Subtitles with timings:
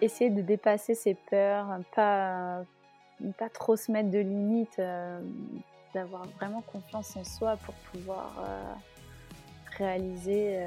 [0.00, 2.62] essayer de dépasser ses peurs, pas,
[3.38, 4.80] pas trop se mettre de limites,
[5.94, 8.34] d'avoir vraiment confiance en soi pour pouvoir
[9.78, 10.64] réaliser.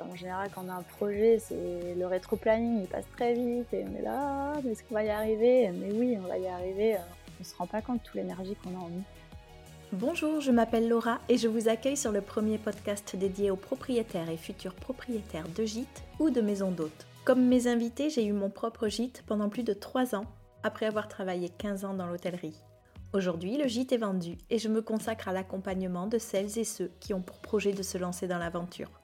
[0.00, 3.72] en général, quand on a un projet, c'est le rétro-planning, il passe très vite.
[3.72, 5.70] Et on est là, mais est-ce qu'on va y arriver?
[5.70, 6.96] Mais oui, on va y arriver.
[6.96, 9.04] On ne se rend pas compte de toute l'énergie qu'on a en nous.
[9.92, 14.28] Bonjour, je m'appelle Laura et je vous accueille sur le premier podcast dédié aux propriétaires
[14.28, 17.06] et futurs propriétaires de gîtes ou de maisons d'hôtes.
[17.26, 20.26] Comme mes invités, j'ai eu mon propre gîte pendant plus de 3 ans,
[20.62, 22.62] après avoir travaillé 15 ans dans l'hôtellerie.
[23.12, 26.92] Aujourd'hui, le gîte est vendu et je me consacre à l'accompagnement de celles et ceux
[27.00, 29.00] qui ont pour projet de se lancer dans l'aventure.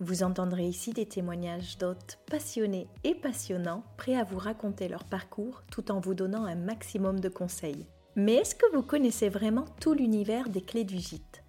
[0.00, 5.62] Vous entendrez ici des témoignages d'hôtes passionnés et passionnants, prêts à vous raconter leur parcours
[5.70, 7.86] tout en vous donnant un maximum de conseils.
[8.16, 11.41] Mais est-ce que vous connaissez vraiment tout l'univers des clés du gîte?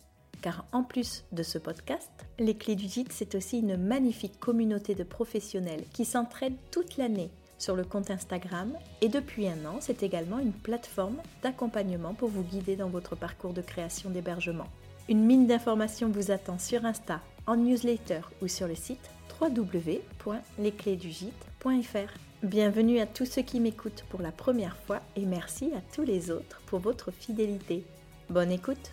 [0.44, 4.94] Car en plus de ce podcast, les clés du gîte, c'est aussi une magnifique communauté
[4.94, 10.04] de professionnels qui s'entraident toute l'année sur le compte Instagram et depuis un an, c'est
[10.04, 14.68] également une plateforme d'accompagnement pour vous guider dans votre parcours de création d'hébergement.
[15.08, 22.18] Une mine d'informations vous attend sur Insta, en newsletter ou sur le site www.lesclésdugite.fr.
[22.44, 26.32] Bienvenue à tous ceux qui m'écoutent pour la première fois et merci à tous les
[26.32, 27.86] autres pour votre fidélité.
[28.30, 28.92] Bonne écoute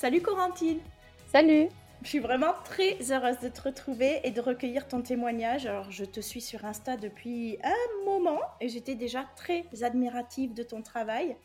[0.00, 0.80] Salut Corentine
[1.26, 1.68] Salut
[2.00, 5.66] Je suis vraiment très heureuse de te retrouver et de recueillir ton témoignage.
[5.66, 10.62] Alors je te suis sur Insta depuis un moment et j'étais déjà très admirative de
[10.62, 11.36] ton travail.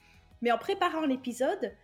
[0.42, 1.75] Mais en préparant l'épisode,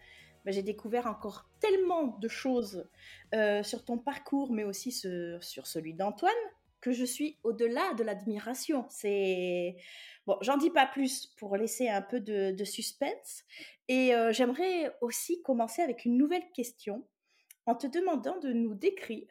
[0.46, 2.88] bah, j'ai découvert encore tellement de choses
[3.36, 6.32] euh, sur ton parcours, mais aussi sur celui d'Antoine,
[6.82, 8.86] que je suis au-delà de l'admiration.
[8.90, 9.76] C'est
[10.26, 13.44] bon, j'en dis pas plus pour laisser un peu de, suspense.
[13.88, 17.06] Et euh, j'aimerais aussi commencer avec une nouvelle question
[17.66, 19.28] en te demandant de nous décrire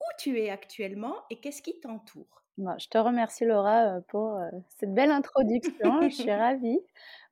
[0.00, 2.42] où tu es actuellement et qu'est-ce qui t'entoure.
[2.58, 6.02] je te remercie Laura euh, pour euh, cette belle introduction.
[6.02, 6.80] je suis ravie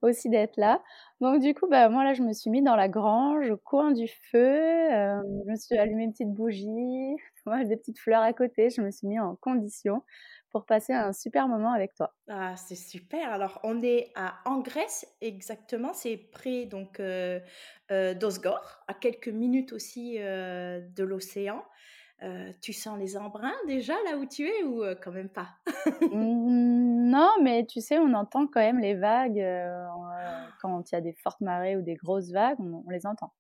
[0.02, 0.82] aussi d'être là.
[1.20, 3.92] Donc du coup, bah, moi là, je me suis mis dans la grange, au coin
[3.92, 4.58] du feu.
[4.60, 8.70] je me suis allumé une petite bougie, moi, des petites fleurs à côté.
[8.70, 10.02] Je me suis mis en condition
[10.52, 12.14] pour passer un super moment avec toi.
[12.28, 13.32] Ah, c'est super.
[13.32, 15.94] Alors, on est à en Grèce exactement.
[15.94, 17.40] C'est près donc euh,
[17.90, 21.64] euh, d'Osgore, à quelques minutes aussi euh, de l'océan.
[22.60, 25.48] Tu sens les embruns déjà là où tu es ou quand même pas?
[26.10, 29.44] Mmh, Non, mais tu sais, on entend quand même les vagues
[30.60, 33.32] quand il y a des fortes marées ou des grosses vagues, on, on les entend.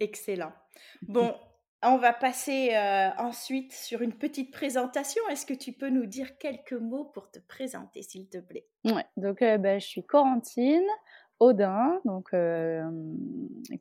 [0.00, 0.52] Excellent.
[1.02, 1.34] Bon,
[1.86, 5.22] on va passer euh, ensuite sur une petite présentation.
[5.30, 8.66] Est-ce que tu peux nous dire quelques mots pour te présenter, s'il te plaît?
[8.84, 10.86] Ouais, donc euh, bah, je suis Corentine
[11.40, 12.00] Audin.
[12.04, 12.88] Donc, euh,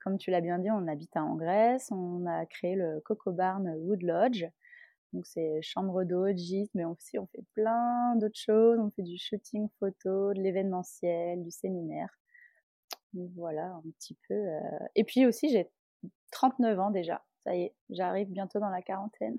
[0.02, 1.92] comme tu l'as bien dit, on habite en Grèce.
[1.92, 4.46] On a créé le Coco Barn Wood Lodge.
[5.14, 8.80] Donc, c'est chambre d'hôte, gîte, mais aussi on fait plein d'autres choses.
[8.80, 12.10] On fait du shooting photo, de l'événementiel, du séminaire.
[13.36, 14.44] Voilà, un petit peu.
[14.96, 15.70] Et puis aussi, j'ai
[16.32, 19.38] 39 ans déjà ça y est, j'arrive bientôt dans la quarantaine.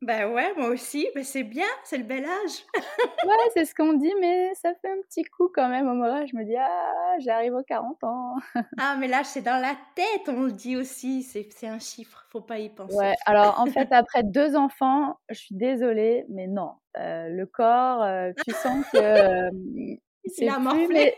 [0.00, 2.64] Ben ouais, moi aussi, mais c'est bien, c'est le bel âge.
[3.26, 6.24] ouais, c'est ce qu'on dit, mais ça fait un petit coup quand même au moment
[6.24, 8.36] je me dis, ah, j'arrive aux 40 ans.
[8.78, 12.40] ah, mais là, c'est dans la tête, on le dit aussi, c'est un chiffre, faut
[12.40, 12.94] pas y penser.
[12.96, 18.02] Ouais, alors en fait, après deux enfants, je suis désolée, mais non, euh, le corps,
[18.02, 19.50] euh, tu sens que euh,
[20.26, 21.14] c'est plus, mes,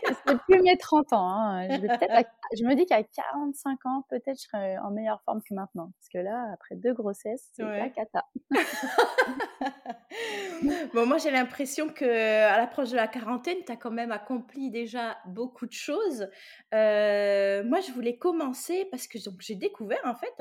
[0.47, 1.29] plus mes 30 ans.
[1.29, 1.67] Hein.
[1.69, 1.75] Je,
[2.57, 5.91] je, me dis qu'à 45 ans, peut-être je serai en meilleure forme que maintenant.
[5.99, 8.25] Parce que là, après deux grossesses, c'est la cata.
[10.93, 14.71] bon, moi, j'ai l'impression que à l'approche de la quarantaine, tu as quand même accompli
[14.71, 16.27] déjà beaucoup de choses.
[16.73, 20.33] Euh, moi, je voulais commencer parce que j'ai découvert, en fait,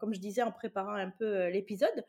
[0.00, 2.04] comme je disais en préparant un peu euh, l'épisode,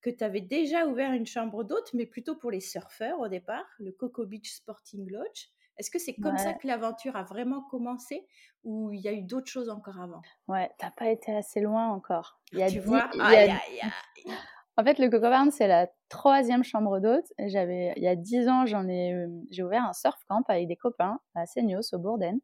[0.00, 3.66] que tu avais déjà ouvert une chambre d'hôte, mais plutôt pour les surfeurs au départ,
[3.78, 5.46] le Coco Beach Sporting Lodge.
[5.76, 8.26] Est-ce que c'est comme ça que l'aventure a vraiment commencé
[8.64, 10.22] ou il y a eu d'autres choses encore avant?
[10.48, 12.40] Ouais, t'as pas été assez loin encore.
[12.52, 13.08] Il y a tu vois
[14.76, 17.26] En fait, le Coco Barn, c'est la troisième chambre d'hôte.
[17.38, 20.68] J'avais, il y a dix ans, j'en ai, euh, j'ai ouvert un surf camp avec
[20.68, 22.40] des copains à Seignos, au Bourdaine.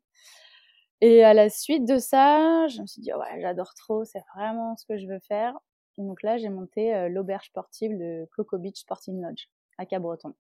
[1.01, 4.77] Et à la suite de ça, je me suis dit, ouais, j'adore trop, c'est vraiment
[4.77, 5.55] ce que je veux faire.
[5.99, 9.49] Et donc là, j'ai monté euh, l'auberge sportive de Coco Beach Sporting Lodge
[9.79, 10.35] à Cabreton.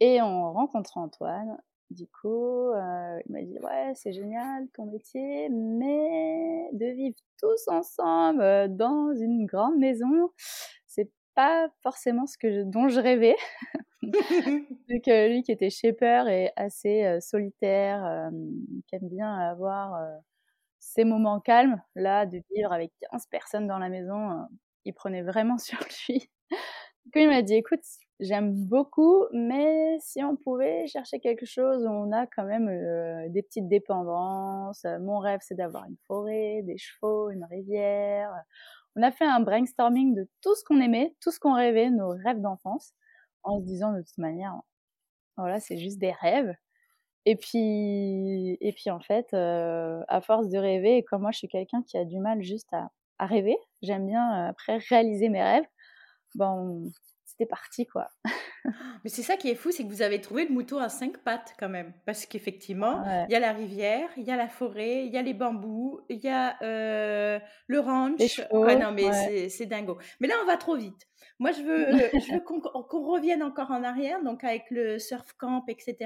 [0.00, 1.58] Et en rencontrant Antoine,
[1.90, 7.68] du coup, euh, il m'a dit ouais, c'est génial ton métier, mais de vivre tous
[7.68, 10.30] ensemble euh, dans une grande maison,
[10.86, 13.36] c'est pas forcément ce que dont je rêvais.
[14.88, 18.30] Vu que lui qui était shaper et assez solitaire,
[18.86, 19.98] qui aime bien avoir
[20.86, 24.46] ces moments calmes, là, de vivre avec 15 personnes dans la maison,
[24.84, 25.78] il prenait vraiment sur
[26.08, 26.30] lui.
[27.12, 27.82] Coup, il m'a dit, écoute,
[28.20, 32.66] j'aime beaucoup, mais si on pouvait chercher quelque chose on a quand même
[33.30, 34.84] des petites dépendances.
[35.00, 38.32] Mon rêve, c'est d'avoir une forêt, des chevaux, une rivière.
[38.96, 42.10] On a fait un brainstorming de tout ce qu'on aimait, tout ce qu'on rêvait, nos
[42.10, 42.94] rêves d'enfance,
[43.44, 44.54] en se disant de toute manière,
[45.36, 46.54] voilà, c'est juste des rêves.
[47.26, 51.98] Et puis, en fait, à force de rêver, et comme moi je suis quelqu'un qui
[51.98, 55.66] a du mal juste à, à rêver, j'aime bien après réaliser mes rêves,
[56.36, 56.90] bon,
[57.36, 58.08] c'était parti quoi.
[59.04, 61.18] Mais c'est ça qui est fou, c'est que vous avez trouvé le mouton à cinq
[61.18, 61.92] pattes quand même.
[62.04, 65.22] Parce qu'effectivement, il y a la rivière, il y a la forêt, il y a
[65.22, 68.40] les bambous, il y a le ranch.
[68.52, 69.98] non, mais c'est dingo.
[70.20, 71.06] Mais là, on va trop vite.
[71.38, 71.86] Moi, je veux,
[72.20, 75.96] je veux qu'on revienne encore en arrière, donc avec le surf camp, etc.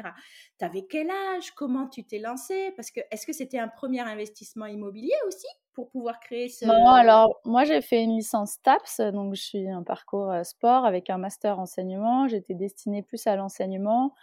[0.58, 1.52] Tu avais quel âge?
[1.52, 5.46] Comment tu t'es lancé Parce que est-ce que c'était un premier investissement immobilier aussi?
[5.72, 6.64] Pour pouvoir créer ce...
[6.66, 11.10] Non, alors moi j'ai fait une licence TAPS, donc je suis un parcours sport avec
[11.10, 12.28] un master enseignement.
[12.28, 14.14] J'étais destinée plus à l'enseignement.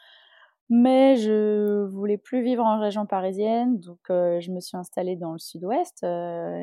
[0.70, 5.38] Mais je voulais plus vivre en région parisienne, donc je me suis installée dans le
[5.38, 6.06] sud-ouest,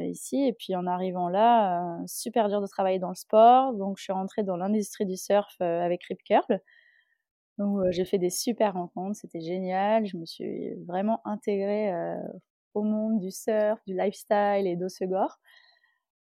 [0.03, 0.47] ici.
[0.47, 4.13] Et puis en arrivant là, super dur de travailler dans le sport, donc je suis
[4.13, 6.61] rentrée dans l'industrie du surf avec Rip Curl.
[7.57, 10.05] Donc j'ai fait des super rencontres, c'était génial.
[10.05, 11.91] Je me suis vraiment intégrée
[12.75, 15.39] au monde du surf, du lifestyle et d'Ossegor.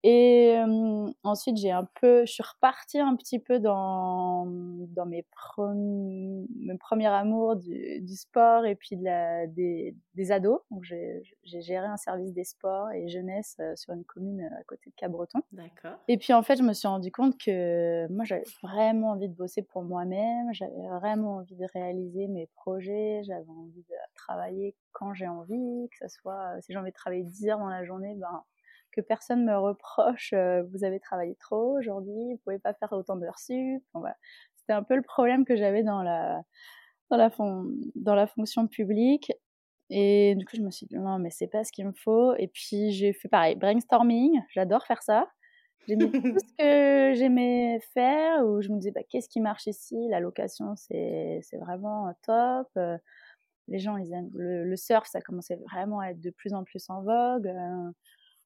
[0.05, 0.59] Et
[1.23, 6.77] ensuite, j'ai un peu, je suis repartie un petit peu dans, dans mes, premiers, mes
[6.77, 10.61] premiers amours du, du, sport et puis de la, des, des ados.
[10.71, 14.95] Donc, j'ai géré un service des sports et jeunesse sur une commune à côté de
[14.97, 15.41] Cabreton.
[15.53, 15.99] D'accord.
[16.09, 19.35] Et puis, en fait, je me suis rendu compte que moi, j'avais vraiment envie de
[19.35, 20.53] bosser pour moi-même.
[20.53, 23.23] J'avais vraiment envie de réaliser mes projets.
[23.25, 27.23] J'avais envie de travailler quand j'ai envie, que ce soit, si j'ai envie de travailler
[27.23, 28.43] 10 heures dans la journée, ben,
[28.93, 33.17] que personne me reproche euh, vous avez travaillé trop aujourd'hui, vous pouvez pas faire autant
[33.17, 33.83] d'heures sup.
[34.56, 36.43] C'était un peu le problème que j'avais dans la,
[37.11, 37.31] dans, la
[37.97, 39.33] dans la fonction publique.
[39.91, 42.35] Et du coup, je me suis dit, non, mais c'est pas ce qu'il me faut.
[42.37, 45.29] Et puis, j'ai fait pareil, brainstorming, j'adore faire ça.
[45.87, 49.67] J'ai mis tout ce que j'aimais faire, où je me disais, bah, qu'est-ce qui marche
[49.67, 49.97] ici?
[50.09, 52.69] La location, c'est vraiment top.
[52.77, 52.97] Euh,
[53.69, 56.65] les gens, ils aiment le, le, surf, ça commençait vraiment à être de plus en
[56.65, 57.53] plus en vogue.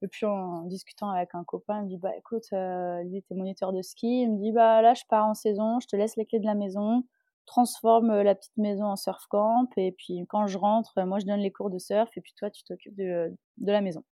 [0.02, 3.18] Euh, et puis en discutant avec un copain, il me dit bah écoute, euh, lui
[3.18, 5.96] était moniteur de ski, il me dit bah là je pars en saison, je te
[5.96, 7.04] laisse les clés de la maison,
[7.46, 9.68] transforme euh, la petite maison en surf camp.
[9.76, 12.10] Et puis quand je rentre, moi je donne les cours de surf.
[12.16, 14.04] Et puis toi tu t'occupes de, de la maison.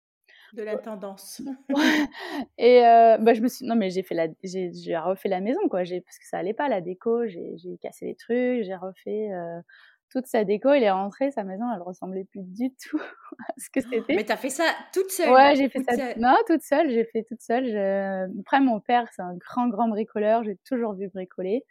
[0.52, 1.42] De la tendance.
[2.58, 5.68] et euh, bah, je me suis non mais j'ai fait la j'ai refait la maison
[5.68, 9.30] quoi, j'ai parce que ça allait pas la déco, j'ai cassé les trucs, j'ai refait
[10.14, 13.00] toute sa déco, il est rentré, sa maison, elle ressemblait plus du tout
[13.48, 14.14] à ce que c'était.
[14.14, 15.30] Mais t'as fait ça toute seule?
[15.30, 16.14] Ouais, j'ai fait ça.
[16.16, 17.76] Non, toute seule, j'ai fait toute seule.
[18.40, 21.64] Après, mon père, c'est un grand, grand bricoleur, j'ai toujours vu bricoler.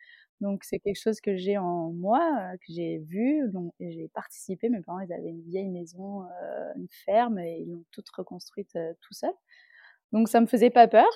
[0.43, 4.67] Donc, c'est quelque chose que j'ai en moi, euh, que j'ai vu, donc j'ai participé.
[4.67, 8.75] Mes parents, ils avaient une vieille maison, euh, une ferme, et ils l'ont toute reconstruite
[8.75, 9.31] euh, tout seul.
[10.11, 11.07] Donc, ça me faisait pas peur.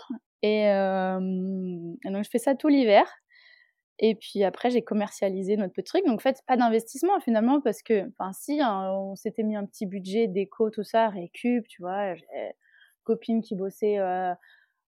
[0.43, 3.05] Et, et donc, je fais ça tout l'hiver.
[3.99, 6.05] Et puis après, j'ai commercialisé notre petit truc.
[6.05, 9.65] Donc, en fait, pas d'investissement finalement, parce que, enfin, si, hein, on s'était mis un
[9.65, 12.15] petit budget déco, tout ça, récup, tu vois.
[12.15, 12.53] J'ai une
[13.03, 14.33] copine qui bossait euh,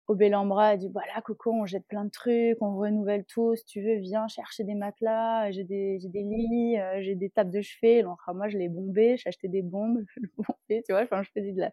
[0.07, 3.55] au Bellambra, elle dit voilà, Coco, on jette plein de trucs, on renouvelle tout.
[3.55, 5.51] Si tu veux, viens chercher des matelas.
[5.51, 8.03] J'ai des, des lits, euh, j'ai des tables de chevet.
[8.03, 10.03] Donc, moi, je l'ai bombé, j'ai acheté des bombes,
[10.69, 11.03] je tu vois.
[11.03, 11.71] Enfin, je faisais de la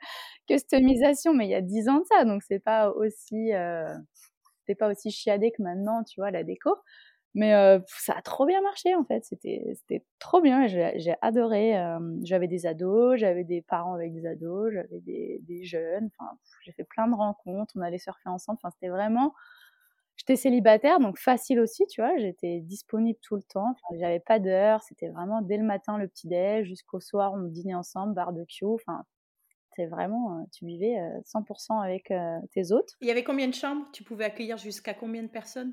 [0.48, 2.24] customisation, mais il y a 10 ans de ça.
[2.26, 3.94] Donc, c'est pas aussi, euh,
[4.66, 6.70] c'est pas aussi chiadé que maintenant, tu vois, la déco.
[7.36, 7.52] Mais
[7.86, 11.74] ça a trop bien marché en fait, c'était trop bien, j'ai adoré.
[12.22, 16.30] j'avais des ados, j'avais des parents avec des ados, j'avais des, jeunes, enfin,
[16.62, 19.34] j'ai fait plein de rencontres, on allait surfer ensemble, c'était vraiment.
[20.16, 24.82] J'étais célibataire, donc facile aussi, tu vois, j'étais disponible tout le temps, j'avais pas d'heure,
[24.82, 29.04] c'était vraiment dès le matin le petit-déj, jusqu'au soir on dînait ensemble, barbecue, enfin,
[29.76, 32.12] c'est vraiment, tu vivais 100% avec
[32.52, 32.94] tes autres.
[33.00, 33.86] Il y avait combien de chambres?
[33.92, 35.72] Tu pouvais accueillir jusqu'à combien de personnes?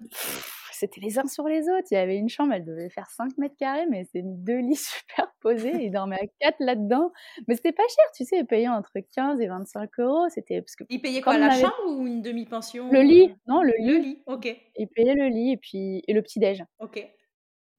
[0.72, 1.88] C'était les uns sur les autres.
[1.92, 4.76] Il y avait une chambre, elle devait faire 5 mètres carrés, mais c'est deux lits
[5.16, 5.86] superposés.
[5.86, 7.12] Ils dormaient à 4 là-dedans.
[7.48, 10.28] Mais c'était pas cher, tu sais, ils payaient entre 15 et 25 euros.
[10.30, 10.84] C'était parce que.
[10.90, 12.92] Ils payaient quoi, la chambre ou une demi-pension?
[12.92, 13.88] Le lit, non, le lit.
[13.88, 14.58] Le lit, ok.
[14.76, 16.64] Ils payaient le lit et puis et le petit-déj.
[16.80, 16.98] Ok.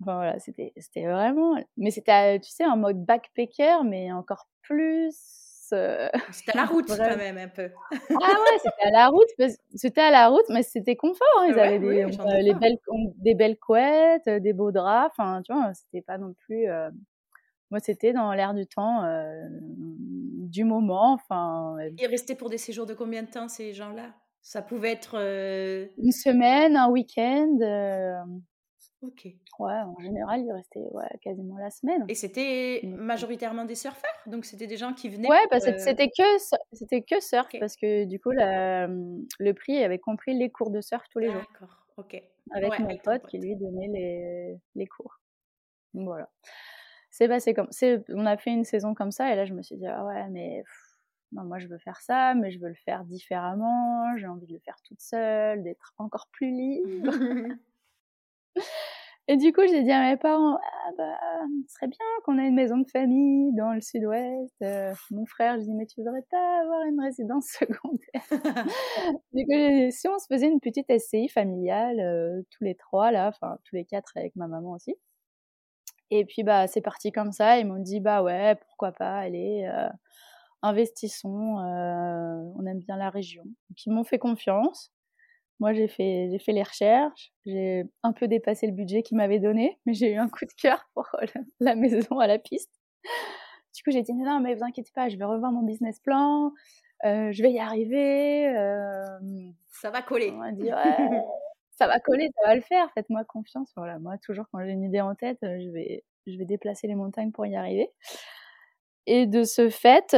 [0.01, 1.57] Enfin voilà, c'était vraiment.
[1.77, 5.44] Mais c'était, tu sais, en mode backpacker, mais encore plus
[5.75, 7.71] euh, c'était à la route quand même un peu.
[7.93, 9.29] ah ouais, c'était à la route.
[9.75, 11.27] C'était à la route, mais c'était confort.
[11.41, 11.47] Hein.
[11.49, 12.79] Ils avaient des, euh, les belles,
[13.17, 15.15] des belles couettes, euh, des beaux draps.
[15.19, 16.67] Enfin, tu vois, c'était pas non plus.
[17.71, 19.03] Moi, c'était dans l'air du temps,
[19.79, 21.15] du moment.
[21.15, 21.77] Enfin.
[21.99, 24.15] Ils restaient pour des séjours de combien de temps ces gens-là?
[24.43, 25.17] Ça pouvait être
[25.99, 27.59] une semaine, un week-end.
[29.07, 29.27] Ok.
[29.59, 32.05] Ouais, en général, ils restaient ouais, quasiment la semaine.
[32.09, 34.11] Et c'était majoritairement des surfeurs?
[34.27, 36.23] Donc c'était des gens qui venaient Ouais, bah, euh, c'était que
[36.73, 40.81] c'était que surf parce que du coup la, le prix avait compris les cours de
[40.81, 42.23] surf tous les jours D'accord, ok.
[42.53, 43.31] avec Ouais, mon avec pote pote.
[43.31, 45.21] qui lui donnait les les cours.
[45.93, 46.29] Donc voilà.
[47.11, 47.69] C'est passé comme
[48.09, 50.29] on a fait une saison comme ça et là je me suis dit: «Ah ouais
[50.31, 50.99] mais pff,
[51.33, 54.53] non moi je veux faire ça, mais je veux le faire différemment, j'ai envie de
[54.55, 57.13] le faire toute seule, d'être encore plus libre».
[59.29, 61.19] Et du coup, j'ai dit à mes parents: «Ah bah,
[61.67, 64.53] ce serait bien qu'on ait une maison de famille dans le sud-ouest».
[64.63, 68.23] Heu, mon frère, je dis: «Mais tu voudrais pas avoir une résidence secondaire?»
[69.33, 73.13] Du coup, dit: «Si on se faisait une petite SCI familiale, heu, tous les 3
[73.13, 74.95] là, enfin tous les 4 avec ma maman aussi».
[76.11, 77.59] Et puis bah, c'est parti comme ça.
[77.59, 79.89] Ils m'ont dit: «Bah ouais, pourquoi pas, allez, heu,
[80.63, 83.45] investissons, on aime bien la région».
[83.45, 84.93] Donc ils m'ont fait confiance.
[85.61, 89.39] Moi, j'ai fait j'ai fait les recherches, j'ai un peu dépassé le budget qu'ils m'avaient
[89.41, 91.09] donné, mais j'ai eu un coup de cœur pour
[91.61, 92.71] la maison à la piste.
[93.75, 96.53] Du coup, j'ai dit: «Non, mais vous inquiétez pas, je vais revoir mon business plan,
[97.05, 99.55] heu, je vais y arriver, hem».
[99.73, 100.31] Ça va coller.
[100.33, 100.73] On m'a dit: «Ouais,
[101.73, 103.73] ça va coller, ça va le faire, faites-moi confiance».
[103.77, 106.87] Voilà, moi toujours quand j'ai une idée en tête, heu, je vais je vais déplacer
[106.87, 107.91] les montagnes pour y arriver.
[109.07, 110.17] Et de ce fait, heu,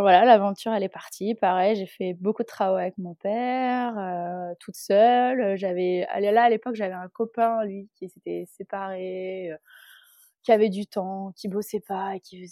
[0.00, 1.36] voilà, l'aventure elle est partie.
[1.36, 5.56] Pareil, j'ai fait beaucoup de travaux avec mon père, heu, toute seule.
[5.56, 9.56] J'avais là, à l'époque, j'avais un copain, lui, qui s'était séparé, heu,
[10.42, 12.46] qui avait du temps, qui bossait pas et qui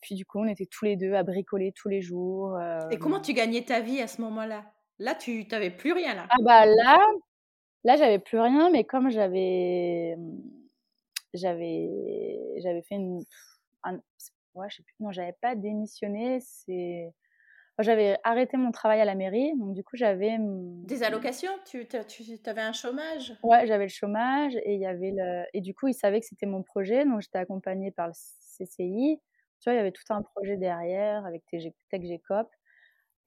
[0.00, 2.58] puis du coup, on était tous les 2 à bricoler tous les jours,
[2.90, 4.72] Et comment tu gagnais ta vie à ce moment-là?
[4.98, 6.30] Là, tu tu avais plus rien là?
[6.30, 6.98] Ah bah là
[7.84, 10.16] là, j'avais plus rien, mais comme j'avais,
[11.34, 11.88] j'avais
[12.58, 13.24] j'avais fait une
[13.84, 14.00] un
[14.56, 17.12] ouais, je sais plus, non, j'avais pas démissionné, c'est
[17.80, 20.38] j'avais arrêté mon travail à la mairie, donc du coup, j'avais,
[20.84, 21.58] Des allocations?
[21.66, 21.98] Tu tu
[22.48, 23.34] avais un chômage?
[23.42, 26.26] Ouais, j'avais le chômage et il y avait le et du coup, ils savaient que
[26.26, 29.20] c'était mon projet, donc j'étais accompagnée par le CCI.
[29.60, 32.48] Tu vois, il y avait tout un projet derrière avec TG TechGecop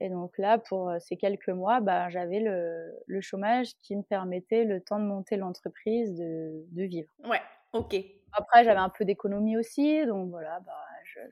[0.02, 4.04] et donc là, pour, heu, ces quelques mois, bah, j'avais le le chômage qui me
[4.04, 7.12] permettait, le temps de monter l'entreprise, de de vivre.
[7.24, 7.42] Ouais,
[7.74, 7.96] OK.
[8.32, 10.74] Après, j'avais un peu d'économies aussi, donc voilà, bah,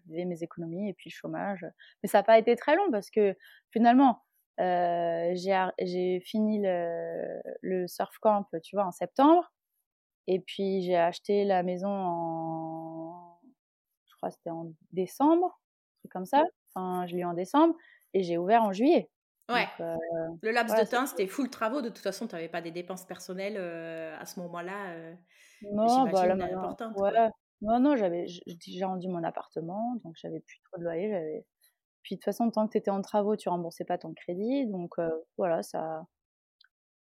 [0.06, 1.66] je faisais mes économies et puis chômage.
[2.04, 3.36] Mais ça a pas été très long parce que
[3.72, 4.24] finalement,
[4.60, 9.54] heu, j'ai fini le le surf camp, tu vois, en septembre
[10.28, 13.40] et puis j'ai acheté la maison en
[14.08, 15.48] je crois c'était en décembre,
[15.98, 16.46] un truc comme ça.
[16.76, 17.76] Enfin, je l'ai eu en décembre
[18.14, 19.12] et j'ai ouvert en juillet.
[19.50, 19.68] Ouais.
[19.68, 19.96] Donc, heu,
[20.42, 21.82] Le laps ouais, de temps, c'était full travaux.
[21.82, 25.18] De toute façon, tu avais pas des dépenses personnelles, heu, à ce moment-là, heu,
[25.62, 27.14] non, bah, là maintenant ouais?
[27.62, 31.46] Non, non, j'avais j'ai rendu mon appartement, donc j'avais plus trop de loyer, j'avais
[32.04, 34.68] puis de toute façon, tant que tu étais en travaux, tu remboursais pas ton crédit,
[34.68, 36.06] donc heu, voilà, ça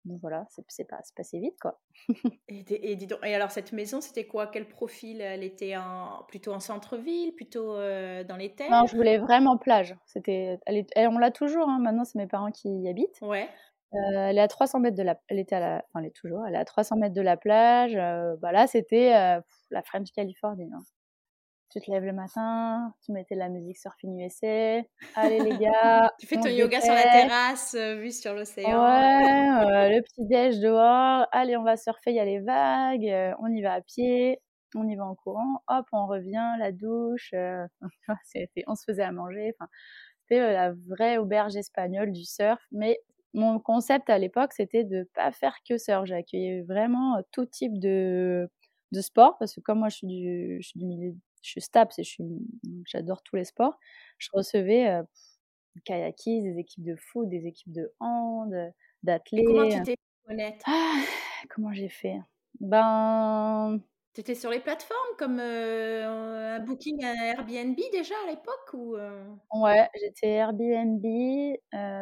[0.04, 1.80] donc voilà, c'est c'est pas c'est passé vite, quoi.
[2.48, 4.48] Et et dis donc et alors cette maison, c'était quoi?
[4.48, 5.20] Quel profil?
[5.20, 8.86] Elle était en plutôt en centre-ville, plutôt, heu, dans les Non, terres?
[8.86, 9.96] je voulais vraiment plage.
[10.06, 13.22] C'était elle est et on l'a toujours, hein, maintenant, c'est mes parents qui y habitent.
[13.22, 13.48] Ouais.
[13.94, 16.16] Heu, elle est à 300 mètres de la elle était à la enfin, elle est
[16.16, 17.94] toujours, elle est à 300 mètres de la plage,
[18.40, 19.12] bah, là, c'était,
[19.72, 20.86] la French Californie, hein.
[21.70, 24.82] Tu te lèves le matin, tu mettais la musique Surfing USA:
[25.14, 27.08] «Allez les gars, Tu fais on ton yoga sur la dépêche».
[27.08, 28.86] terrasse, heu, vue sur Ouais, l'océan,
[29.64, 33.34] heu, le petit déj dehors: «Allez, on va surfer, il y a les vagues, heu,
[33.40, 34.40] on y va à pied,
[34.76, 37.34] on y va en courant, hop, on revient, la douche»,
[38.24, 39.54] c'était on se faisait à manger,
[40.22, 42.60] c'était, la vraie auberge espagnole du surf.
[42.72, 42.98] Mais
[43.34, 46.06] mon concept à l'époque, c'était de pas faire que surf.
[46.06, 48.48] J'accueillais vraiment, tout type de
[48.92, 51.60] de sport parce que comme moi je suis du je suis du milieu je suis
[51.62, 52.24] STAPS et je suis
[52.86, 53.78] j'adore tous les sports.
[54.18, 55.04] Je recevais, heu,
[55.76, 58.54] du kayakisme, des équipes de foot, des équipes de hand,
[59.36, 59.96] et comment tu t'es
[60.26, 60.64] connaître?
[60.68, 61.02] Ah!
[61.50, 62.18] Comment j'ai fait?
[62.60, 63.80] Ben
[64.14, 69.24] Tu étais sur les plateformes comme, un Booking, un Airbnb déjà à l'époque ou, heu?
[69.54, 71.04] ouais, j'étais Airbnb,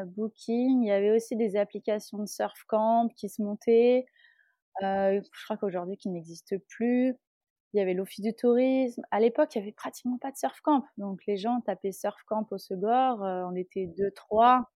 [0.07, 4.07] Booking, il y avait aussi des applications de surf camp qui se montaient,
[4.83, 7.15] heu, je crois qu'aujourd'hui qui n'existent plus.
[7.75, 9.03] Il y avait l'office du tourisme.
[9.13, 12.23] À l'époque, il y avait pratiquement pas de surf camp, donc les gens tapaient surf
[12.27, 14.71] camp au Segor, heu, on était 2-3.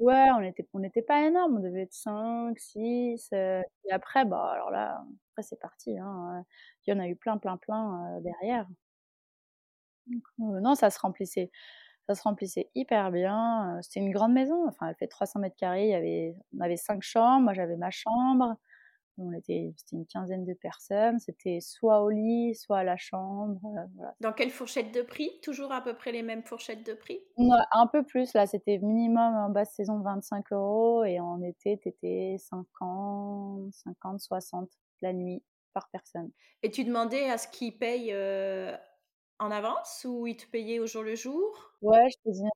[0.00, 4.50] Ouais, on était on n'était pas énorme, on devait être 5-6, heu, et après, bah,
[4.52, 6.44] alors là, après c'est parti, hein,
[6.86, 8.68] il y en a eu plein, plein, plein, heu, derrière.
[10.38, 11.50] Non, ça se remplissait
[12.08, 15.84] ça se remplissait hyper bien, c'était une grande maison, enfin elle fait 300 carrés.
[15.86, 18.56] il y avait on avait 5 chambres, moi j'avais ma chambre,
[19.18, 23.60] on était c'était une quinzaine de personnes, c'était soit au lit, soit à la chambre,
[23.94, 24.14] voilà.
[24.20, 25.40] Dans quelle fourchette de prix?
[25.42, 27.20] Toujours à peu près les mêmes fourchettes de prix?
[27.72, 31.88] Un peu plus là, c'était minimum en basse saison 25 € et en été, tu
[31.88, 34.70] étais 50-50-60
[35.02, 35.42] la nuit.
[35.72, 36.32] par personne.
[36.62, 38.14] Et tu demandais à ce qu'ils payent
[39.38, 41.72] en avance ou ils te payaient au jour le jour?
[41.82, 42.48] Ouais, je faisais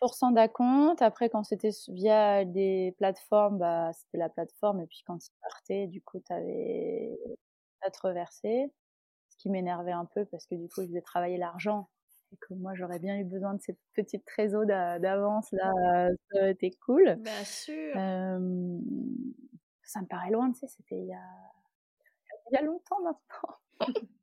[0.00, 1.02] 30% d'acompte.
[1.02, 4.80] Après, quand c'était via des plateformes, bah, c'était la plateforme.
[4.80, 7.18] Et puis quand ils partaient, du coup, tu avais
[7.82, 8.72] à te reverser.
[9.28, 11.88] Ce qui m'énervait un peu parce que du coup, ils faisaient travailler l'argent.
[12.32, 15.50] Et que moi, j'aurais bien eu besoin de cette petite trésor d'avance.
[15.52, 17.16] Là, ça aurait été cool.
[17.20, 17.94] Bien sûr.
[17.94, 21.22] ça me paraît loin, tu sais, c'était il y a,
[22.50, 23.56] il y a longtemps maintenant.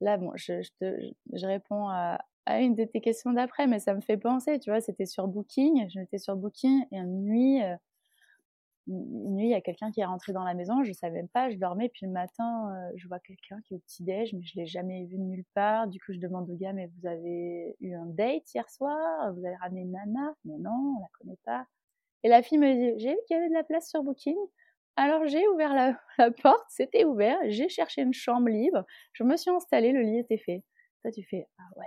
[0.00, 1.00] Là, bon, je, je, te,
[1.32, 4.70] je réponds à, à, une de tes questions d'après, mais ça me fait penser, tu
[4.70, 7.76] vois, c'était sur Booking, je m'étais sur Booking, et une nuit, euh,
[8.86, 11.28] une nuit, il y a quelqu'un qui est rentré dans la maison, je savais même
[11.28, 14.42] pas, je dormais, puis le matin, euh, je vois quelqu'un qui est au petit-déj, mais
[14.42, 17.06] je l'ai jamais vu de nulle part, du coup, je demande au gars, mais vous
[17.06, 19.32] avez eu un date hier soir?
[19.34, 20.34] Vous avez ramené nana?
[20.44, 21.66] Mais non, on la connaît pas.
[22.22, 24.36] Et la fille me dit, j'ai vu qu'il y avait de la place sur Booking,
[24.96, 29.50] alors j'ai ouvert la, porte, c'était ouvert, j'ai cherché une chambre libre, je me suis
[29.50, 30.62] installée, le lit était fait.
[31.02, 31.86] Toi tu fais ah ouais,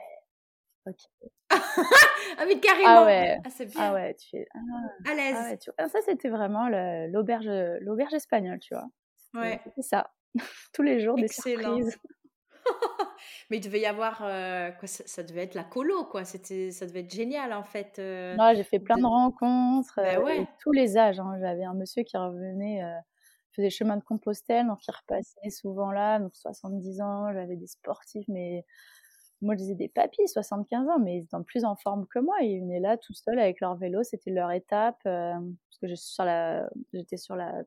[0.86, 1.30] ok.
[2.38, 2.88] ah mais carrément.
[2.88, 3.38] Ah ouais.
[3.44, 3.82] Ah, c'est bien.
[3.82, 5.36] Ah ouais, tu fais ah, à l'aise.
[5.38, 5.72] Ah ouais, tu.
[5.78, 6.68] Ça c'était vraiment
[7.08, 7.50] l'auberge
[7.82, 8.88] l'auberge espagnole, tu vois.
[9.34, 9.62] Ouais.
[9.75, 10.12] C'est ça.
[10.74, 11.98] Tous les jours des surprises.
[13.50, 16.24] Mais il devait y avoir, quoi, ça, devait être la colo, quoi.
[16.24, 17.94] C'était, ça devait être génial, en fait.
[17.98, 21.20] j'ai fait plein de, rencontres, ben tous les âges.
[21.20, 21.38] Hein.
[21.40, 22.82] J'avais un monsieur qui revenait,
[23.52, 27.34] faisait chemin de Compostelle, donc il repassait souvent là, donc 70 ans.
[27.34, 28.66] J'avais des sportifs, mais
[29.44, 32.36] moi je disais des papis, 75 ans, mais ils étaient plus en forme que moi.
[32.42, 36.70] Ils venaient là tout seuls avec leur vélo, c'était leur étape, parce que sur la,
[36.94, 37.64] j'étais sur la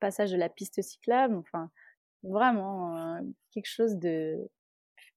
[0.00, 1.70] passage de la piste cyclable, enfin
[2.22, 3.20] vraiment
[3.52, 4.48] quelque chose de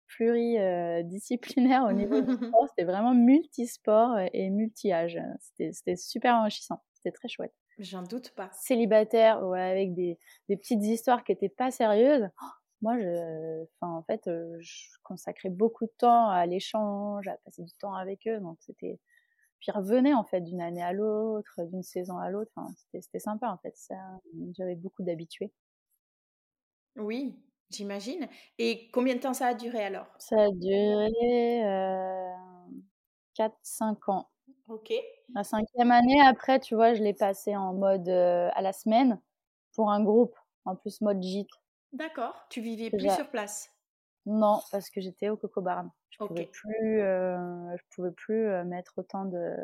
[0.08, 2.68] pluridisciplinaire au niveau du sport.
[2.70, 5.20] C'était vraiment multisport et multi-âge.
[5.58, 6.84] C'était super enrichissant.
[6.94, 7.53] C'était très chouette.
[7.80, 8.50] J'en doute pas.
[8.53, 12.27] Célibataire, ouais, avec des, des petites histoires qui étaient pas sérieuses.
[12.41, 12.46] Oh,
[12.81, 14.22] moi, je, enfin, en fait,
[14.59, 18.39] je consacrais beaucoup de temps à l'échange, à passer du temps avec eux.
[18.39, 19.00] Donc, c'était,
[19.59, 22.51] puis revenait en fait d'une année à l'autre, d'une saison à l'autre.
[22.55, 23.75] Enfin, c'était sympa en fait.
[24.57, 25.51] J'avais beaucoup d'habitués.
[26.96, 27.35] Oui,
[27.70, 28.27] j'imagine.
[28.57, 30.07] Et combien de temps ça a duré alors?
[30.20, 32.33] Ça a duré euh,
[33.35, 34.29] 4-5 ans.
[34.67, 34.94] Ok.
[35.35, 39.20] La cinquième année, après, tu vois, je l'ai passé en mode euh, à la semaine
[39.74, 41.60] pour un groupe, en plus mode gîte.
[41.94, 42.46] D'accord.
[42.50, 43.70] Tu vivais plus sur place?
[44.25, 45.90] Non, parce que j'étais au Coco Barn.
[46.10, 49.56] Je ne pouvais plus, euh, je pouvais plus euh, mettre autant de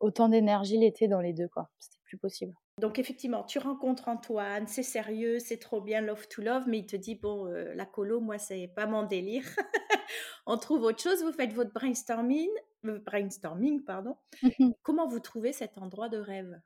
[0.00, 1.68] autant d'énergie l'été dans les deux, quoi.
[1.78, 2.54] C'était plus possible.
[2.78, 6.86] Donc effectivement, tu rencontres Antoine, c'est sérieux, c'est trop bien, love to love, mais il
[6.86, 9.44] te dit bon, euh, la colo, moi c'est pas mon délire.
[10.46, 11.22] On trouve autre chose.
[11.22, 12.48] Vous faites votre brainstorming,
[12.86, 14.16] euh, brainstorming pardon.
[14.82, 16.60] Comment vous trouvez cet endroit de rêve?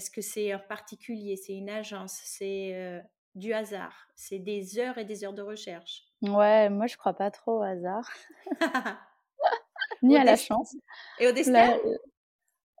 [0.00, 3.00] Est-ce que c'est un particulier, c'est une agence, c'est euh,
[3.34, 6.04] du hasard, c'est des heures et des heures de recherche?
[6.22, 8.10] Ouais, moi je crois pas trop au hasard,
[10.02, 10.74] ni à la chance.
[11.18, 11.76] Et au destin?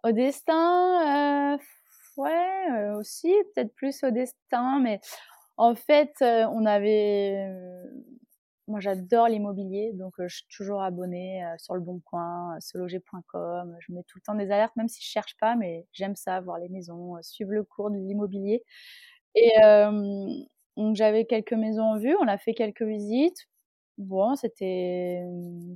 [0.02, 1.58] Au destin
[2.16, 4.98] ouais, aussi, peut-être plus au destin, mais
[5.58, 7.36] en fait, on avait.
[8.70, 13.76] Moi, j'adore l'immobilier, donc je suis toujours abonnée sur le Bon Coin, seloger.com.
[13.80, 16.40] Je mets tout le temps des alertes, même si je cherche pas, mais j'aime ça,
[16.40, 18.64] voir les maisons, suivre le cours de l'immobilier.
[19.34, 19.52] Et
[20.76, 23.46] donc, j'avais quelques maisons en vue, on a fait quelques visites.
[23.98, 25.22] Bon, c'était,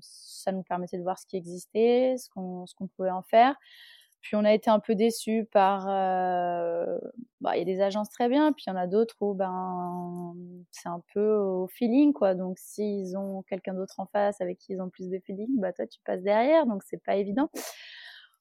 [0.00, 3.54] ça nous permettait de voir ce qui existait, ce qu'on, ce qu'on pouvait en faire.
[4.24, 5.86] Puis on a été un peu déçus par.
[5.86, 6.98] Euh,
[7.42, 9.34] bah, il y a des agences très bien, puis il y en a d'autres où
[9.34, 10.34] ben,
[10.70, 12.34] c'est un peu au feeling, quoi.
[12.34, 15.74] Donc s'ils ont quelqu'un d'autre en face avec qui ils ont plus de feeling, bah
[15.74, 17.50] toi tu passes derrière, donc c'est pas évident.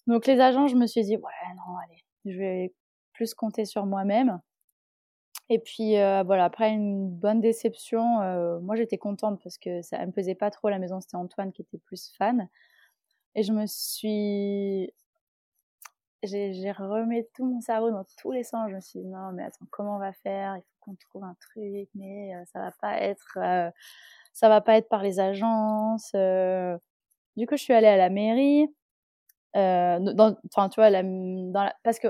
[0.08, 2.74] Donc les agents, je me suis dit, ouais, non, allez, je vais
[3.12, 4.39] plus compter sur moi-même.
[5.50, 10.00] Et puis euh, voilà, après une bonne déception, euh, moi j'étais contente parce que ça
[10.00, 12.48] ne me pesait pas trop la maison, c'était Antoine qui était plus fan.
[13.36, 14.93] Et je me suis
[16.24, 18.70] j'ai remis tout mon cerveau dans tous les sens.
[18.70, 20.58] Je me suis dit, non, mais attends, comment on va faire?
[20.58, 23.70] Il faut qu'on trouve un truc, mais euh, ça va pas être, euh,
[24.34, 26.12] ça va pas être par les agences.
[26.16, 26.78] Euh.
[27.38, 28.68] Du coup, je suis allée à la mairie.
[29.56, 32.08] Enfin, tu vois, dans parce que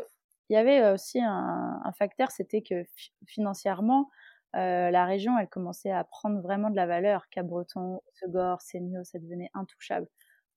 [0.49, 2.85] il y avait aussi un, facteur, c'était que
[3.25, 4.09] financièrement,
[4.53, 7.27] la région, elle commençait à prendre vraiment de la valeur.
[7.29, 10.07] Cabreton, Segor, Sénio, ça devenait intouchable.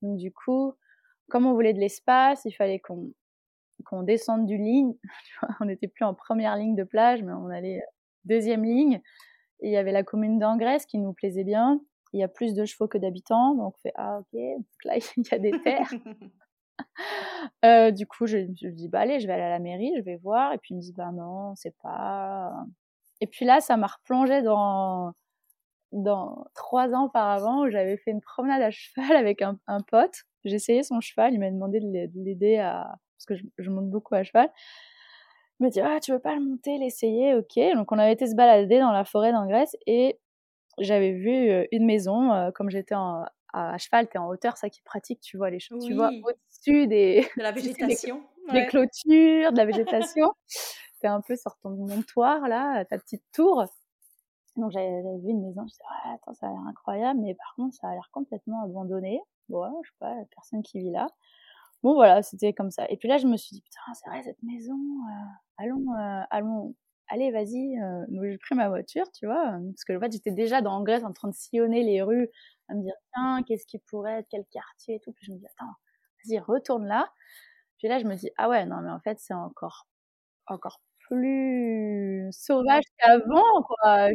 [0.02, 0.74] Donc du coup,
[1.30, 3.12] comme on voulait de l'espace, il fallait qu'on
[3.84, 4.94] qu'on descende du ligne,
[5.60, 7.86] on n'était plus en première ligne de plage, mais on allait euh,
[8.24, 9.00] deuxième ligne.
[9.60, 11.80] Et il y avait la commune d'Angresse qui nous plaisait bien.
[12.12, 14.96] Il y a plus de chevaux que d'habitants, donc on fait ah ok, donc là
[15.16, 15.92] il y a des terres.
[17.64, 20.02] euh, du coup, je, je dis bah allez, je vais aller à la mairie, je
[20.02, 20.52] vais voir.
[20.52, 22.52] Et puis ils me disent bah non, c'est pas,
[23.20, 25.12] Et puis là, ça m'a replongé dans,
[25.92, 30.24] dans trois ans auparavant où j'avais fait une promenade à cheval avec un, un pote.
[30.44, 33.90] J'ai essayé son cheval, il m'a demandé de l'aider à, parce que je, je, monte
[33.90, 34.50] beaucoup à cheval.
[35.58, 37.58] Il m'a dit, ah, tu veux pas le monter, l'essayer, ok.
[37.74, 40.18] Donc on avait été se balader dans la forêt d'Angresse et
[40.78, 44.84] j'avais vu une maison, comme j'étais à cheval, tu es en hauteur, ça qui est
[44.84, 49.56] pratique, tu vois les choses, tu vois au-dessus des, de la végétation, des, clôtures, de
[49.56, 50.32] la végétation.
[50.46, 53.64] tu es un peu sur ton montoir là, ta petite tour.
[54.56, 57.54] Donc j'avais vu une maison, je disais ouais, attends, ça a l'air incroyable, mais par
[57.56, 59.20] contre ça a l'air complètement abandonné.
[59.48, 61.08] Bon, je sais pas, personne qui vit là.
[61.86, 62.84] Bon voilà, c'était comme ça.
[62.90, 65.24] Et puis là je me suis dit putain, c'est vrai cette maison, euh,
[65.58, 66.74] allons, euh, allons
[67.08, 67.78] allez, vas-y.
[67.80, 70.82] Euh, donc j'ai pris ma voiture, tu vois, parce que en fait, j'étais déjà dans
[70.82, 72.28] Grèce en train de sillonner les rues,
[72.68, 75.12] à me dire, tiens, qu'est-ce qui pourrait être, quel quartier et tout.
[75.12, 75.72] Puis je me dis, attends,
[76.24, 77.08] vas-y, retourne là.
[77.78, 79.86] Puis là, je me dis, ah ouais, non, mais en fait, c'est encore,
[80.46, 84.08] encore plus sauvage qu'avant, quoi.
[84.08, 84.14] Je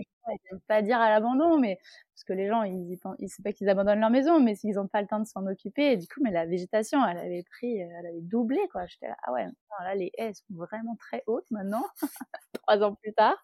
[0.53, 1.77] ne vais pas dire à l'abandon, mais
[2.15, 4.87] parce que les gens, ils, ils, c'est pas qu'ils abandonnent leur maison, mais s'ils n'ont
[4.87, 5.93] pas le temps de s'en occuper.
[5.93, 8.85] Et du coup, mais la végétation, elle avait pris, elle avait doublé, quoi.
[8.87, 9.45] J'étais là, ah ouais,
[9.83, 11.83] là, les haies sont vraiment très hautes maintenant,
[12.63, 13.37] trois ans plus tard.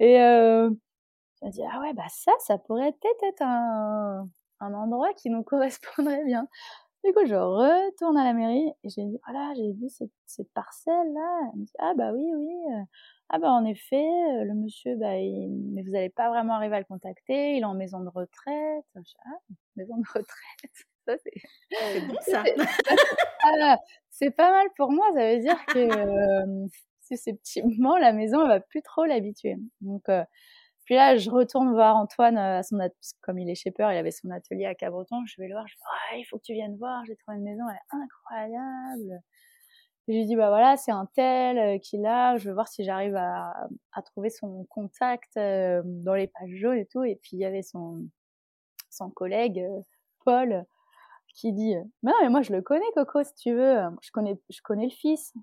[0.00, 0.70] Et euh,
[1.42, 4.28] je me dis, ah ouais, bah ça, ça pourrait peut-être être un,
[4.60, 6.48] un endroit qui nous correspondrait bien.
[7.06, 10.52] Du coup, je retourne à la mairie et j'ai dit, voilà, j'ai vu cette, cette
[10.52, 11.50] parcelle-là.
[11.52, 12.74] Elle me dit, ah bah oui, oui.
[12.74, 12.82] Euh,
[13.28, 16.78] ah bah en effet, euh, le monsieur, bah, mais vous n'allez pas vraiment arriver à
[16.80, 18.84] le contacter, il est en maison de retraite.
[19.24, 19.38] Ah,
[19.76, 20.72] maison de retraite,
[21.06, 22.06] ça c'est...
[22.06, 23.78] bon ça
[24.10, 26.66] C'est pas mal pour moi, ça veut dire que euh,
[27.02, 29.56] susceptiblement, la maison, elle va plus trop l'habituer.
[29.80, 30.24] Donc, euh,
[30.86, 32.78] puis là, je retourne voir Antoine à son
[33.20, 35.24] comme il est shaper, il avait son atelier à Cabreton.
[35.26, 37.42] Je vais le voir, je dis il faut que tu viennes voir, j'ai trouvé une
[37.42, 39.20] maison, elle est incroyable.
[40.06, 42.68] Et je lui dis bah voilà, c'est un tel euh, qui l'a, je vais voir
[42.68, 43.52] si j'arrive à,
[44.04, 47.02] trouver son contact euh, dans les pages jaunes et tout.
[47.02, 48.08] Et puis il y avait son
[48.88, 49.80] son collègue euh,
[50.24, 50.64] Paul
[51.34, 54.40] qui dit mais non mais moi je le connais Coco si tu veux, je connais
[54.50, 55.34] je connais le fils.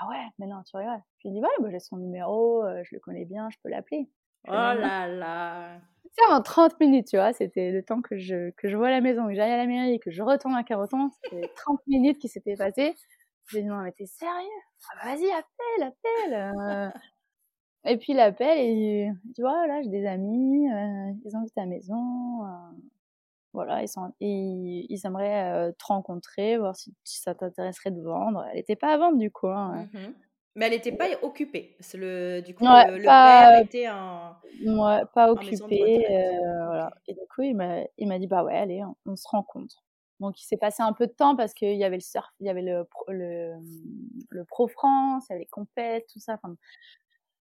[0.00, 1.02] ah ouais, mais non tu rigoles.
[1.18, 4.08] Puis il dit ouais, bah, j'ai son numéro, je le connais bien, je peux l'appeler.
[4.48, 5.80] Oh là là
[6.12, 9.00] ça en 30 minutes, tu vois, c'était le temps que je, que je vois la
[9.00, 12.28] maison, que j'aille à la mairie, que je retourne à Caroton, c'était 30 minutes qui
[12.28, 12.94] s'étaient passées.
[13.48, 14.48] J'ai dit non mais t'es sérieux?
[14.90, 16.54] Ah bah Vas-y appelle, appelle.
[16.60, 16.90] Euh.
[17.84, 21.50] et puis il appelle et tu vois là j'ai des amis, euh, ils ont vu
[21.50, 22.70] ta maison, euh,
[23.52, 28.44] voilà ils sont, ils, ils aimeraient te rencontrer, voir si, ça t'intéresserait de vendre.
[28.50, 29.48] Elle n'était pas à vendre du coup.
[29.48, 29.88] Hein.
[29.92, 30.12] Mmh
[30.54, 31.76] mais elle n'était pas occupée.
[31.94, 33.88] Le, du coup, le, père était.
[33.88, 36.04] Ouais, pas occupé.
[36.66, 36.90] voilà.
[37.06, 39.82] Et du coup, il m'a dit bah ouais, allez, on, on se rencontre.
[40.22, 42.46] Donc, il s'est passé un peu de temps parce qu'il y avait le surf, il
[42.46, 43.54] y avait le, le,
[44.30, 46.34] le Pro France, il y avait les compètes, tout ça.
[46.34, 46.54] Enfin,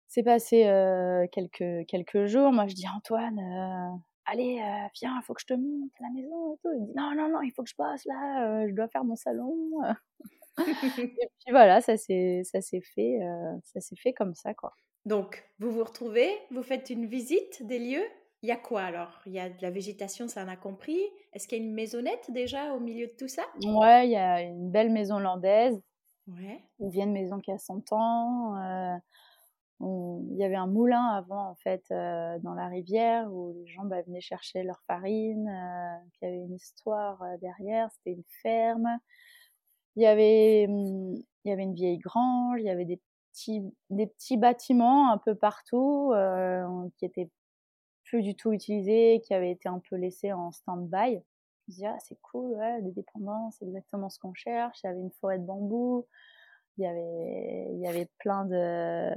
[0.07, 2.51] c'est passé euh, quelques, quelques jours.
[2.51, 3.97] Moi, je dis Antoine, euh,
[4.31, 6.69] allez, euh, viens, il faut que je te monte la maison et tout.
[6.77, 9.15] Il dit non, non, non, il faut que je passe là, je dois faire mon
[9.15, 9.55] salon.
[10.97, 13.19] et puis voilà, ça s'est, ça fait,
[13.63, 14.73] ça s'est fait comme ça, quoi.
[15.05, 18.05] Donc, vous vous retrouvez, vous faites une visite des lieux
[18.43, 19.21] il y a quoi alors?
[19.27, 20.99] Il y a de la végétation, ça en a compris.
[21.33, 23.43] Est-ce qu'il y a une maisonnette déjà au milieu de tout ça?
[23.63, 25.79] Ouais, il y a une belle maison hollandaise.
[26.27, 26.63] Ouais.
[26.79, 28.55] Une vieille maison qui a 100 ans.
[28.57, 28.97] Euh,
[29.81, 33.85] il y avait un moulin avant, en fait, euh, dans la rivière où les gens
[33.85, 35.47] bah, venaient chercher leur farine.
[35.47, 38.99] Euh, il y avait une histoire derrière, c'était une ferme.
[39.95, 42.99] Il y avait, hum, il y avait une vieille grange, il y avait des
[43.31, 46.13] petits, des petits bâtiments un peu partout
[46.97, 47.29] qui étaient
[48.03, 51.13] plus du tout utilisé, qui avait été un peu laissé en stand-by.
[51.13, 54.79] Je me disais, ah, c'est cool, des dépendances, c'est exactement ce qu'on cherche.
[54.83, 56.05] Il y avait une forêt de bambou,
[56.77, 59.11] il y avait, il y avait plein de,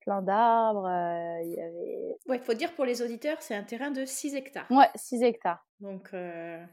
[0.00, 2.16] plein d'arbres, euh, il y avait...
[2.26, 4.66] Ouais, faut dire pour les auditeurs, c'est un terrain de 6 hectares.
[4.70, 5.66] Ouais, 6 hectares.
[5.80, 6.64] Donc, euh,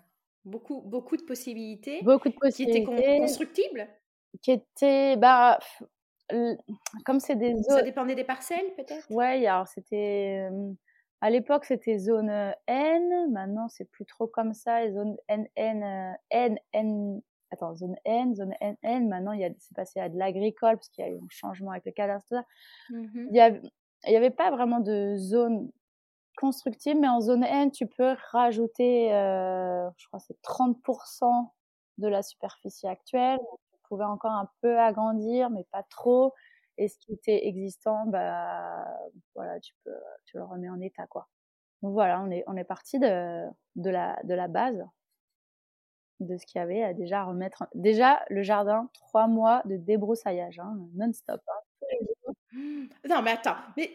[0.45, 2.01] beaucoup, beaucoup de possibilités.
[2.03, 2.83] Beaucoup de possibilités.
[2.83, 3.87] Qui étaient constructibles
[4.41, 5.59] Qui étaient, bah,
[7.05, 9.09] comme c'est des Ça dépendait des parcelles, peut-être?
[9.11, 10.49] Ouais, alors c'était...
[11.19, 12.29] À l'époque, c'était zone
[12.67, 13.31] N.
[13.31, 14.87] Maintenant, c'est plus trop comme ça.
[14.91, 17.21] Zone N, N, N, N.
[17.51, 19.07] Attends, zone N, zone N, N.
[19.09, 21.27] Maintenant, il y a, c'est passé à de l'agricole parce qu'il y a eu un
[21.29, 22.27] changement avec le cadastre.
[22.29, 22.43] Tout ça.
[22.89, 23.61] Mmh il y avait,
[24.07, 25.71] il y avait pas vraiment de zone
[26.37, 31.53] constructive, mais en zone N, tu peux rajouter, euh, je crois, c'est 30%
[31.97, 33.39] de la superficie actuelle.
[33.73, 36.33] Tu pouvais encore un peu agrandir, mais pas trop
[36.77, 38.85] et ce qui était existant, bah
[39.35, 41.27] voilà, tu peux, tu le remets en état quoi.
[41.83, 44.83] Donc voilà, on est on est parti de de la de la base
[46.19, 47.65] de ce qu'il y avait à déjà remettre.
[47.75, 51.41] Déjà le jardin, trois mois de débroussaillage, hein, non-stop.
[51.47, 52.87] Hein, mmh.
[53.09, 53.91] non mais attends, mais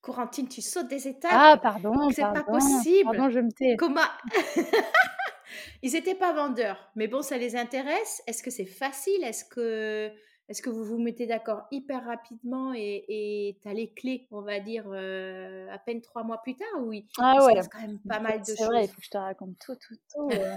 [0.00, 1.30] Corentine, tu sautes des étapes.
[1.34, 3.04] Ah, pardon, c'est pas possible.
[3.04, 3.76] pardon, je me tais.
[3.76, 4.00] Comment
[5.82, 8.22] Ils n'étaient pas vendeurs, mais bon, ça les intéresse.
[8.26, 9.22] Est-ce que c'est facile?
[9.24, 10.10] Est-ce que,
[10.48, 14.60] est que vous vous mettez d'accord hyper rapidement et tu as les clés, on va
[14.60, 17.06] dire, euh, à peine trois mois plus tard Oui.
[17.18, 18.66] Ah ouais, quand même pas mal de c'est choses.
[18.66, 20.28] vrai, il faut que je te raconte tout, tout, tout.
[20.32, 20.56] euh.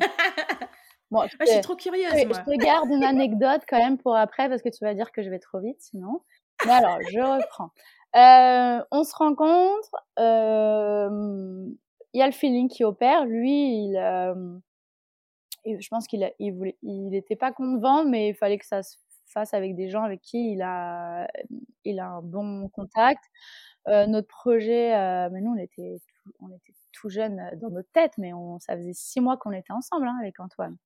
[1.11, 2.37] Bon, je Ah, je suis trop curieuse, je moi.
[2.37, 5.29] te garde une anecdote quand même pour après parce que tu vas dire que je
[5.29, 6.21] vais trop vite sinon.
[6.65, 7.71] Mais alors, je reprends.
[8.15, 11.67] Euh, on se rencontre, euh,
[12.13, 13.25] il y a le feeling qui opère.
[13.25, 14.57] Lui, il, euh,
[15.65, 18.83] je pense qu'il il voulait, il était pas contre vendre, mais il fallait que ça
[18.83, 18.97] se
[19.27, 21.27] fasse avec des gens avec qui il a,
[21.85, 23.23] il a un bon contact.
[23.87, 27.69] Euh, notre projet, euh, mais nous on était, tout, on était tout jeunes euh, dans
[27.71, 30.77] notre tête, mais on, ça faisait six mois qu'on était ensemble hein, avec Antoine.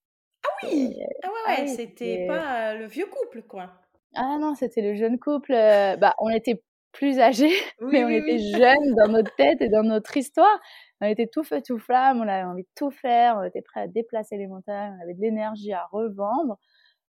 [0.64, 0.96] Oui.
[1.24, 3.72] Ah ouais, ah ouais, c'était pas euh, le vieux couple, quoi.
[4.16, 5.54] ah non, c'était le jeune couple.
[5.54, 8.52] euh, bah, on était plus âgés, Oui, mais on oui, était oui.
[8.58, 10.60] jeunes dans notre tête et dans notre histoire.
[11.02, 13.82] On était tout feu, tout flamme, on avait envie de tout faire, on était prêts
[13.82, 16.58] à déplacer les montagnes, on avait de l'énergie à revendre.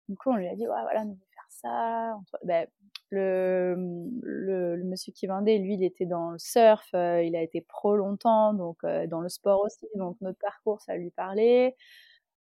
[0.09, 2.17] Du coup, on lui a dit, ouais, voilà, nous on veut faire ça.
[2.43, 2.67] Ben,
[3.11, 3.75] le,
[4.23, 7.61] le, le monsieur qui vendait, lui, il était dans le surf, euh, il a été
[7.61, 11.75] pro longtemps, donc euh, dans le sport aussi, donc notre parcours, ça lui parlait.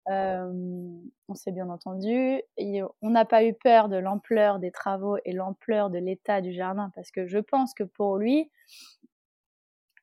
[0.09, 0.51] Euh,
[1.27, 2.41] on s'est bien entendu.
[2.57, 6.53] Et on n'a pas eu peur de l'ampleur des travaux et l'ampleur de l'état du
[6.53, 8.51] jardin parce que je pense que pour lui,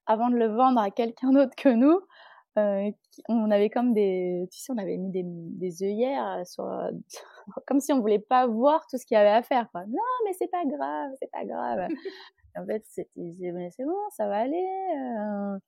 [0.07, 2.01] avant de le vendre à quelqu'un d'autre que nous,
[2.59, 2.91] euh,
[3.29, 6.65] on avait comme des, tu sais, on avait mis des, des œillères sur,
[7.67, 9.71] comme si on voulait pas voir tout ce qu'il y avait à faire.
[9.71, 9.87] Quoi.
[9.87, 11.89] Non, mais c'est pas grave, c'est pas grave.
[12.55, 14.63] En fait, c'est bon, ça va aller.
[14.95, 15.59] euh.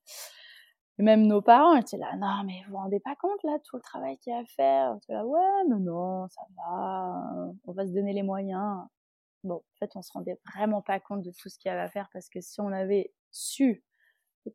[0.98, 3.76] Et même nos parents étaient là, non, mais vous vous rendez pas compte là, tout
[3.76, 4.96] le travail qu'il y a à faire?
[4.96, 8.85] Était là, ouais, mais non, ça va, on va se donner les moyens.
[9.42, 11.83] Bon, en fait, on se rendait vraiment pas compte de tout ce qu'il y avait
[11.83, 13.83] à faire parce que si on avait su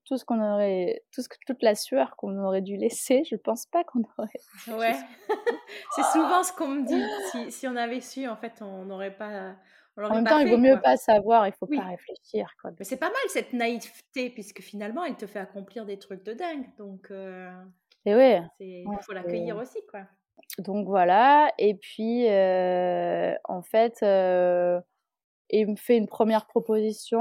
[0.06, 3.36] tout ce qu'on aurait, tout ce que, toute la sueur qu'on aurait dû laisser, je
[3.36, 4.30] pense pas qu'on aurait.
[4.80, 4.96] Ouais.
[5.96, 7.04] c'est souvent ce qu'on me dit.
[7.32, 9.56] Si, si on avait su, en fait, on n'aurait pas.
[10.08, 10.82] En même temps, il fait, vaut mieux quoi.
[10.82, 11.78] pas savoir, il faut Oui.
[11.78, 12.72] pas réfléchir, quoi.
[12.78, 16.34] Mais c'est pas mal cette naïveté, puisque finalement, elle te fait accomplir des trucs de
[16.34, 16.66] dingue.
[16.78, 17.52] Donc, euh,
[18.06, 18.42] Et ouais.
[18.60, 20.02] il faut l'accueillir aussi, quoi.
[20.58, 24.80] Donc voilà, et puis euh, en fait, euh,
[25.50, 27.20] il me fait une première proposition.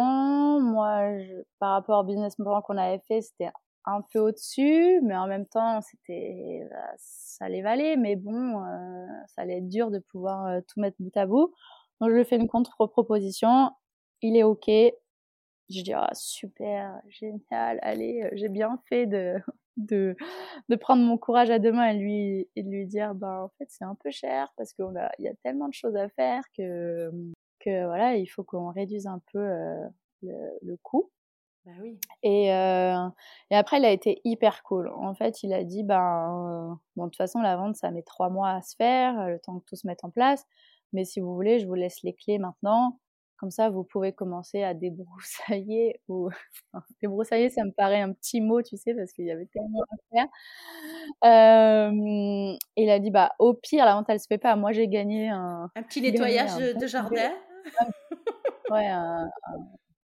[0.60, 3.50] Moi, je- par rapport au business plan qu'on avait fait, c'était
[3.84, 8.62] un peu au-dessus, mais en même temps, c'était, bah, ça allait valer, mais bon,
[9.28, 11.52] ça allait être dur de pouvoir tout mettre bout à bout.
[12.00, 13.70] Donc je lui fais une contre-proposition,
[14.22, 14.66] il est ok.
[15.70, 19.36] Je dis ah super, génial, allez, euh, j'ai bien fait de
[19.76, 20.16] de
[20.68, 23.48] de prendre mon courage à deux mains et lui et de lui dire bah en
[23.58, 26.08] fait c'est un peu cher parce qu'on a il y a tellement de choses à
[26.10, 27.10] faire que
[27.60, 29.86] que voilà il faut qu'on réduise un peu euh,
[30.22, 31.10] le, le coût.
[31.66, 31.98] Bah oui.
[32.22, 33.08] et euh,
[33.50, 34.88] et après il a été hyper cool.
[34.88, 38.02] En fait il a dit ben euh, bon de toute façon la vente ça met
[38.02, 40.44] trois mois à se faire le temps que tout se mette en place
[40.92, 42.98] mais si vous voulez je vous laisse les clés maintenant.
[43.38, 46.28] Comme ça vous pouvez commencer à débroussailler ou
[47.02, 49.96] débroussailler ça me paraît un petit mot tu sais parce qu'il y avait tellement à
[50.12, 50.26] faire.
[51.24, 54.56] Euh, il a dit bah au pire la vente elle se fait pas.
[54.56, 57.30] Moi j'ai gagné un Un petit gagné nettoyage un de, jardin.
[58.70, 58.86] ouais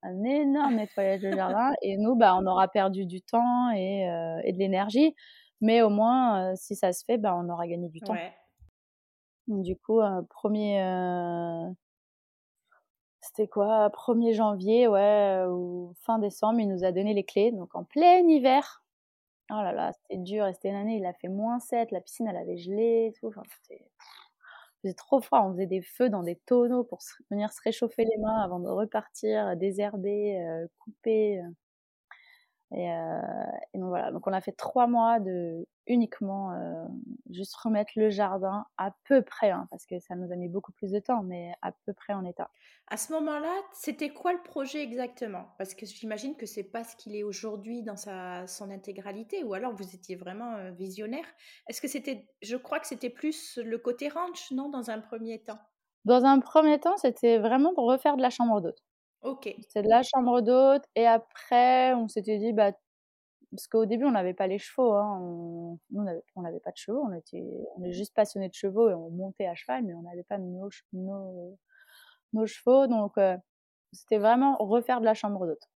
[0.01, 1.71] un énorme nettoyage de jardin.
[1.83, 5.13] Et nous bah on aura perdu du temps et, euh, et de l'énergie.
[5.61, 8.13] Mais au moins euh, si ça se fait bah on aura gagné du temps.
[8.13, 8.33] Ouais.
[9.49, 11.69] Du coup euh, premier euh,
[13.21, 13.89] c'était quoi?
[13.89, 18.83] 1er janvier ou fin décembre il nous a donné les clés donc en plein hiver
[19.51, 22.27] oh là là c'était dur c'était une année il a fait moins 7 la piscine
[22.27, 23.83] elle avait gelé tout enfin c'était
[24.81, 28.17] faisait trop froid, on faisait des feux dans des tonneaux pour venir se réchauffer les
[28.17, 31.41] mains avant de repartir, désherber, euh, couper.
[32.71, 32.75] Euh.
[32.75, 33.21] Et, euh,
[33.73, 36.85] et donc voilà, donc on a fait trois mois de uniquement euh,
[37.31, 40.71] juste remettre le jardin à peu près, hein, parce que ça nous a mis beaucoup
[40.71, 42.51] plus de temps, mais à peu près en état.
[42.87, 45.47] À ce moment-là, c'était quoi le projet exactement?
[45.57, 49.55] Parce que j'imagine que c'est pas ce qu'il est aujourd'hui dans sa, son intégralité, ou
[49.55, 51.25] alors vous étiez vraiment euh, visionnaire.
[51.67, 55.39] Est-ce que c'était, je crois que c'était plus le côté ranch, non, dans un premier
[55.39, 55.59] temps?
[56.05, 58.79] Dans un premier temps, c'était vraiment pour refaire de la chambre d'hôte.
[59.21, 59.53] Ok.
[59.61, 62.71] C'était de la chambre d'hôte, et après, on s'était dit, bah,
[63.51, 64.93] parce qu'au début, on n'avait pas les chevaux.
[64.93, 65.77] Hein.
[65.95, 67.03] On n'avait pas de chevaux.
[67.07, 67.43] On était,
[67.91, 70.83] juste passionnés de chevaux et on montait à cheval, mais on n'avait pas nos, che-
[70.93, 71.57] nos,
[72.33, 72.87] nos chevaux.
[72.87, 73.37] Donc, euh,
[73.93, 75.69] c'était vraiment refaire de la chambre d'hôte.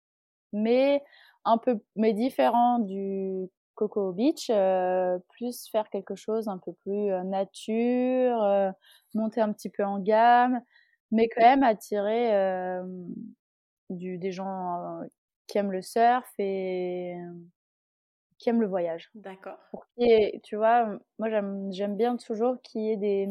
[0.53, 1.03] Mais
[1.45, 7.11] un peu, mais différent du Coco Beach, euh, plus faire quelque chose un peu plus
[7.13, 8.73] euh, nature,
[9.15, 10.63] monter un petit peu en gamme,
[11.11, 12.83] mais quand même attirer euh,
[13.91, 15.07] du, des gens euh,
[15.47, 17.15] qui aiment le surf et
[18.39, 19.11] qui aiment le voyage.
[19.15, 19.59] D'accord.
[20.43, 21.29] tu vois, moi
[21.71, 23.29] j'aime bien toujours qu'il y ait des,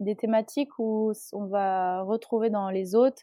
[0.00, 3.22] des thématiques où on va retrouver dans les autres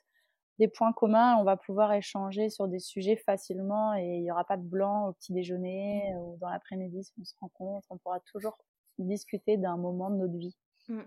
[0.60, 4.44] des points communs, on va pouvoir échanger sur des sujets facilement et il n'y aura
[4.44, 8.20] pas de blanc au petit déjeuner ou dans l'après-midi si on se rencontre, on pourra
[8.32, 8.58] toujours
[9.00, 10.56] discuter d'un moment de notre vie.
[10.88, 11.02] Mmh.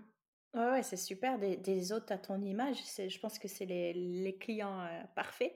[0.55, 4.37] Ouais, c'est super, des, des, hôtes à ton image, je pense que c'est les, les,
[4.37, 5.53] clients euh, parfaits.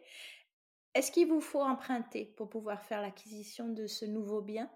[0.94, 4.70] Est-ce qu'il vous faut emprunter pour pouvoir faire l'acquisition de ce nouveau bien?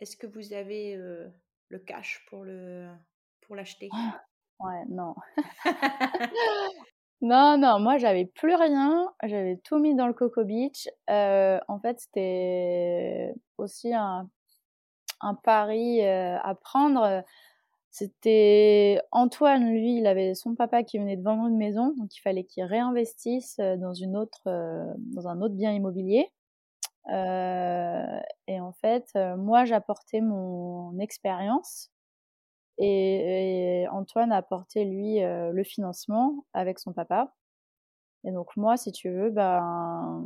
[0.00, 1.28] Est-ce que vous avez euh,
[1.68, 2.88] le cash pour le
[3.42, 3.90] pour l'acheter?
[4.58, 5.14] Ouais, non.
[7.20, 10.88] non, non, moi j'avais plus rien, j'avais tout mis dans le Coco Beach.
[11.10, 14.28] Euh, en fait, c'était aussi un,
[15.20, 17.22] un pari à prendre
[17.90, 22.20] c'était Antoine, lui, il avait son papa qui venait de vendre une maison, donc il
[22.20, 26.30] fallait qu'il réinvestisse euh, dans une autre, euh, dans un autre bien immobilier.
[27.10, 31.90] Euh, et en fait, moi, j'apportais mon expérience
[32.78, 37.34] et, et, Antoine apportait lui le financement avec son papa.
[38.24, 40.24] Et donc moi, si tu veux, ben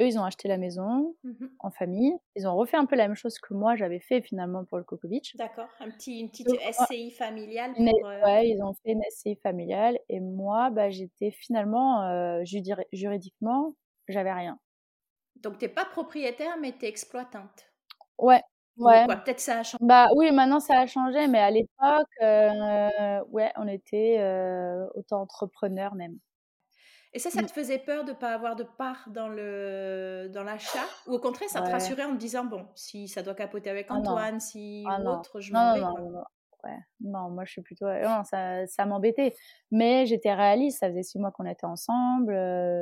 [0.00, 2.14] eux, ils ont acheté la maison mmh en famille.
[2.36, 4.84] Ils ont refait un peu la même chose que moi, j'avais fait finalement pour le
[4.84, 5.36] Coco Beach.
[5.36, 7.74] D'accord, un petit, une petite SCI familiale.
[7.74, 9.98] Pour, euh Ouais, ils ont fait une SCI familiale.
[10.08, 12.42] Et moi, bah, j'étais finalement, euh,
[12.92, 13.74] juridiquement,
[14.08, 14.58] j'avais rien.
[15.36, 17.66] Donc, tu n'es pas propriétaire, mais tu es exploitante.
[18.18, 18.42] Ouais.
[18.76, 19.06] Ouais.
[19.06, 19.76] Peut-être ça a changé.
[19.82, 24.18] Bah oui, maintenant ça a changé, mais à l'époque, euh, ouais, on était
[24.94, 26.18] auto-entrepreneur même.
[27.12, 27.46] Et ça, ça mmh.
[27.46, 30.84] te faisait peur de ne pas avoir de part dans le dans l'achat?
[31.08, 33.86] Ou au contraire, ça te rassurait en te disant, bon, si ça doit capoter avec
[33.90, 35.80] ah Antoine, si ah autre, je m'en vais.
[35.80, 36.24] Non, non,
[36.64, 36.78] ouais.
[37.00, 37.86] non, moi je suis plutôt...
[37.86, 39.34] Non, ça, ça m'embêtait.
[39.72, 42.36] Mais j'étais réaliste, ça faisait six mois qu'on était ensemble,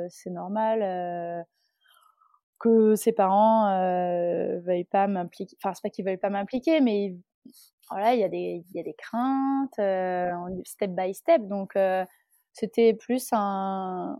[0.09, 1.45] c'est normal
[2.59, 5.55] que ses parents euh, veuillent pas m'impliquer.
[5.63, 7.15] Enfin, c'est pas qu'ils veulent pas m'impliquer, mais
[7.89, 9.79] voilà, il y, a des, y a des craintes,
[10.65, 11.41] step by step.
[11.47, 11.75] Donc
[12.53, 14.19] c'était plus un.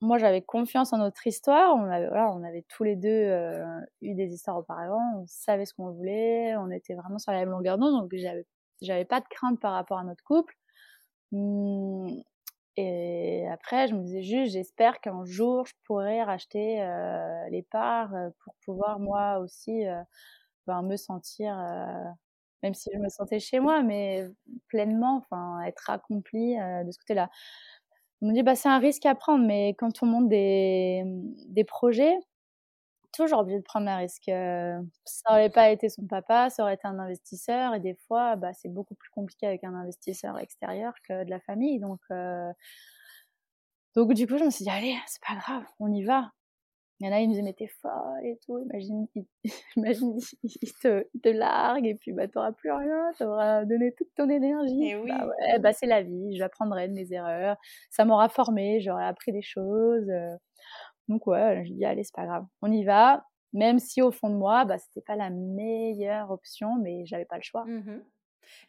[0.00, 1.74] Moi, j'avais confiance en notre histoire.
[1.76, 5.00] On avait, voilà, on avait tous les deux euh, eu des histoires auparavant.
[5.16, 6.56] On savait ce qu'on voulait.
[6.56, 8.02] On était vraiment sur la même longueur d'onde.
[8.02, 8.46] Donc, j'avais,
[8.80, 10.54] j'avais pas de crainte par rapport à notre couple.
[11.32, 12.20] Mmh,
[12.76, 18.14] et après, je me disais juste, j'espère qu'un jour, je pourrai racheter euh, les parts
[18.14, 19.82] euh, pour pouvoir moi aussi
[20.66, 21.58] ben, me sentir
[22.62, 24.26] même si je me sentais chez moi, mais
[24.68, 27.30] pleinement, enfin, être accomplie de ce côté-là.
[28.22, 31.02] On me dit, bah, c'est un risque à prendre, mais quand on monte des,
[31.48, 32.16] des projets,
[33.12, 34.24] toujours obligé de prendre un risque.
[34.26, 38.52] ça n'aurait pas été son papa, ça aurait été un investisseur, et des fois, bah,
[38.54, 41.80] c'est beaucoup plus compliqué avec un investisseur extérieur que de la famille.
[41.80, 42.00] Donc,
[43.94, 46.30] donc du coup, je me suis dit, allez, c'est pas grave, on y va.
[47.00, 48.58] Il y en a, ils nous disaient, mais t'es folle et tout.
[48.58, 49.24] Imagine, il,
[49.76, 54.28] imagine, il te, te largue et puis bah, t'auras plus rien, t'auras donné toute ton
[54.28, 54.88] énergie.
[54.88, 55.10] Et oui.
[55.10, 57.56] Bah ouais, bah c'est la vie, j'apprendrai de mes erreurs.
[57.90, 60.08] Ça m'aura formé, j'aurai appris des choses.
[60.10, 60.34] Euh.
[61.06, 63.24] Donc ouais, je dis, allez, c'est pas grave, on y va.
[63.54, 67.36] Même si au fond de moi, bah, c'était pas la meilleure option, mais j'avais pas
[67.36, 67.64] le choix.
[67.64, 68.02] Mmh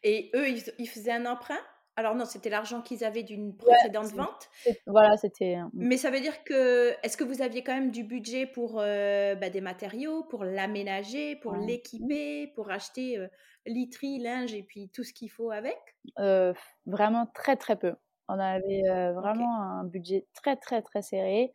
[0.03, 1.55] et eux, ils, ils faisaient un emprunt?
[1.99, 4.49] Alors non, c'était l'argent qu'ils avaient d'une précédente vente.
[4.88, 5.57] Voilà, c'était.
[5.73, 9.35] Mais ça veut dire que est-ce que vous aviez quand même du budget pour euh,
[9.35, 13.27] bah, des matériaux, pour l'aménager, pour l'équiper, pour acheter euh,
[13.65, 15.77] literie, linge et puis tout ce qu'il faut avec?
[16.19, 16.53] Euh,
[16.85, 17.93] Vraiment très très peu.
[18.29, 18.83] On avait
[19.13, 21.51] vraiment un budget très très très serré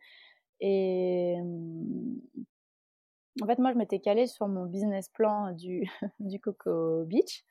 [0.59, 2.19] et mmh,
[3.41, 5.83] en fait moi je m'étais calée sur mon business plan du
[6.19, 7.45] du Coco Beach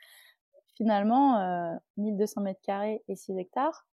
[0.77, 3.87] finalement, euh, 1200 mètres carrés et 6 hectares,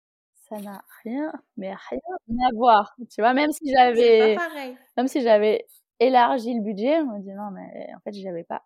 [0.49, 2.95] ça n'a rien, mais rien à voir.
[3.09, 4.37] Tu vois, même si j'avais,
[4.97, 5.65] même si j'avais
[5.99, 8.63] élargi le budget, on me dit non, mais en fait, j'avais pas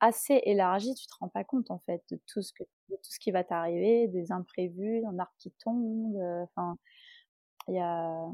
[0.00, 0.94] assez élargi.
[0.94, 3.30] Tu te rends pas compte en fait de tout ce que, de tout ce qui
[3.30, 6.16] va t'arriver, des imprévus, un arbre qui tombe.
[6.16, 6.76] Euh, enfin,
[7.68, 8.26] il y a,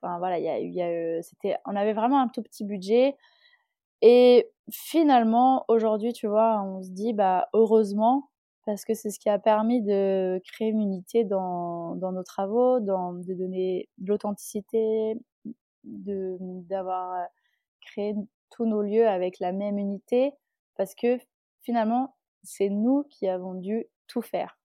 [0.00, 3.16] enfin voilà, il y a, y a, c'était, on avait vraiment un tout petit budget.
[4.02, 8.30] Et finalement, aujourd'hui, tu vois, on se dit, bah, heureusement,
[8.68, 13.32] parce que c'est ce qui a permis de créer une unité dans, nos travaux, de
[13.32, 15.14] donner de l'authenticité,
[15.84, 17.24] d'avoir euh,
[17.80, 18.14] créé
[18.50, 20.34] tous nos lieux avec la même unité,
[20.76, 21.16] parce que
[21.62, 24.58] finalement, c'est nous qui avons dû tout faire.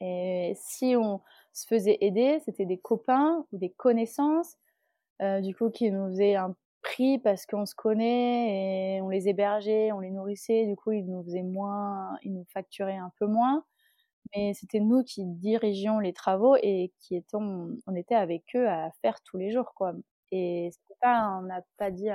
[0.00, 1.20] Et si on
[1.52, 4.56] se faisait aider, c'était des copains ou des connaissances,
[5.20, 9.28] euh, du coup, qui nous faisaient un pris parce qu'on se connaît et on les
[9.28, 13.26] hébergeait, on les nourrissait, du coup ils nous faisaient moins, ils nous facturaient un peu
[13.26, 13.64] moins,
[14.36, 18.90] mais c'était nous qui dirigions les travaux et qui étions, on était avec eux à
[19.02, 19.94] faire tous les jours quoi.
[20.32, 20.70] Et
[21.02, 22.08] pas, on n'a pas dit,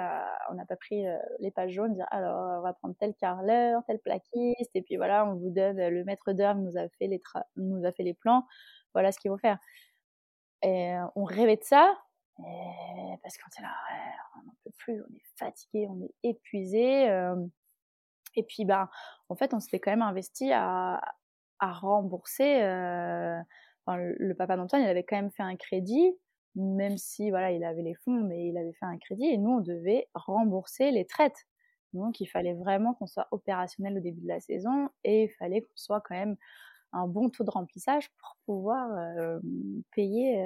[0.49, 1.03] on n'a pas pris
[1.39, 5.25] les pages jaunes, dire alors on va prendre tel carreleur, tel plaquiste, et puis voilà,
[5.27, 7.21] on vous donne le maître d'œuvre nous a fait les
[7.57, 8.45] nous a fait les plans,
[8.93, 9.59] voilà ce qu'il faut faire.
[10.63, 11.95] Et on rêvait de ça,
[12.37, 13.73] parce qu'on était là,
[14.35, 17.05] on n'en peut plus, on est fatigué, on est épuisé.
[18.35, 18.89] et puis, bah,
[19.29, 21.01] en fait, on s'était quand même investi à,
[21.59, 22.59] à rembourser.
[23.87, 26.13] le, papa d'Antoine, il avait quand même fait un crédit,
[26.55, 29.27] même si voilà, il avait les fonds, mais il avait fait un crédit.
[29.27, 31.47] Et nous, on devait rembourser les traites.
[31.93, 35.61] Donc, il fallait vraiment qu'on soit opérationnel au début de la saison et il fallait
[35.61, 36.35] qu'on soit quand même
[36.93, 38.89] un bon taux de remplissage pour pouvoir
[39.91, 40.43] payer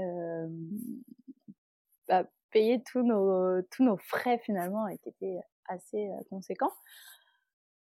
[2.11, 5.39] bah, payer tous nos, tous nos frais finalement et qui étaient
[5.69, 6.73] assez euh, conséquents.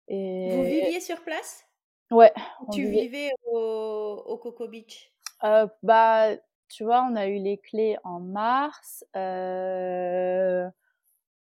[0.06, 0.54] Et...
[0.54, 1.64] Vous viviez sur place?
[2.10, 2.34] Ouais.
[2.72, 5.10] Tu vivais au, au, Coco Beach?
[5.44, 6.36] Euh, Bah,
[6.68, 9.02] tu vois, on a eu les clés en mars.
[9.16, 10.68] Euh,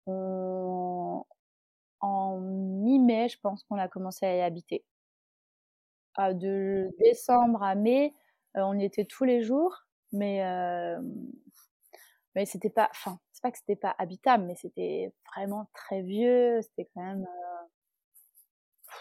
[0.06, 1.24] en
[2.38, 4.84] mi-mai, je pense qu'on a commencé à y habiter.
[6.18, 8.12] de décembre à mai,
[8.54, 10.42] on y était tous les jours, mais
[12.34, 16.60] mais c'était pas, enfin, c'est pas que c'était pas habitable, mais c'était vraiment très vieux,
[16.62, 17.66] c'était quand même, euh,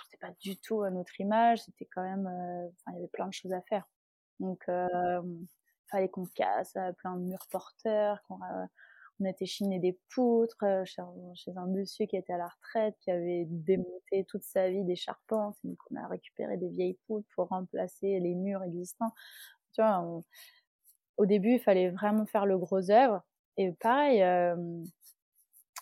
[0.06, 3.28] c'était pas du tout à notre image, c'était quand même, euh, il y avait plein
[3.28, 3.88] de choses à faire.
[4.40, 5.22] Donc, euh,
[5.90, 8.40] fallait qu'on casse euh, plein de murs porteurs, qu'on
[9.20, 11.04] on était chiné des poutres chez,
[11.36, 14.96] chez, un monsieur qui était à la retraite, qui avait démonté toute sa vie des
[14.96, 19.14] charpentes, donc on a récupéré des vieilles poutres pour remplacer les murs existants.
[19.74, 20.24] Tu vois, on,
[21.18, 23.22] au début, il fallait vraiment faire le gros œuvre.
[23.58, 24.24] Et pareil,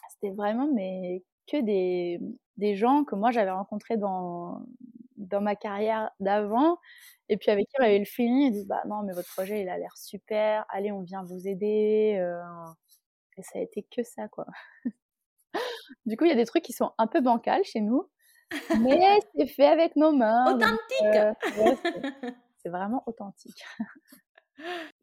[0.09, 2.19] c'était vraiment mais que des,
[2.57, 4.61] des gens que moi j'avais rencontrés dans,
[5.17, 6.77] dans ma carrière d'avant.
[7.29, 9.61] Et puis avec qui on avait le feeling, ils disent bah non mais votre projet
[9.61, 12.21] il a l'air super, allez on vient vous aider.
[13.37, 14.45] et ça a été que ça quoi.
[16.05, 18.09] du coup il y a des trucs qui sont un peu bancals chez nous,
[18.81, 20.45] mais c'est fait avec nos mains.
[20.55, 21.87] Authentique.
[22.57, 23.63] c'est vraiment authentique.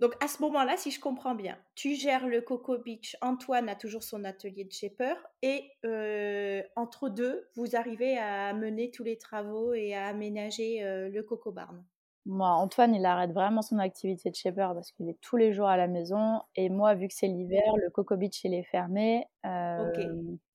[0.00, 3.16] Donc à ce moment-là, si je comprends bien, tu gères le Coco Beach.
[3.20, 8.90] Antoine a toujours son atelier de shaper et euh, entre deux, vous arrivez à mener
[8.90, 11.84] tous les travaux et à aménager euh, le Coco Barn.
[12.26, 15.68] Moi, Antoine, il arrête vraiment son activité de shaper parce qu'il est tous les jours
[15.68, 16.42] à la maison.
[16.56, 19.24] Et moi, vu que c'est l'hiver, le Coco Beach, il est fermé.
[19.46, 19.90] Euh,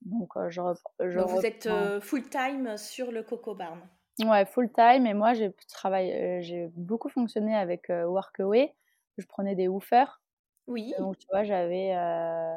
[0.03, 1.67] donc, je, donc vous êtes
[1.99, 3.81] full time sur le Coco Barn.
[4.23, 5.07] Ouais, full time.
[5.07, 8.75] Et moi, j'ai travaillé, j'ai beaucoup fonctionné avec Workaway
[9.17, 10.21] je prenais des woofers.
[10.67, 10.93] Oui.
[10.97, 12.55] donc, tu vois, j'avais euh,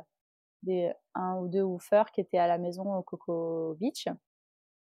[0.62, 4.09] des, un ou deux woofers qui étaient à la maison au Coco Beach.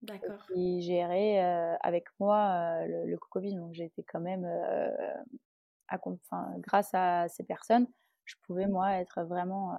[0.01, 0.45] D'accord.
[0.47, 3.55] Qui géraient euh, avec moi euh, le, Coco Beach.
[3.55, 4.45] Donc, été quand même,
[5.87, 5.97] à,
[6.57, 7.87] grâce à ces personnes,
[8.25, 9.77] je pouvais, moi, être vraiment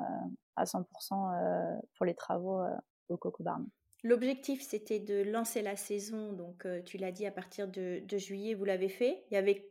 [0.56, 2.62] à 100% pour les travaux
[3.08, 3.66] au Coco Barn.
[4.02, 6.32] L'objectif, c'était de lancer la saison.
[6.32, 9.24] Donc, tu l'as dit, à partir de, de juillet, vous l'avez fait.
[9.30, 9.68] Il y avait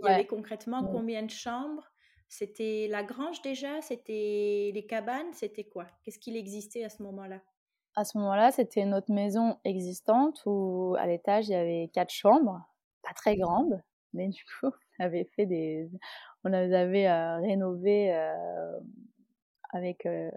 [0.00, 0.90] il y avait concrètement mmh.
[0.92, 1.90] combien de chambres?
[2.28, 3.80] C'était la grange déjà?
[3.82, 5.32] C'était les cabanes?
[5.32, 5.86] C'était quoi?
[6.02, 7.40] Qu'est-ce qu'il existait à ce moment-là?
[7.94, 12.60] À ce moment-là, c'était notre maison existante où à l'étage, il y avait quatre chambres,
[13.02, 13.80] pas très grandes,
[14.12, 14.70] mais du coup, on
[15.04, 15.88] avait fait des...
[16.44, 18.80] On avait euh, rénové euh,
[19.70, 20.06] avec...
[20.06, 20.30] Euh,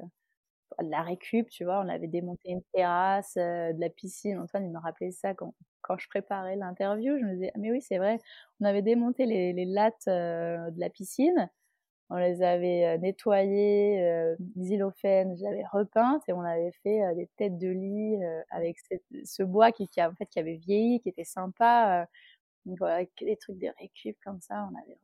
[0.82, 4.39] de la récup, tu vois, on avait démonté une terrasse, de la piscine.
[4.39, 5.53] Antoine, il me rappelait ça quand,
[5.89, 8.19] quand je préparais l'interview, je me disais, mais oui, c'est vrai,
[8.61, 11.49] on avait démonté les, les lattes euh, de la piscine,
[12.11, 17.27] on les avait euh, nettoyées, euh, xylophène, j'avais repeintes et on avait fait euh, des
[17.37, 18.17] têtes de lit
[18.49, 18.77] avec
[19.23, 22.07] ce bois qui, avait vieilli, qui était sympa.
[22.65, 22.79] donc
[23.21, 24.97] des trucs de récup comme ça, on avait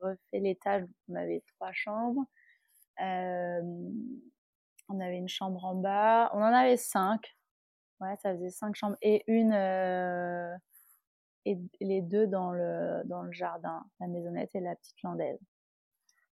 [0.00, 2.24] refait l'étage, on avait trois chambres.
[2.98, 7.36] on avait une chambre en bas, on en avait cinq,
[8.00, 10.54] Ouais, ça faisait cinq chambres et une euh,
[11.44, 15.38] et les deux dans le dans le jardin, la maisonnette et la petite landaise.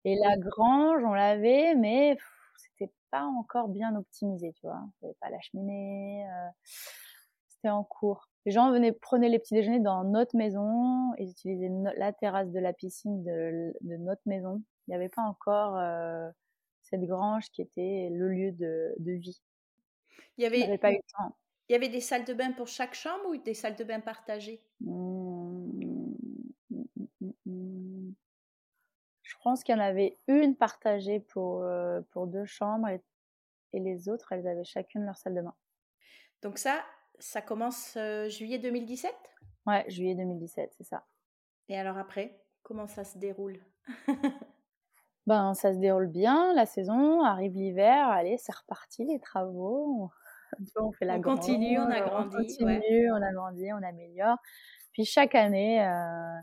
[0.05, 2.17] Et la grange, on l'avait, mais
[2.57, 4.81] c'était pas encore bien optimisé, tu vois.
[5.01, 6.49] Il avait pas la cheminée, euh,
[7.47, 8.27] c'était en cours.
[8.45, 12.59] Les gens venaient prenaient les petits déjeuners dans notre maison, ils utilisaient la terrasse de
[12.59, 14.63] la piscine de, de notre maison.
[14.87, 16.29] Il n'y avait pas encore euh,
[16.81, 19.41] cette grange qui était le lieu de, de vie.
[20.37, 21.35] Il y avait, pas eu le temps.
[21.71, 24.01] Il y avait des salles de bain pour chaque chambre ou des salles de bain
[24.01, 24.61] partagées?
[29.21, 32.99] Je pense qu'il y en avait une partagée pour, euh, pour deux chambres et,
[33.71, 35.55] les autres, elles avaient chacune leur salle de bain.
[36.41, 36.83] Donc ça,
[37.19, 39.15] ça commence euh, juillet 2017
[39.65, 41.07] Ouais, juillet 2017, c'est ça.
[41.69, 43.63] Et alors après, comment ça se déroule?
[45.27, 50.09] Ben, ça se déroule bien, la saison, arrive l'hiver, allez, c'est reparti les travaux.
[50.75, 52.35] on fait la on continue, on agrandit.
[52.35, 54.37] On continue, on agrandit, on améliore.
[54.93, 56.39] Puis chaque année, euh,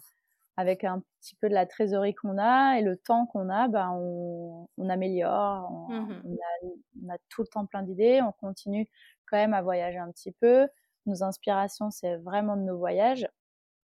[0.57, 3.93] avec un petit peu de la trésorerie qu'on a et le temps qu'on a, ben
[3.95, 5.71] on, on améliore.
[5.89, 6.69] Mmh on, a,
[7.05, 8.21] on, a, tout le temps plein d'idées.
[8.23, 8.89] On continue
[9.27, 10.67] quand même à voyager un petit peu.
[11.07, 13.29] Nos inspirations, c'est vraiment de nos voyages.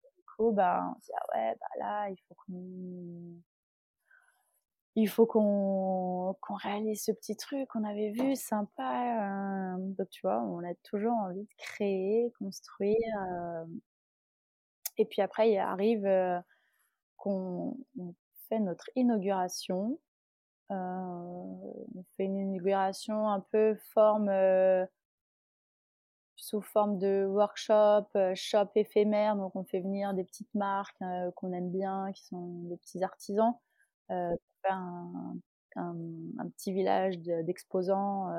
[0.03, 3.41] Du coup, ben, on se dit, ah ouais, bah là, il faut qu'on
[4.95, 9.75] il faut qu'on réalise ce petit truc qu'on avait vu sympa.
[9.75, 12.97] Euh, donc, tu vois, on a toujours envie de créer, construire.
[13.31, 13.65] Euh,
[14.97, 16.39] et puis après, il arrive euh,
[17.17, 17.77] qu'on
[18.49, 19.99] fait notre inauguration.
[20.69, 24.29] on fait une inauguration un peu forme
[26.35, 29.35] sous forme de workshop, shop éphémère.
[29.37, 30.97] Donc, on fait venir des petites marques
[31.35, 33.57] qu'on aime bien, qui sont des petits artisans
[34.69, 35.35] un,
[35.75, 38.29] un, petit village d'exposants.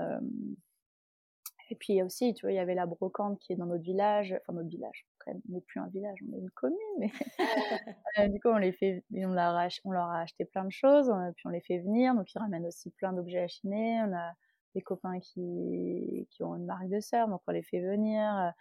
[1.70, 4.34] et puis aussi, tu vois, il y avait la brocante qui est dans notre village,
[4.42, 7.10] enfin notre village, on n'est plus un village, on est une commune, mais
[8.32, 11.46] du coup, on, les fait, on, leur on leur a acheté plein de choses, puis
[11.46, 14.02] on les fait venir, donc ils ramènent aussi plein d'objets à chiner.
[14.02, 14.32] On a
[14.74, 18.52] des copains qui, qui ont une marque de sœur, donc on les fait venir.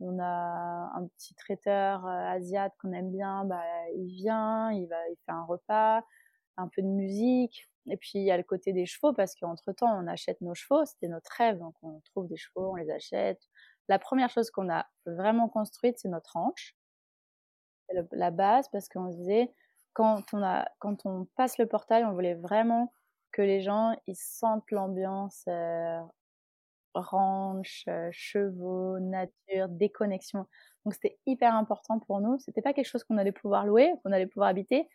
[0.00, 3.64] On a un petit traiteur asiate qu'on aime bien, bah,
[3.96, 6.04] il vient, il va, il fait un repas
[6.58, 7.68] un peu de musique.
[7.90, 10.54] Et puis il y a le côté des chevaux parce qu'entre temps on achète nos
[10.54, 13.40] chevaux, c'était notre rêve, donc on trouve des chevaux, on les achète.
[13.88, 16.76] La première chose qu'on a vraiment construite, c'est notre hanche,
[18.12, 19.52] la base parce qu'on se disait
[19.94, 22.92] quand on a quand on passe le portail, on voulait vraiment
[23.32, 26.00] que les gens ils sentent l'ambiance euh,
[26.94, 30.46] ranch, euh, chevaux, nature, déconnexion.
[30.84, 32.38] Donc c'était hyper important pour nous.
[32.38, 34.88] C'était pas quelque chose qu'on allait pouvoir louer, qu'on allait pouvoir habiter,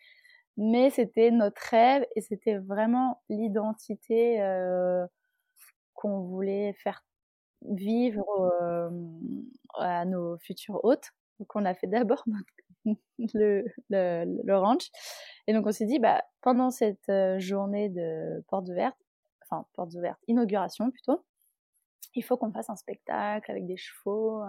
[0.56, 5.06] mais c'était notre rêve et c'était vraiment l'identité euh,
[5.94, 7.04] qu'on voulait faire
[7.62, 8.24] vivre
[8.62, 8.90] euh,
[9.74, 11.10] à nos futurs hôtes.
[11.40, 12.24] Donc on a fait d'abord
[13.34, 14.90] le, le, le, ranch
[15.46, 18.98] et donc on s'est dit bah pendant cette euh, journée de portes ouvertes,
[19.42, 21.24] enfin portes ouvertes, inauguration plutôt,
[22.14, 24.42] il faut qu'on fasse un spectacle avec des chevaux.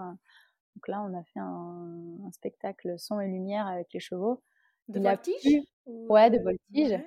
[0.76, 4.42] Donc là on a fait un, un spectacle son et lumière avec les chevaux.
[4.88, 5.62] De voltige?
[5.86, 7.00] Ouais, de voltige.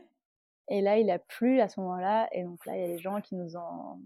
[0.70, 2.30] Et là, il a plu à ce moment-là.
[2.32, 4.00] Et donc là, il y a des gens qui nous en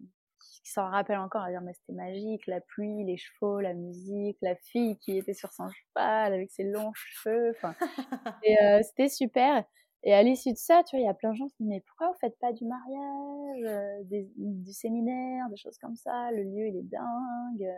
[0.64, 4.38] qui s'en rappellent encore à dire mais c'était magique, la pluie, les chevaux, la musique,
[4.42, 7.52] la fille qui était sur son cheval avec ses longs cheveux.
[7.52, 7.76] Enfin,
[8.62, 9.64] euh, c'était super.
[10.04, 11.70] Et à l'issue de ça, tu vois, il y a plein de gens qui disent
[11.70, 16.32] mais pourquoi vous faites pas du mariage, euh, des, du séminaire, des choses comme ça?
[16.32, 17.70] Le lieu il est dingue.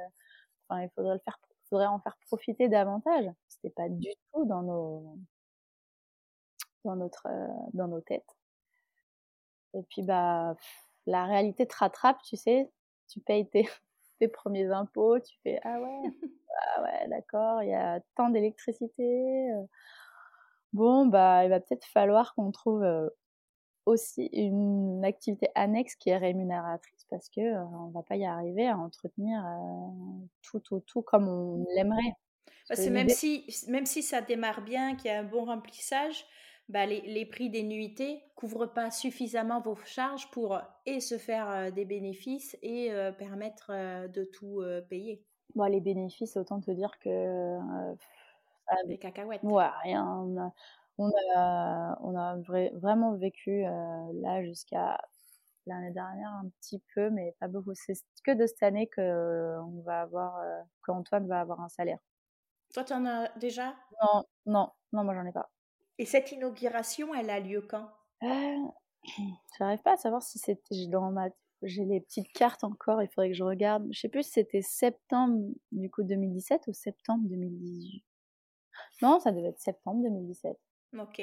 [0.68, 1.40] Enfin, il faudrait le faire,
[1.70, 3.26] faudrait en faire profiter davantage.
[3.48, 5.18] C'était pas du tout dans nos
[6.86, 8.38] dans, notre, euh, dans nos têtes.
[9.74, 10.56] Et puis, bah,
[11.06, 12.72] la réalité te rattrape, tu sais.
[13.10, 13.68] Tu payes tes,
[14.20, 16.02] tes premiers impôts, tu fais Ah ouais,
[16.76, 19.52] ah ouais d'accord, il y a tant d'électricité.
[19.52, 19.64] Euh.
[20.74, 23.10] Bon, bah, il va peut-être falloir qu'on trouve euh,
[23.86, 28.78] aussi une activité annexe qui est rémunératrice parce que on va pas y arriver à
[28.78, 29.42] entretenir
[30.42, 32.16] tout, tout, tout comme on l'aimerait.
[32.68, 36.26] Parce que même si, même si ça démarre bien, qu'il y a un bon remplissage,
[36.70, 41.86] bah, les, prix des nuitées couvrent pas suffisamment vos charges pour et se faire des
[41.86, 43.72] bénéfices et permettre
[44.08, 45.24] de tout payer.
[45.54, 47.58] Bon, les bénéfices, autant te dire que
[48.88, 49.44] des cacahuètes.
[49.44, 50.06] Ouais, rien.
[50.98, 52.36] On a, on a,
[52.74, 54.98] vraiment vécu là jusqu'à
[55.68, 57.74] l'année dernière un petit peu, mais pas beaucoup.
[57.76, 57.94] C'est
[58.24, 60.42] que de cette année que on va avoir,
[60.84, 62.00] qu'Antoine va avoir un salaire.
[62.74, 63.76] Toi, tu en as déjà?
[64.02, 65.50] Non, non, non, moi j'en ai pas.
[65.98, 67.90] Et cette inauguration, elle a lieu quand?
[68.24, 68.68] Euh,
[69.60, 71.30] J'arrive pas à savoir si c'était dans ma.
[71.62, 73.88] J'ai les petites cartes encore, il faudrait que je regarde.
[73.92, 75.42] Je sais plus si c'était septembre
[75.72, 78.04] du coup 2017 ou septembre 2018.
[79.02, 80.58] Non, ça devait être septembre 2017.
[81.00, 81.22] Ok.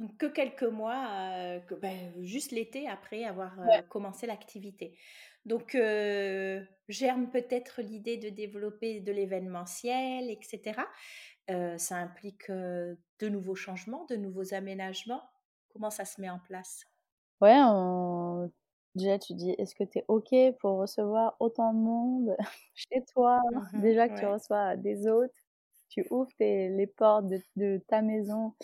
[0.00, 4.96] Donc que quelques mois, euh, ben, juste l'été après avoir euh, commencé l'activité.
[5.44, 5.72] Donc
[6.88, 10.82] germe peut-être l'idée de développer de l'événementiel, etc
[11.76, 15.22] ça implique de nouveaux changements, de nouveaux aménagements?
[15.72, 16.84] Comment ça se met en place?
[17.40, 17.56] Ouais,
[18.94, 22.36] déjà tu dis, est-ce que tu es OK pour recevoir autant de monde
[22.74, 23.40] chez toi?
[23.52, 25.32] Mmh Déjà que tu reçois des hôtes,
[25.88, 27.26] tu ouvres les portes
[27.56, 28.54] de, ta maison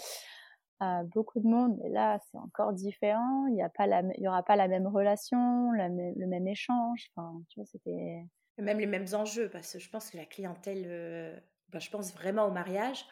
[0.80, 4.86] à beaucoup de monde, mais là c'est encore différent, il n'y aura pas la même
[4.86, 8.24] relation, le même échange, enfin, tu vois, c'était...
[8.58, 11.42] Même les mêmes enjeux, parce que je pense que la clientèle
[11.74, 13.04] bah, je pense vraiment au mariage,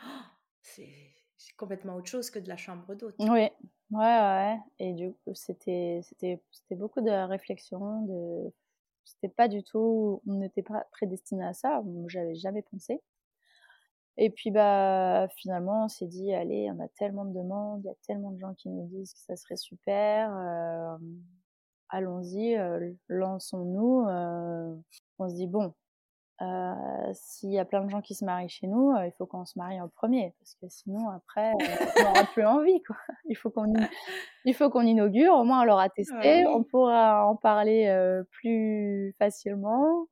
[0.63, 0.89] c'est
[1.59, 3.17] complètement autre chose que de la chambre d'hôte.
[3.19, 3.51] Oui,
[3.93, 4.59] Ouais, ouais.
[4.79, 6.01] Et du coup, c'était
[6.71, 8.07] beaucoup de réflexion.
[8.07, 8.53] De...
[9.05, 10.23] C'était pas du tout.
[10.27, 11.83] On n'était pas prédestiné à ça.
[12.07, 13.03] J'avais jamais pensé.
[14.17, 17.91] Et puis, bah, finalement, on s'est dit, allez, on a tellement de demandes, il y
[17.91, 20.35] a tellement de gens qui nous disent que ça serait super.
[20.37, 20.97] Euh,
[21.91, 24.07] allons-y, euh, lançons-nous.
[24.09, 24.75] Euh,
[25.19, 25.75] on se dit, bon,
[26.43, 29.45] euh, s'il y a plein de gens qui se marient chez nous, il faut qu'on
[29.45, 31.59] se marie en premier, parce que sinon, après, on
[32.03, 32.83] n'aura plus envie.
[32.83, 32.97] Quoi.
[33.27, 33.73] Il faut qu'on
[34.45, 40.07] il faut qu'on inaugure, au moins on l'aura testé, on pourra en parler plus facilement.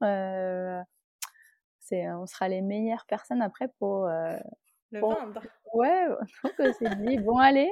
[1.81, 4.07] c'est, on sera les meilleures personnes après pour...
[4.07, 5.43] le vendre.
[5.75, 6.07] Ouais,
[6.45, 7.71] donc on s'est dit, bon allez,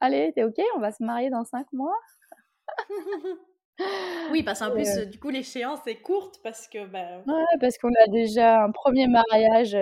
[0.00, 1.98] allez, t'es ok, on va se marier dans cinq mois
[4.30, 6.86] oui, parce qu'en plus, du coup, l'échéance est courte parce que.
[6.86, 7.18] Bah...
[7.26, 9.76] Ouais, parce qu'on a déjà un premier mariage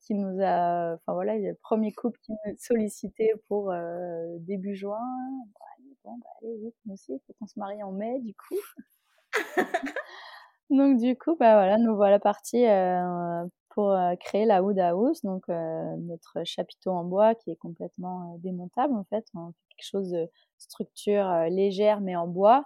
[0.00, 0.94] qui nous a.
[0.94, 3.72] Enfin voilà, il y a le premier couple qui nous a sollicité pour
[4.40, 4.98] début juin.
[6.04, 8.58] Bon, bah, allez, vite, nous aussi, il faut qu'on se marie en mai, du coup.
[10.70, 12.66] donc, du coup, bah voilà, nous voilà partis
[13.70, 19.04] pour créer la Wood House, donc notre chapiteau en bois qui est complètement démontable en
[19.04, 19.24] fait.
[19.34, 20.28] On fait quelque chose de
[20.58, 22.64] structure légère mais en bois.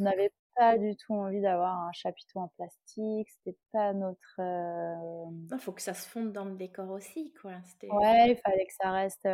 [0.00, 4.40] On n'avait pas du tout envie d'avoir un chapiteau en plastique, c'était pas notre.
[5.52, 7.52] Il faut que ça se fonde dans le décor aussi, quoi.
[7.82, 9.28] Ouais, il fallait que ça reste.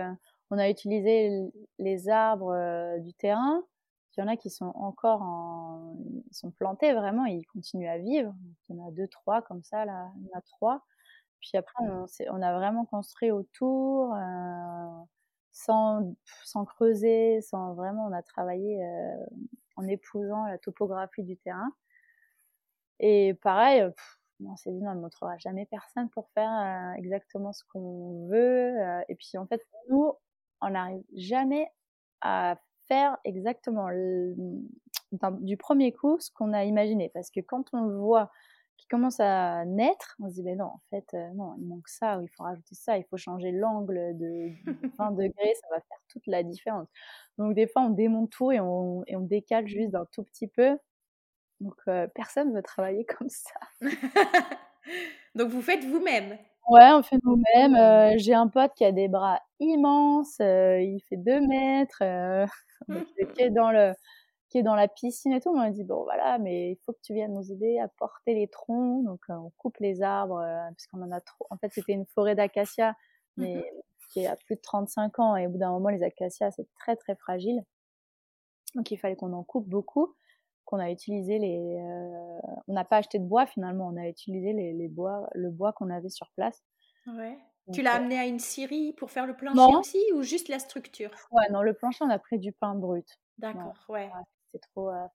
[0.50, 3.62] On a utilisé les arbres du terrain.
[4.16, 5.94] Il y en a qui sont encore en...
[6.30, 8.34] ils sont plantés vraiment, ils continuent à vivre.
[8.68, 10.82] Il y en a deux, trois comme ça, là, il y en a trois.
[11.40, 15.04] Puis après, on, on a vraiment construit autour, euh,
[15.52, 16.14] sans,
[16.44, 19.26] sans creuser, sans vraiment, on a travaillé euh,
[19.76, 21.72] en épousant la topographie du terrain.
[22.98, 23.86] Et pareil,
[24.44, 28.26] on s'est dit non, on ne montrera jamais personne pour faire euh, exactement ce qu'on
[28.28, 28.74] veut.
[29.08, 30.12] et puis en fait, nous,
[30.60, 31.70] on n'arrive jamais
[32.20, 32.58] à
[32.88, 33.88] faire exactement
[35.12, 37.10] du premier coup ce qu'on a imaginé.
[37.10, 38.30] Parce que quand on le voit
[38.76, 41.88] qui commence à naître, on se dit, mais non, en fait, euh, non, il manque
[41.88, 44.50] ça, ou il faut rajouter ça, il faut changer l'angle de
[44.98, 46.88] 20 degrés, ça va faire toute la différence.
[47.38, 50.46] Donc, des fois, on démonte tout et on, et on décale juste d'un tout petit
[50.46, 50.78] peu.
[51.60, 53.60] Donc, euh, personne ne veut travailler comme ça.
[55.34, 57.76] Donc, vous faites vous-même Ouais, on fait nous-mêmes.
[57.76, 62.02] Euh, j'ai un pote qui a des bras immenses, il fait 2 mètres,
[63.34, 63.92] qui est dans le
[64.48, 65.50] qui est dans la piscine et tout.
[65.50, 68.34] On m'a dit, bon, voilà, mais il faut que tu viennes nous aider à porter
[68.34, 69.04] les troncs.
[69.04, 71.46] Donc, euh, on coupe les arbres, euh, parce qu'on en a trop.
[71.50, 72.94] En fait, c'était une forêt d'acacias,
[73.36, 73.62] mais mmh
[74.08, 75.36] qui a plus de 35 ans.
[75.36, 77.64] Et au bout d'un moment, les acacias, c'est très, très fragile.
[78.76, 80.14] Donc, il fallait qu'on en coupe beaucoup.
[80.64, 81.76] Qu'on a utilisé les.
[81.76, 82.38] Euh,
[82.68, 85.72] on n'a pas acheté de bois finalement, on a utilisé les, les bois, le bois
[85.72, 86.62] qu'on avait sur place.
[87.06, 87.36] Ouais.
[87.72, 91.10] tu l'as amené à une scierie pour faire le plancher aussi ou juste la structure?
[91.32, 93.06] Ouais, non, le plancher, on a pris du pain brut.
[93.38, 94.10] D'accord, ouais
[94.56, 94.90] c'est trop.
[94.90, 95.06] Euh,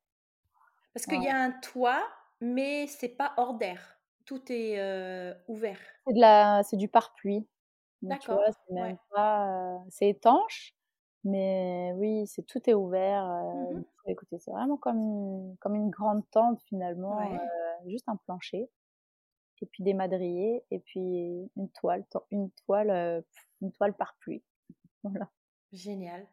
[0.93, 2.03] Parce qu'il y a un toit,
[2.39, 3.99] mais c'est pas hors d'air.
[4.25, 5.79] Tout est euh, ouvert.
[6.05, 7.47] C'est de la, c'est du pare-pluie.
[8.01, 8.41] D'accord.
[8.71, 10.75] Euh, c'est étanche,
[11.23, 13.25] mais oui, c'est tout est ouvert.
[13.25, 17.19] Mmh écoutez, c'est vraiment comme une, comme une grande tente finalement,
[17.85, 18.67] juste un plancher,
[19.61, 23.23] et puis des madriers, et puis une toile, une toile,
[23.61, 24.43] une toile par pluie.
[25.03, 25.29] Voilà.
[25.71, 26.27] Génial.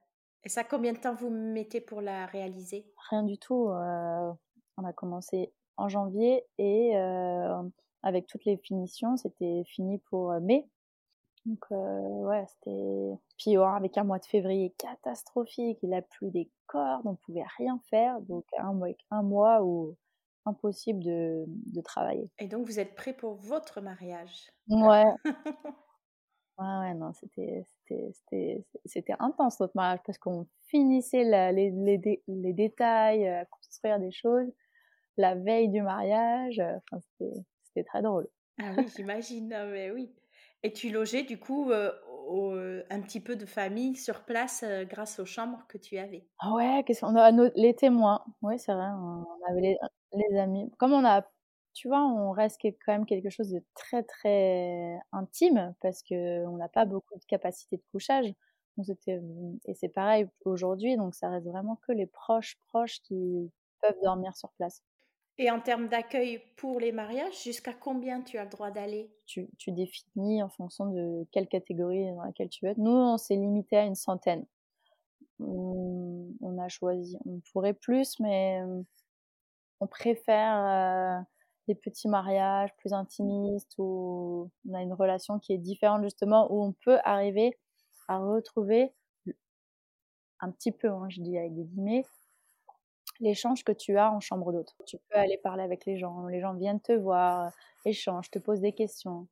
[0.48, 2.90] Et ça, combien de temps vous mettez pour la réaliser?
[3.10, 3.68] Rien du tout.
[3.68, 4.32] Euh,
[4.78, 7.62] on a commencé en janvier et euh,
[8.02, 10.66] avec toutes les finitions, c'était fini pour euh, mai.
[11.44, 13.18] Donc ouais, c'était.
[13.36, 17.44] Puis avec un mois de février catastrophique, il a plu des cordes, on ne pouvait
[17.58, 18.18] rien faire.
[18.22, 19.96] Donc un mois, un mois où
[20.46, 22.30] impossible de, de travailler.
[22.38, 24.50] Et donc vous êtes prêt pour votre mariage?
[24.70, 25.04] Ouais.
[26.58, 32.52] Ouais, ouais, non, c'était, c'était, c'était intense notre mariage parce qu'on finissait les, les, les,
[32.52, 34.52] détails, à construire des choses
[35.18, 36.60] la veille du mariage.
[36.60, 37.34] Enfin, c'était,
[37.64, 38.26] c'était très drôle.
[38.60, 40.10] Ah oui, j'imagine, mais oui.
[40.62, 45.20] Et tu logeais du coup euh, un petit peu de famille sur place euh, grâce
[45.20, 46.26] aux chambres que tu avais?
[46.40, 48.24] Ah ouais, qu'on a les témoins.
[48.42, 49.76] Oui, c'est vrai, on avait les,
[50.14, 50.70] les amis.
[50.78, 51.22] Comme on a
[51.78, 56.56] tu vois, on reste quand même quelque chose de très très intime parce que on
[56.56, 58.26] n'a pas beaucoup de capacité de couchage.
[58.26, 64.36] et c'est pareil aujourd'hui, donc ça reste vraiment que les proches proches qui peuvent dormir
[64.36, 64.82] sur place.
[65.40, 69.14] Et en termes d'accueil pour les mariages, jusqu'à combien tu as le droit d'aller?
[69.26, 72.78] Tu, tu, définis en fonction de quelle catégorie dans laquelle tu veux être.
[72.78, 74.44] Nous, on s'est limité à une centaine.
[75.38, 78.60] On, a choisi, on pourrait plus, mais
[79.78, 81.24] on préfère
[81.68, 86.64] des petits mariages plus intimistes où on a une relation qui est différente justement, où
[86.64, 87.56] on peut arriver
[88.08, 88.92] à retrouver
[90.40, 92.04] un petit peu, hein, je dis avec des guillemets,
[93.20, 94.74] l'échange que tu as en chambre d'hôte.
[94.86, 97.52] Tu peux aller parler avec les gens, les gens viennent te voir,
[97.84, 99.26] échangent, te posent des questions.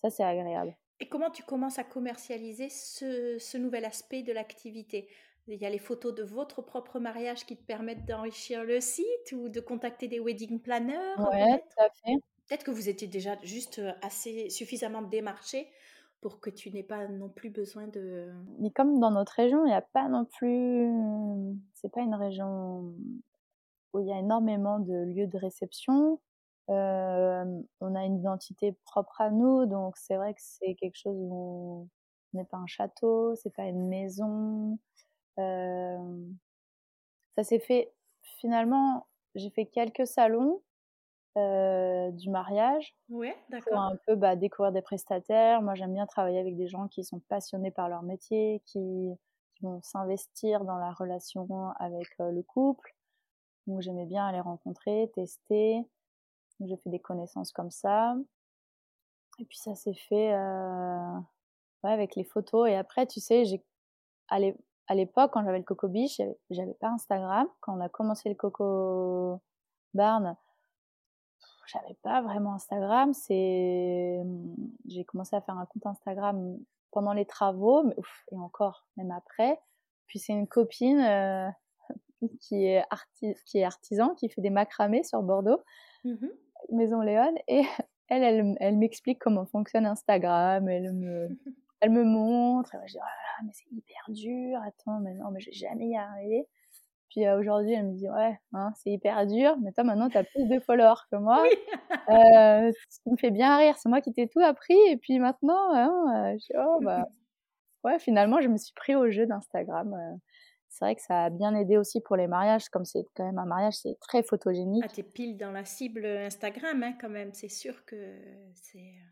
[0.00, 0.76] Ça, c'est agréable.
[1.00, 5.08] Et comment tu commences à commercialiser ce, nouvel aspect de l'activité?
[5.54, 9.32] Il y a les photos de votre propre mariage qui te permettent d'enrichir le site
[9.32, 11.14] ou de contacter des wedding planners.
[11.18, 12.14] Oui, tout à fait.
[12.48, 15.68] Peut-être que vous étiez déjà juste assez suffisamment démarché
[16.20, 18.32] pour que tu n'aies pas non plus besoin de.
[18.58, 20.90] Mais comme dans notre région, il n'y a pas non plus.
[21.74, 22.94] C'est pas une région
[23.92, 26.20] où il y a énormément de lieux de réception.
[26.68, 27.44] Euh,
[27.80, 31.88] on a une identité propre à nous, donc c'est vrai que c'est quelque chose où
[32.32, 34.78] on n'est pas un château, c'est pas une maison.
[35.38, 36.24] Euh,
[37.36, 39.06] ça s'est fait finalement.
[39.34, 40.60] J'ai fait quelques salons
[41.36, 42.94] euh, du mariage.
[43.08, 43.72] Ouais, d'accord.
[43.72, 45.62] Pour un peu bah, découvrir des prestataires.
[45.62, 49.12] Moi, j'aime bien travailler avec des gens qui sont passionnés par leur métier, qui,
[49.62, 51.46] vont s'investir dans la relation
[51.78, 52.96] avec euh, le couple.
[53.66, 55.86] Donc, j'aimais bien aller rencontrer, tester.
[56.60, 58.16] J'ai fait des connaissances comme ça.
[59.38, 61.18] Et puis, ça s'est fait euh,
[61.84, 62.70] ouais, avec les photos.
[62.70, 63.62] Et après, tu sais, j'ai
[64.86, 66.20] à l'époque, quand j'avais le Coco Beach,
[66.50, 67.46] j'avais pas Instagram.
[67.60, 69.40] Quand on a commencé le Coco
[69.94, 70.36] Barn,
[71.66, 73.12] j'avais pas vraiment Instagram.
[73.14, 74.20] C'est,
[74.86, 76.58] j'ai commencé à faire un compte Instagram
[76.90, 77.94] pendant les travaux, mais
[78.32, 79.60] et encore, même après.
[80.06, 81.48] Puis c'est une copine euh,
[82.40, 82.84] qui est
[83.46, 85.60] qui est artisan, qui fait des macramés sur Bordeaux,
[86.04, 86.26] mmh
[86.72, 87.62] Maison Léon, et
[88.08, 90.68] elle, elle, elle m'explique comment fonctionne Instagram.
[90.68, 91.28] Elle me,
[91.80, 92.74] elle me montre.
[92.74, 94.60] Et je dis oh mais c'est hyper dur.
[94.66, 96.46] Attends, mais non, mais je vais jamais y arriver.
[97.10, 100.16] Puis euh, aujourd'hui, elle me dit Ouais, hein, c'est hyper dur, mais toi maintenant, tu
[100.16, 101.44] as plus de followers que moi.
[102.08, 103.76] Euh, ça me fait bien rire.
[103.78, 104.78] C'est moi qui t'ai tout appris.
[104.88, 107.06] Et puis maintenant, hein, euh, je dis Oh, bah.
[107.84, 109.96] Ouais, finalement, je me suis pris au jeu d'Instagram.
[110.68, 113.38] c'est vrai que ça a bien aidé aussi pour les mariages, comme c'est quand même
[113.38, 114.82] un mariage, c'est très photogénique.
[114.84, 117.32] Ah, t'es pile dans la cible Instagram, hein, quand même.
[117.32, 117.96] C'est sûr que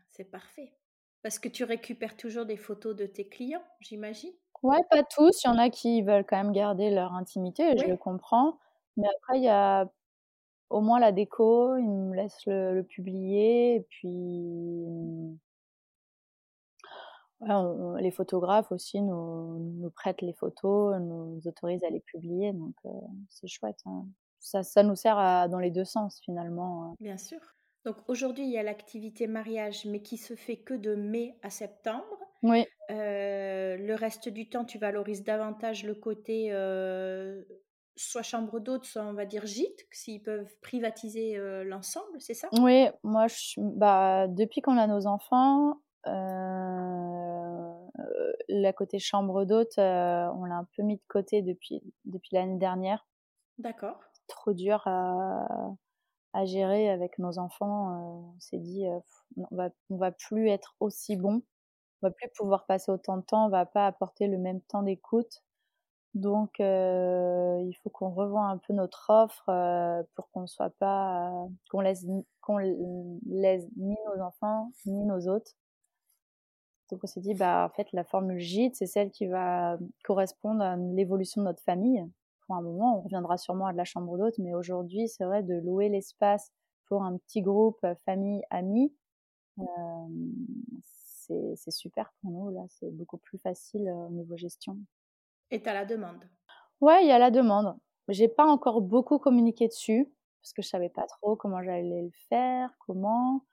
[0.09, 0.73] c'est parfait.
[1.21, 4.31] Parce que tu récupères toujours des photos de tes clients, j'imagine?
[4.63, 5.43] Ouais, pas tous.
[5.43, 8.57] Il y en a qui veulent quand même garder leur intimité, je le comprends.
[8.97, 9.89] Mais après, il y a
[10.69, 13.75] au moins la déco, ils me laissent le, publier.
[13.75, 14.85] Et puis,
[17.99, 22.53] les photographes aussi nous, nous prêtent les photos, nous autorisent à les publier.
[22.53, 22.91] Donc, euh,
[23.29, 23.79] c'est chouette.
[23.85, 24.05] Hein.
[24.39, 26.83] Ça, ça nous sert dans les deux sens, finalement.
[26.83, 26.95] Hein.
[26.99, 27.39] Bien sûr.
[27.85, 31.49] Donc, aujourd'hui, il y a l'activité mariage, mais qui se fait que de mai à
[31.49, 32.17] septembre.
[32.43, 32.65] Oui.
[32.91, 37.41] Euh, le reste du temps, tu valorises davantage le côté euh,
[37.95, 42.49] soit chambre d'hôte, soit on va dire gîte, s'ils peuvent privatiser euh, l'ensemble, c'est ça?
[42.59, 45.81] Oui, moi, je, bah, depuis qu'on a nos enfants,
[48.47, 53.05] la côté chambre d'hôte, on l'a un peu mis de côté depuis, depuis l'année dernière.
[53.57, 53.99] D'accord.
[54.27, 55.45] Trop dur à,
[56.33, 58.33] à gérer avec nos enfants.
[58.35, 58.85] on s'est dit,
[59.37, 61.41] on va, on va plus être aussi bon
[62.01, 64.83] on va plus pouvoir passer autant de temps, on va pas apporter le même temps
[64.83, 65.43] d'écoute.
[66.15, 71.29] Donc, euh, il faut qu'on revoie un peu notre offre euh, pour qu'on soit pas,
[71.29, 72.05] euh, qu'on laisse,
[72.41, 75.55] qu'on laisse ni nos enfants ni nos hôtes.
[76.91, 80.63] Donc, on s'est dit, bah, en fait, la formule gîte, c'est celle qui va correspondre
[80.63, 82.03] à l'évolution de notre famille.
[82.49, 85.43] Pour un moment, on reviendra sûrement à de la chambre d'hôte, mais aujourd'hui, c'est vrai
[85.43, 86.51] de louer l'espace
[86.87, 88.91] pour un petit groupe, famille, amis
[91.29, 92.49] c'est super pour nous.
[92.49, 94.77] Là, c'est beaucoup plus facile euh, au niveau gestion.
[95.51, 96.23] Et tu as la demande
[96.81, 97.75] Ouais, il y a la demande.
[98.07, 102.11] J'ai pas encore beaucoup communiqué dessus parce que je savais pas trop comment j'allais le
[102.29, 103.43] faire, comment.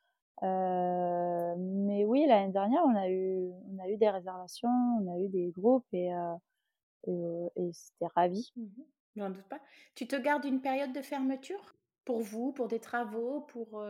[0.42, 5.18] Euh, mais oui, l'année dernière, on a eu, on a eu des réservations, on a
[5.18, 6.10] eu des groupes et,
[7.06, 8.52] et, c'était ravi.
[8.56, 8.82] Mmh
[9.16, 9.60] J'en doute pas.
[9.94, 11.74] Tu te gardes une période de fermeture?
[12.04, 13.82] Pour vous, pour des travaux, pour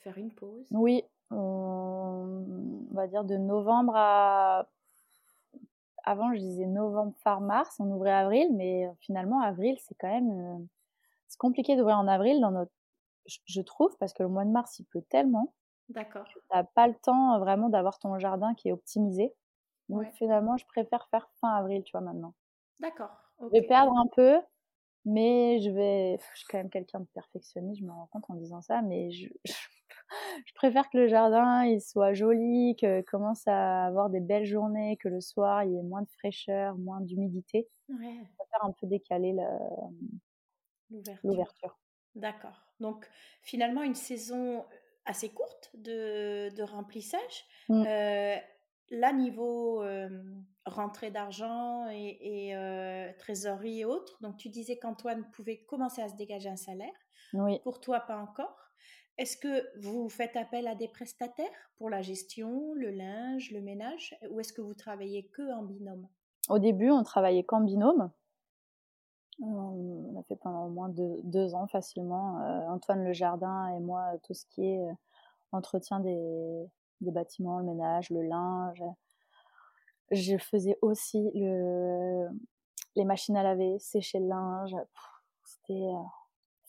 [0.00, 0.66] faire une pause?
[0.72, 4.68] Oui, on, va dire de novembre à
[6.04, 10.30] avant je disais novembre phare mars on ouvrait avril mais finalement avril c'est quand même
[10.30, 10.64] euh,
[11.28, 12.72] c'est compliqué d'ouvrir en avril dans notre
[13.26, 15.54] je trouve parce que le mois de mars il pleut tellement
[15.88, 16.26] d'accord.
[16.28, 19.34] tu n'as pas le temps euh, vraiment d'avoir ton jardin qui est optimisé.
[19.88, 22.34] Donc finalement je préfère faire fin avril tu vois maintenant
[22.80, 23.10] d'accord
[23.40, 24.38] je vais perdre un peu
[25.04, 28.34] mais je vais je suis quand même quelqu'un de perfectionniste je me rends compte en
[28.34, 29.28] disant ça mais je
[30.46, 34.96] je préfère que le jardin il soit joli, que commence à avoir des belles journées,
[34.96, 37.68] que le soir il y ait moins de fraîcheur, moins d'humidité.
[37.88, 38.20] Ouais.
[38.24, 39.34] Je préfère un peu décaler
[41.22, 41.78] l'ouverture.
[42.14, 42.62] D'accord.
[42.80, 43.08] Donc
[43.42, 44.64] finalement une saison
[45.04, 47.44] assez courte de, de remplissage.
[47.68, 47.84] Mmh.
[47.86, 48.36] Euh,
[48.90, 49.82] là, niveau
[50.66, 52.54] rentrée d'argent et,
[53.18, 56.94] trésorerie et autres, donc tu disais qu'Antoine pouvait commencer à se dégager un salaire.
[57.32, 57.58] Oui.
[57.64, 58.70] Pour toi, pas encore.
[59.16, 64.16] Est-ce que vous faites appel à des prestataires pour la gestion, le linge, le ménage,
[64.30, 66.08] ou est-ce que vous travaillez que en binôme?
[66.48, 68.10] Au début, on travaillait qu'en binôme.
[69.40, 72.38] On a fait pendant au moins deux, ans facilement.
[72.68, 74.86] Antoine le jardin et moi, tout ce qui est
[75.52, 76.68] entretien des,
[77.00, 78.82] des bâtiments, le ménage, le linge.
[80.10, 82.28] Je faisais aussi le,
[82.96, 84.76] les machines à laver, sécher le linge.
[85.44, 86.02] C'était euh,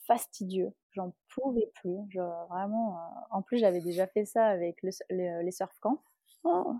[0.06, 0.72] fastidieux.
[0.92, 2.18] J'en pouvais plus.
[2.48, 2.96] vraiment.
[2.96, 6.02] Euh, en plus, j'avais déjà fait ça avec les surf camps.
[6.44, 6.76] Oh,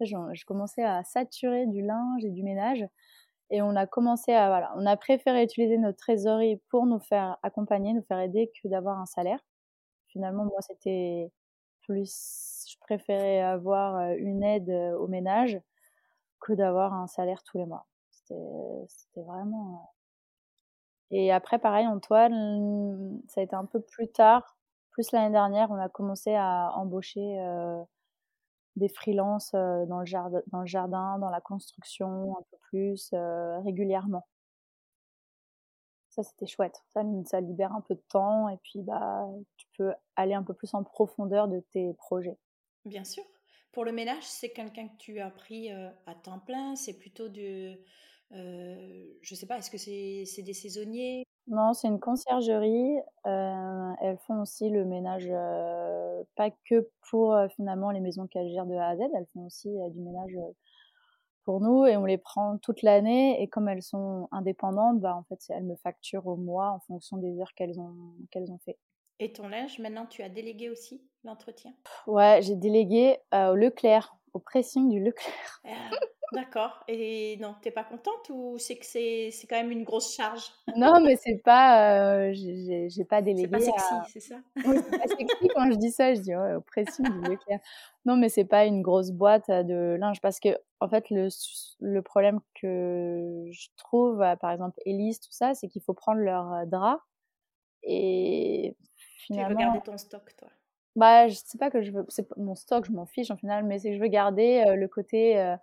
[0.00, 2.84] je, commençais à saturer du linge et du ménage.
[3.50, 7.38] Et on a commencé à, voilà, on a préféré utiliser notre trésorerie pour nous faire
[7.42, 9.44] accompagner, nous faire aider que d'avoir un salaire.
[10.08, 11.30] Finalement, moi, c'était
[11.82, 15.60] plus, je préférais avoir une aide au ménage
[16.40, 17.86] que d'avoir un salaire tous les mois.
[18.10, 19.92] C'était vraiment.
[21.10, 24.56] Et après, pareil, Antoine, ça a été un peu plus tard,
[24.92, 27.38] plus l'année dernière, on a commencé à embaucher
[28.76, 33.10] des freelances dans, le jardin, dans le jardin, dans la construction, un peu plus
[33.64, 34.26] régulièrement.
[36.10, 36.82] Ça, c'était chouette.
[36.92, 40.52] Ça, ça libère un peu de temps et puis bah, tu peux aller un peu
[40.52, 42.38] plus en profondeur de tes projets.
[42.84, 43.24] Bien sûr.
[43.72, 47.28] Pour le ménage, c'est quelqu'un que tu as pris euh, à temps plein C'est plutôt
[47.28, 47.78] de.
[48.32, 51.24] Euh, je sais pas, est-ce que c'est des saisonniers?
[51.48, 52.98] Non, c'est une conciergerie.
[53.26, 58.66] Euh, elles font aussi le ménage, euh, pas que pour finalement les maisons qu'elles gèrent
[58.66, 60.36] de A à Z, elles font aussi du ménage
[61.44, 65.24] pour nous et on les prend toute l'année et comme elles sont indépendantes, bah en
[65.24, 67.94] fait elles me facturent au mois en fonction des heures qu'elles ont
[68.30, 68.78] qu'elles ont fait.
[69.18, 71.72] Et ton linge, maintenant tu as délégué aussi l'entretien?
[72.06, 75.60] Ouais, j'ai délégué au Leclerc, au pressing du Leclerc.
[75.64, 75.90] Ah,
[76.32, 76.82] d'accord.
[76.88, 80.42] Et non, t'es pas contente ou c'est que c'est, quand même une grosse charge?
[80.76, 82.00] Non, mais c'est pas.
[82.00, 83.60] Euh, j'ai, pas délégué.
[83.60, 84.36] C'est pas sexy, c'est ça?
[84.66, 86.14] Oui, c'est pas sexy quand je dis ça.
[86.14, 87.60] Je dis ouais, au pressing du Leclerc.
[88.04, 90.48] Non, mais c'est pas une grosse boîte de linge parce que
[90.80, 91.28] en fait le,
[91.80, 96.66] le problème que je trouve, par exemple, Elise, tout ça, c'est qu'il faut prendre leur
[96.66, 97.00] drap
[97.82, 98.76] et
[99.22, 99.48] finalement.
[99.48, 100.48] Tu veux garder ton stock, toi?
[100.94, 103.64] Bah, je sais pas que je veux, c'est mon stock, je m'en fiche en final,
[103.64, 105.56] mais c'est que je veux garder le côté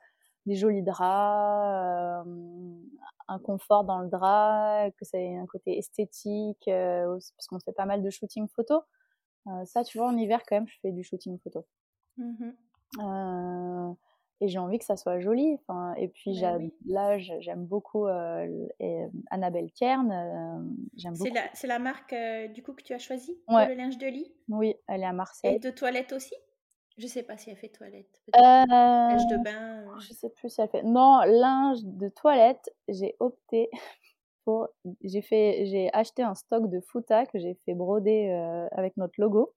[0.48, 2.28] des jolis draps,
[3.28, 8.02] un confort dans le drap, que c'est un côté esthétique, parce qu'on fait pas mal
[8.02, 8.82] de shooting photo.
[9.66, 11.64] ça, tu vois, en hiver quand même, je fais du shooting photo.
[12.18, 12.52] Mmh
[14.42, 15.58] et j'ai envie que ça soit joli.
[15.62, 18.68] Enfin, et puis ben là, j'aime beaucoup euh,
[19.30, 20.12] Annabelle Kern.
[20.12, 20.64] Euh,
[20.96, 21.32] j'aime beaucoup.
[21.54, 24.32] C'est la, marque euh, du coup que tu as choisi pour le linge de lit?
[24.48, 25.56] Oui, elle est à Marseille.
[25.56, 26.36] Et de toilette aussi?
[26.98, 28.22] Je sais pas si elle fait toilette.
[28.34, 29.86] Linge de bain.
[30.00, 30.84] Je sais plus si elle fait.
[30.84, 32.74] Non, linge de toilette.
[32.88, 33.70] J'ai opté
[34.46, 34.68] pour.
[35.04, 35.66] J'ai fait.
[35.66, 38.32] J'ai acheté un stock de fouta que j'ai fait broder
[38.72, 39.54] avec notre logo.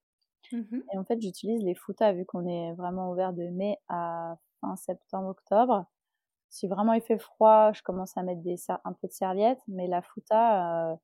[0.50, 4.36] Mmh et en fait, j'utilise les foutas vu qu'on est vraiment ouvert de mai à
[4.62, 5.84] fin septembre, octobre.
[6.48, 9.86] Si vraiment il fait froid, je commence à mettre des, un peu de serviettes, mais
[9.86, 10.96] la fouta, euh,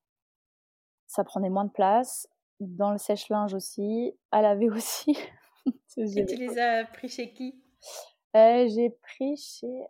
[1.06, 2.28] ça prenait moins de place.
[2.60, 5.16] Dans le sèche-linge aussi, à laver aussi.
[5.96, 7.62] Et tu les as pris chez qui?
[8.36, 9.86] Euh, J'ai pris chez.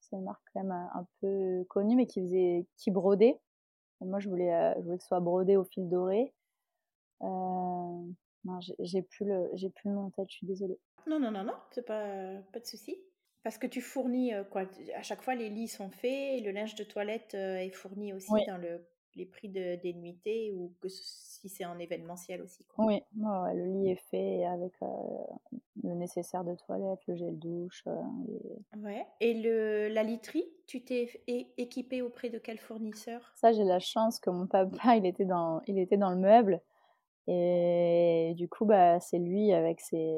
[0.00, 3.40] C'est une marque quand même un peu connue, mais qui faisait, qui brodait.
[4.00, 6.34] moi, je voulais, euh, je voulais que ce soit brodé au fil doré.
[7.22, 8.02] Euh,
[8.44, 10.26] non, j'ai plus le, j'ai plus le nom en tête.
[10.30, 10.78] Je suis désolée.
[11.06, 12.96] Non, non, non, non, c'est pas, pas de souci.
[13.42, 14.62] Parce que tu fournis euh, quoi
[14.96, 18.30] À chaque fois, les lits sont faits, le linge de toilette euh, est fourni aussi
[18.46, 18.86] dans le,
[19.16, 22.64] les prix de, des nuitées ou que si c'est en événementiel aussi.
[22.64, 22.84] Quoi.
[22.84, 24.86] Oui, le lit est fait avec euh,
[25.82, 27.82] le nécessaire de toilette, le gel douche.
[27.86, 28.78] et...
[28.78, 29.04] Ouais.
[29.18, 33.32] Et le, la literie, tu t'es équipé auprès de quel fournisseur?
[33.34, 36.60] Ça, j'ai la chance que mon papa, il était dans, il était dans le meuble.
[37.28, 40.14] Et du coup, bah, c'est lui avec ses,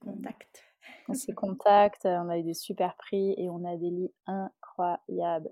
[0.00, 0.64] contacts.
[1.12, 2.06] ses contacts.
[2.06, 5.50] On a eu des super prix et on a des lits incroyables.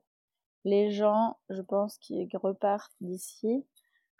[0.64, 3.64] Les gens, je pense, qui repartent d'ici.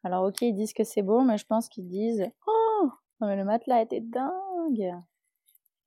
[0.04, 2.90] Alors, ok, ils disent que c'est beau, mais je pense qu'ils disent Oh,
[3.20, 4.94] mais le matelas était dingue.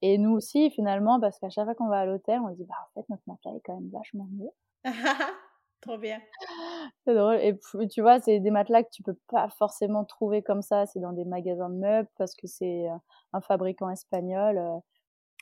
[0.02, 2.66] Et nous aussi, finalement, parce qu'à chaque fois qu'on va à l'hôtel, on se dit
[2.66, 4.52] Bah, en fait, notre matelas est quand même vachement mieux.
[5.84, 6.22] Trop bien.
[7.06, 7.40] C'est drôle.
[7.42, 7.58] Et
[7.90, 10.86] tu vois, c'est des matelas que tu peux pas forcément trouver comme ça.
[10.86, 12.96] C'est dans des magasins de meubles parce que c'est euh,
[13.34, 14.58] un fabricant espagnol.
[14.58, 14.80] Euh.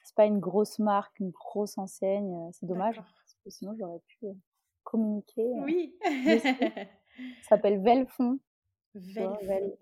[0.03, 2.33] C'est pas une grosse marque, une grosse enseigne.
[2.33, 2.95] Euh, c'est dommage.
[2.95, 4.25] Parce que sinon, j'aurais pu
[4.83, 5.45] communiquer.
[5.59, 5.95] Oui.
[7.43, 8.39] ça s'appelle Velfond.
[8.95, 9.77] Velfond.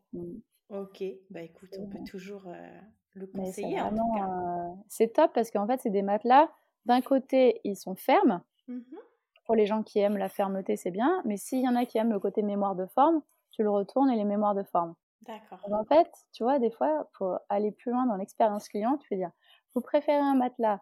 [0.67, 1.03] Ok.
[1.29, 2.51] Bah écoute, on peut toujours
[3.13, 3.81] le conseiller.
[4.89, 6.51] C'est top parce qu'en fait, c'est des matelas.
[6.85, 8.43] D'un côté, ils sont fermes.
[8.67, 8.81] Mmh
[9.49, 11.23] Pour les gens qui aiment la fermeté, c'est bien.
[11.25, 14.11] Mais s'il y en a qui aiment le côté mémoire de forme, tu le retournes
[14.11, 14.93] et les mémoires de forme.
[15.21, 15.57] D'accord.
[15.71, 19.15] En fait, tu vois, des fois, pour aller plus loin dans l'expérience client, tu peux
[19.15, 19.31] dire,
[19.73, 20.81] vous préférez un matelas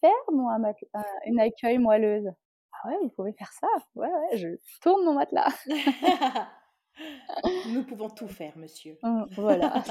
[0.00, 2.32] ferme ou un matelas, une accueil moelleuse?
[2.72, 3.66] Ah ouais, vous pouvez faire ça.
[3.96, 4.48] Ouais, ouais, je
[4.80, 5.52] tourne mon matelas.
[7.68, 8.96] Nous pouvons tout faire, monsieur.
[9.02, 9.84] Mmh, voilà.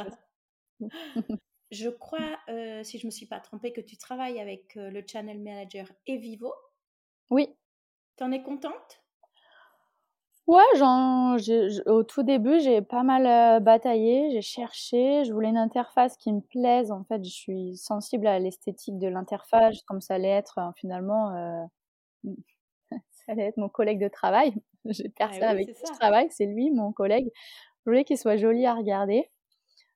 [1.70, 4.90] je crois, euh, si je ne me suis pas trompée, que tu travailles avec euh,
[4.90, 6.52] le channel manager Evivo.
[7.30, 7.56] Oui.
[8.18, 9.02] Tu en es contente?
[10.48, 11.38] Ouais, genre,
[11.88, 16.32] au tout début, j'ai pas mal euh, bataillé, j'ai cherché, je voulais une interface qui
[16.32, 16.92] me plaise.
[16.92, 21.66] En fait, je suis sensible à l'esthétique de l'interface, comme ça allait être finalement, euh,
[23.12, 24.54] ça allait être mon collègue de travail.
[24.86, 27.28] J'ai ah personne avec qui je travaille, c'est lui, mon collègue.
[27.86, 29.32] Je voulais qu'il soit joli à regarder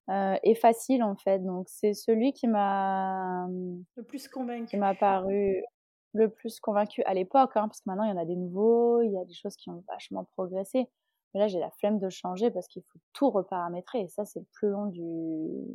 [0.09, 1.39] euh, et facile en fait.
[1.39, 3.47] Donc c'est celui qui m'a
[3.95, 4.65] le plus convaincu.
[4.65, 5.63] Qui m'a paru
[6.14, 9.01] le plus convaincu à l'époque, hein, parce que maintenant il y en a des nouveaux,
[9.01, 10.89] il y a des choses qui ont vachement progressé.
[11.34, 14.39] Mais là j'ai la flemme de changer parce qu'il faut tout reparamétrer et ça c'est
[14.39, 15.01] le plus long du,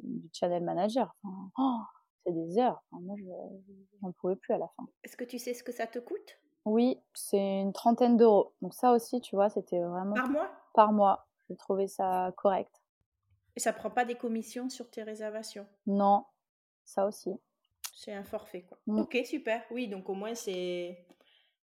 [0.02, 1.14] du channel manager.
[1.58, 1.78] Oh,
[2.26, 2.82] c'est des heures.
[2.90, 3.24] moi je
[4.02, 4.86] j'en pouvais plus à la fin.
[5.04, 6.40] Est-ce que tu sais ce que ça te coûte?
[6.64, 8.54] Oui, c'est une trentaine d'euros.
[8.62, 10.50] Donc ça aussi, tu vois, c'était vraiment par mois?
[10.72, 12.82] Par mois, j'ai trouvé ça correct.
[13.56, 15.66] Et ça prend pas des commissions sur tes réservations?
[15.86, 16.24] Non,
[16.84, 17.38] ça aussi.
[17.94, 18.78] C'est un forfait, quoi.
[18.86, 19.00] Mm.
[19.00, 19.62] Ok, super.
[19.70, 20.98] Oui, donc au moins c'est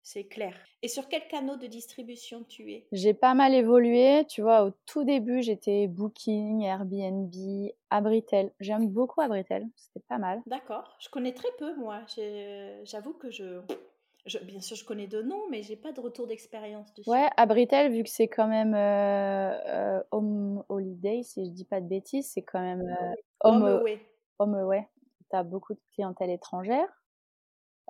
[0.05, 0.53] c'est clair.
[0.83, 2.87] Et sur quel canal de distribution tu es?
[2.91, 4.23] J'ai pas mal évolué.
[4.27, 7.33] Tu vois, au tout début, j'étais Booking, Airbnb,
[7.89, 8.51] Abritel.
[8.59, 9.67] J'aime beaucoup Abritel.
[9.75, 10.43] C'était pas mal.
[10.45, 10.95] D'accord.
[10.99, 12.01] Je connais très peu, moi.
[12.83, 13.61] J'avoue que je...
[14.43, 17.09] Bien sûr, je connais de noms, mais j'ai pas de retour d'expérience dessus.
[17.09, 21.81] Ouais, Abritel, vu que c'est quand même euh, euh, Home Holiday, si je dis pas
[21.81, 23.13] de bêtises, c'est quand même euh,
[23.43, 23.99] Home, Away.
[24.39, 24.87] Home Away
[25.31, 26.87] tu beaucoup de clientèle étrangère.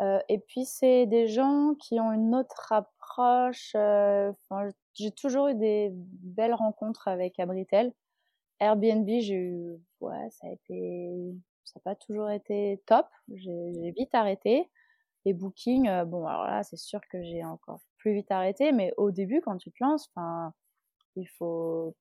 [0.01, 3.71] Euh, et puis, c'est des gens qui ont une autre approche.
[3.75, 4.31] Euh,
[4.93, 7.93] j'ai toujours eu des belles rencontres avec Abritel.
[8.59, 11.33] Airbnb, j'ai eu, ouais, ça a été,
[11.65, 13.07] ça n'a pas toujours été top.
[13.33, 14.69] J'ai vite arrêté.
[15.25, 18.71] Et Booking, euh, bon, alors là, c'est sûr que j'ai encore plus vite arrêté.
[18.71, 20.53] Mais au début, quand tu te lances, enfin,
[21.15, 21.95] il faut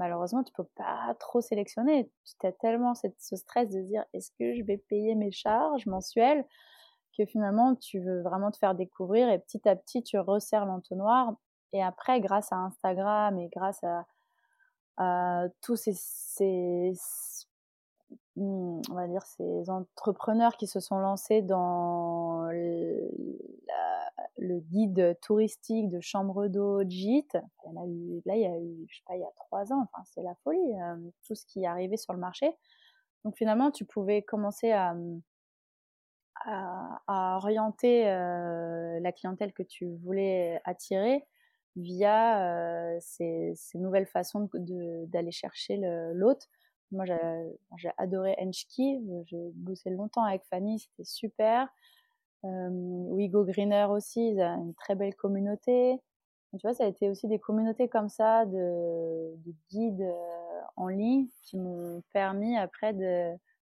[0.00, 2.10] malheureusement, tu peux pas trop sélectionner.
[2.24, 6.44] Tu as tellement ce stress de dire est-ce que je vais payer mes charges mensuelles
[7.16, 11.34] que finalement tu veux vraiment te faire découvrir et petit à petit tu resserres l'entonnoir.
[11.72, 14.06] Et après, grâce à Instagram et grâce à,
[15.62, 15.92] tous ces,
[16.40, 17.49] hmm,
[18.36, 22.48] on va dire ces entrepreneurs qui se sont lancés dans
[24.40, 27.36] le guide touristique de chambre d'eau, de gîte.
[27.66, 29.32] Il y a eu, là, il y a eu, je sais pas, il y a
[29.36, 29.82] trois ans.
[29.82, 32.56] Enfin, c'est la folie, euh, tout ce qui est arrivé sur le marché.
[33.24, 34.96] Donc finalement, tu pouvais commencer à,
[36.46, 41.26] à, orienter euh, la clientèle que tu voulais attirer
[41.76, 45.78] via euh, ces, ces, nouvelles façons d'aller chercher
[46.14, 46.48] l'hôte.
[46.92, 47.04] Moi,
[47.76, 49.00] j'ai adoré Enchki.
[49.26, 51.68] J'ai bossé longtemps avec Fanny, c'était super.
[52.44, 56.00] Euh, Wigo Greener aussi, ils ont une très belle communauté.
[56.52, 60.88] Tu vois, ça a été aussi des communautés comme ça de, de guides euh, en
[60.88, 62.92] ligne qui m'ont permis après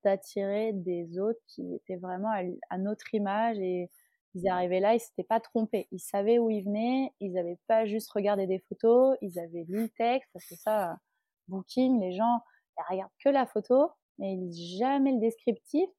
[0.03, 2.31] d'attirer des autres qui étaient vraiment
[2.69, 3.89] à, notre image et
[4.35, 5.87] ils arrivaient là, ils s'étaient pas trompés.
[5.91, 9.83] Ils savaient où ils venaient, ils n'avaient pas juste regardé des photos, ils avaient lu
[9.83, 10.99] le texte parce que ça,
[11.47, 12.41] Booking, les gens,
[12.77, 15.89] ils regardent que la photo, mais ils lisent jamais le descriptif.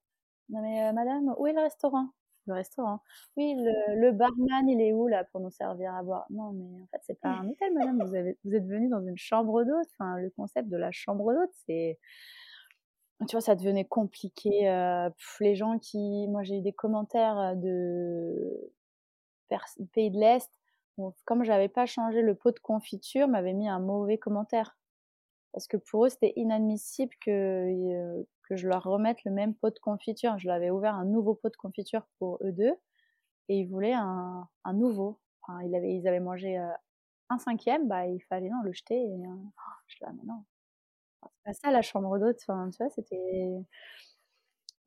[0.49, 2.09] Non mais euh, madame, où est le restaurant?
[2.47, 3.01] Le restaurant?
[3.37, 6.25] Oui, le, barman, il est où là pour nous servir à boire?
[6.31, 8.01] Non, mais en fait, c'est pas un hôtel, madame.
[8.03, 9.87] Vous, avez, vous êtes venu dans une chambre d'hôte.
[9.99, 11.99] Enfin, le concept de la chambre d'hôte, c'est.
[13.27, 14.67] Tu vois, ça devenait compliqué.
[14.67, 15.09] Euh,
[15.41, 16.27] les gens qui.
[16.29, 18.71] Moi, j'ai eu des commentaires de
[19.93, 20.49] pays de l'Est.
[21.25, 24.77] Comme j'avais pas changé le pot de confiture, m'avait mis un mauvais commentaire.
[25.53, 29.73] Parce que pour eux, c'était inadmissible que, euh, que je leur remette le même pot
[29.73, 30.37] de confiture.
[30.37, 32.73] Je leur avais ouvert un nouveau pot de confiture pour eux deux
[33.49, 35.19] et ils voulaient un, un nouveau.
[35.43, 36.67] Enfin, ils, avaient, ils avaient mangé euh,
[37.29, 38.95] un cinquième, bah, il fallait non, le jeter.
[38.95, 39.35] Et, euh,
[39.87, 40.43] je là, mais non,
[41.23, 42.39] c'est pas ça la chambre d'hôte.
[42.47, 43.17] Enfin, tu vois, c'était.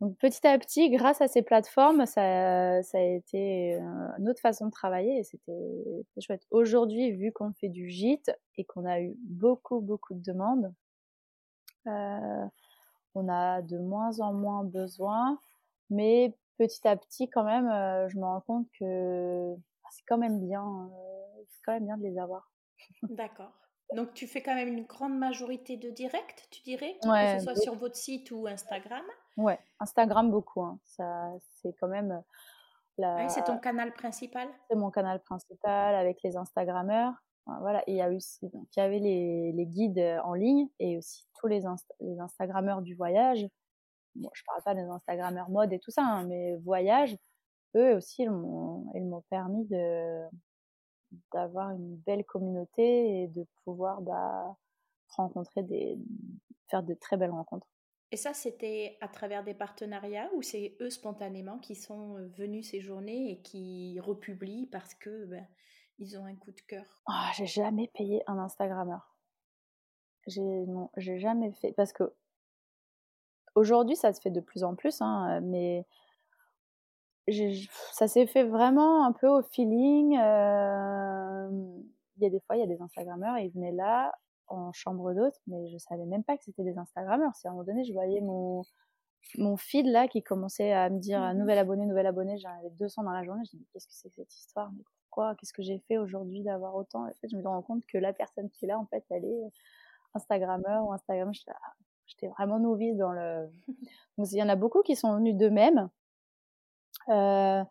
[0.02, 4.40] Donc petit à petit, grâce à ces plateformes, ça, ça a été euh, une autre
[4.40, 6.44] façon de travailler et c'était chouette.
[6.50, 10.74] Aujourd'hui, vu qu'on fait du gîte et qu'on a eu beaucoup, beaucoup de demandes,
[11.86, 12.46] euh,
[13.14, 15.38] on a de moins en moins besoin,
[15.88, 19.54] mais petit à petit quand même, euh, je me rends compte que
[19.92, 22.50] c'est quand même bien, euh, c'est quand même bien de les avoir.
[23.04, 23.52] D'accord.
[23.94, 27.44] Donc tu fais quand même une grande majorité de directs, tu dirais, ouais, que ce
[27.44, 29.04] soit sur votre site ou Instagram?
[29.36, 30.62] Ouais, Instagram beaucoup.
[30.62, 30.78] Hein.
[30.84, 32.12] Ça, c'est quand même.
[32.12, 32.20] Euh,
[32.98, 33.28] la...
[33.28, 34.48] c'est ton canal principal?
[34.68, 37.14] C'est mon canal principal avec les Instagrammeurs.
[37.46, 40.96] Voilà, il y a aussi, donc il y avait les, les guides en ligne et
[40.96, 41.62] aussi tous les,
[41.98, 43.44] les Instagrammeurs du voyage.
[44.14, 47.16] Bon, je parle pas des Instagrammeurs mode et tout ça, hein, mais voyage,
[47.74, 50.24] eux aussi, ils m'ont permis de
[51.32, 54.56] d'avoir une belle communauté et de pouvoir bah,
[55.08, 55.98] rencontrer des
[56.68, 57.66] faire de très belles rencontres.
[58.12, 62.82] Et ça, c'était à travers des partenariats ou c'est eux spontanément qui sont venus ces
[62.82, 65.46] journées et qui republient parce que ben,
[65.98, 66.84] ils ont un coup de cœur?
[67.06, 69.16] Ah, J'ai jamais payé un Instagrammeur.
[70.26, 72.12] J'ai non, j'ai jamais fait parce que
[73.54, 75.86] aujourd'hui ça se fait de plus en plus, hein, mais
[77.92, 80.18] ça s'est fait vraiment un peu au feeling.
[80.18, 81.48] Euh,
[82.16, 84.12] il y a des fois, il y a des Instagrammeurs, ils venaient là
[84.52, 87.32] en chambre d'hôte, mais je savais même pas que c'était des Instagrammeurs.
[87.34, 88.62] C'est à un moment donné, je voyais mon,
[89.38, 92.38] mon feed là qui commençait à me dire mmh nouvel abonné, nouvel abonné.
[92.38, 93.42] J'en avais 200 dans la journée.
[93.50, 94.70] Je me dis, qu'est-ce que c'est que cette histoire?
[94.72, 95.34] Mais Pourquoi?
[95.36, 97.06] Qu'est-ce que j'ai fait aujourd'hui d'avoir autant?
[97.06, 99.24] En fait, je me rends compte que la personne qui est là, en fait, elle
[99.24, 99.52] est
[100.14, 101.32] Instagrammeur ou Instagram.
[102.06, 103.48] J'étais vraiment novice dans le.
[104.18, 105.88] Donc, il y en a beaucoup qui sont venus d'eux-mêmes.
[107.08, 107.64] Euh,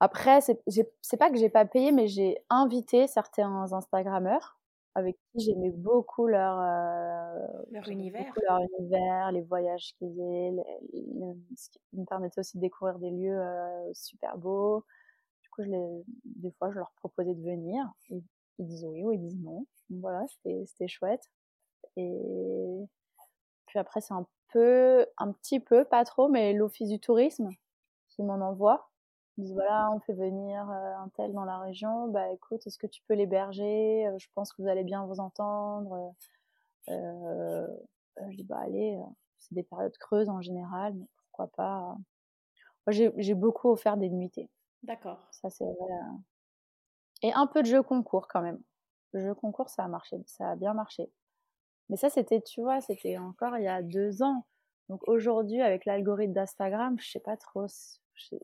[0.00, 4.58] après, c'est pas que j'ai pas payé, mais j'ai invité certains Instagrammeurs
[4.94, 8.32] avec qui j'aimais beaucoup leur, euh, leur univers.
[8.48, 10.52] leur univers, les voyages qu'ils faisaient,
[11.56, 14.84] ce qui me permettait aussi de découvrir des lieux euh, super beaux.
[15.42, 17.84] Du coup, je les, des fois, je leur proposais de venir.
[18.10, 18.22] Ils,
[18.58, 19.66] ils disent oui ou ils disent non.
[19.90, 21.28] Donc, voilà, c'était chouette.
[21.96, 22.86] Et
[23.66, 27.50] puis après, c'est un peu, un petit peu, pas trop, mais l'office du tourisme
[28.08, 28.90] qui m'en envoie.
[29.36, 32.08] Ils disent voilà, on fait venir euh, un tel dans la région.
[32.08, 34.06] Bah écoute, est-ce que tu peux l'héberger?
[34.06, 36.14] Euh, Je pense que vous allez bien vous entendre.
[36.88, 37.66] Euh,
[38.30, 38.98] je dis bah allez,
[39.38, 41.96] c'est des périodes creuses en général, mais pourquoi pas.
[42.88, 44.50] J'ai beaucoup offert des nuitées.
[44.82, 45.18] D'accord.
[45.30, 45.94] Ça c'est vrai.
[47.22, 48.60] Et un peu de jeu concours quand même.
[49.12, 51.10] Le jeu concours, ça a marché, ça a bien marché.
[51.88, 54.46] Mais ça, c'était, tu vois, c'était encore il y a deux ans.
[54.88, 57.66] Donc aujourd'hui, avec l'algorithme d'Instagram, je sais pas trop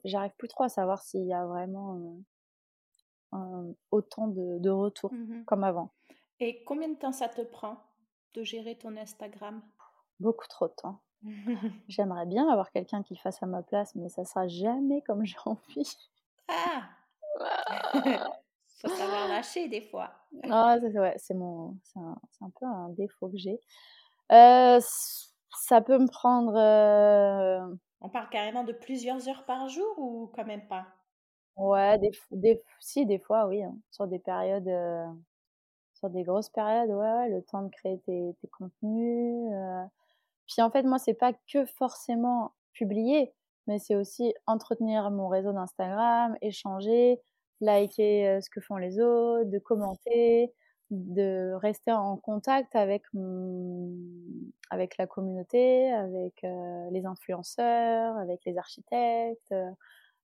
[0.05, 2.16] j'arrive plus trop à savoir s'il y a vraiment
[3.34, 5.91] euh, autant de, retours mmh comme avant.
[6.41, 7.76] Et combien de temps ça te prend
[8.34, 9.62] de gérer ton Instagram?
[10.18, 11.01] Beaucoup trop de temps.
[11.88, 15.36] J'aimerais bien avoir quelqu'un qui fasse à ma place, mais ça sera jamais comme j'ai
[15.45, 15.97] envie.
[16.49, 16.88] Ah
[18.80, 20.11] Faut savoir lâcher des fois.
[20.51, 20.78] Ah,
[21.18, 23.61] c'est mon, c'est un, un, peu un défaut que j'ai.
[24.32, 24.80] Euh,
[25.53, 30.44] ça peut me prendre euh, on parle carrément de plusieurs heures par jour ou quand
[30.44, 30.86] même pas?
[31.57, 33.62] Ouais, des, des, si, des fois, oui.
[33.62, 33.76] Hein.
[33.90, 35.07] Sur des périodes, euh,
[35.94, 39.51] sur des grosses périodes, ouais, ouais, le temps de créer tes, tes contenus.
[39.53, 39.84] Euh.
[40.48, 43.32] Puis en fait, moi, c'est pas que forcément publier,
[43.66, 47.20] mais c'est aussi entretenir mon réseau d'Instagram, échanger,
[47.61, 50.53] liker ce que font les autres, de commenter,
[50.91, 53.05] de rester en contact avec
[54.70, 59.53] avec la communauté, avec euh, les influenceurs, avec les architectes.
[59.53, 59.70] Euh,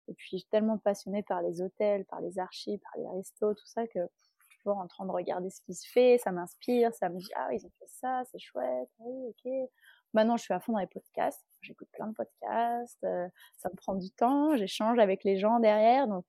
[0.08, 3.54] et puis, je suis tellement passionnée par les hôtels, par les archives, par les restos,
[3.54, 6.30] tout ça, que je suis toujours en train de regarder ce qui se fait, ça
[6.30, 9.68] m'inspire, ça me dit, ah, ils ont fait ça, c'est chouette, ah oui, ok.
[10.14, 13.74] Maintenant, je suis à fond dans les podcasts, j'écoute plein de podcasts, euh, ça me
[13.74, 16.24] prend du temps, j'échange avec les gens derrière, donc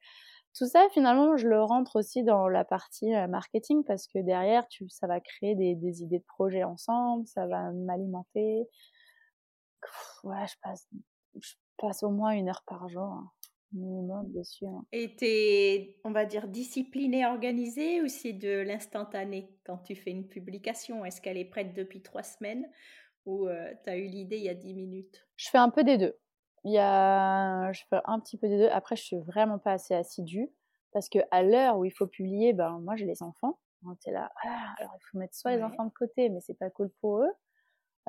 [0.54, 4.68] tout ça, finalement, je le rentre aussi dans la partie euh, marketing parce que derrière,
[4.68, 8.68] tu, ça va créer des, des idées de projets ensemble, ça va m'alimenter.
[10.24, 10.88] Ouais, je passe,
[11.40, 13.32] je passe au moins une heure par jour, hein,
[13.72, 14.66] minimum dessus.
[14.66, 14.84] Hein.
[14.92, 20.28] Et t'es, on va dire, discipliné, organisé ou c'est de l'instantané quand tu fais une
[20.28, 21.06] publication?
[21.06, 22.66] Est-ce qu'elle est prête depuis trois semaines
[23.26, 25.28] ou euh, tu as eu l'idée il y a dix minutes?
[25.36, 26.18] Je fais un peu des deux.
[26.68, 28.68] Il y a, je fais un petit peu des deux.
[28.68, 30.52] Après, je suis vraiment pas assez assidue
[30.92, 33.58] parce que à l'heure où il faut publier, ben moi j'ai les enfants.
[34.08, 36.90] Là, ah, alors il faut mettre soit les enfants de côté, mais c'est pas cool
[37.00, 37.32] pour eux.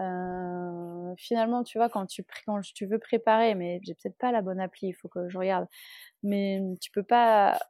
[0.00, 4.42] Euh, finalement, tu vois, quand tu, quand tu veux préparer, mais j'ai peut-être pas la
[4.42, 5.68] bonne appli, il faut que je regarde.
[6.24, 7.60] Mais tu peux pas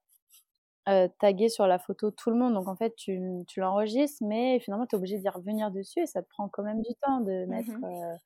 [0.89, 2.55] euh, taguer sur la photo tout le monde.
[2.55, 6.06] Donc en fait, tu, tu l'enregistres, mais finalement, tu es obligé d'y revenir dessus et
[6.06, 8.16] ça te prend quand même du temps de mmh mettre euh,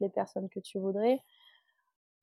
[0.00, 1.20] les personnes que tu voudrais.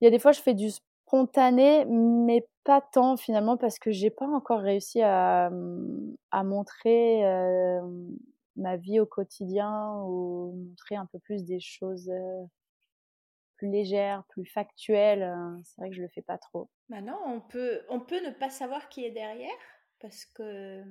[0.04, 3.90] Il y a des fois, je fais du spontané, mais pas tant finalement parce que
[3.90, 7.80] j'ai pas encore réussi à, mmh, à montrer euh,
[8.58, 12.44] ma vie au quotidien ou montrer un peu plus des choses euh,
[13.56, 15.24] plus légères, plus factuelles.
[15.24, 15.62] Hein.
[15.64, 16.70] C'est vrai que je le fais pas trop.
[16.90, 19.48] Maintenant, on peut, on peut ne pas savoir qui est derrière
[20.02, 20.84] parce que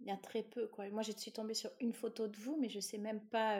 [0.00, 0.88] il y a très peu quoi.
[0.88, 3.58] Moi, je suis tombée sur une photo de vous, mais je sais même pas.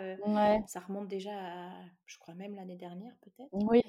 [0.66, 1.70] Ça remonte déjà à,
[2.06, 3.50] je crois même l'année dernière peut-être.
[3.52, 3.82] Oui.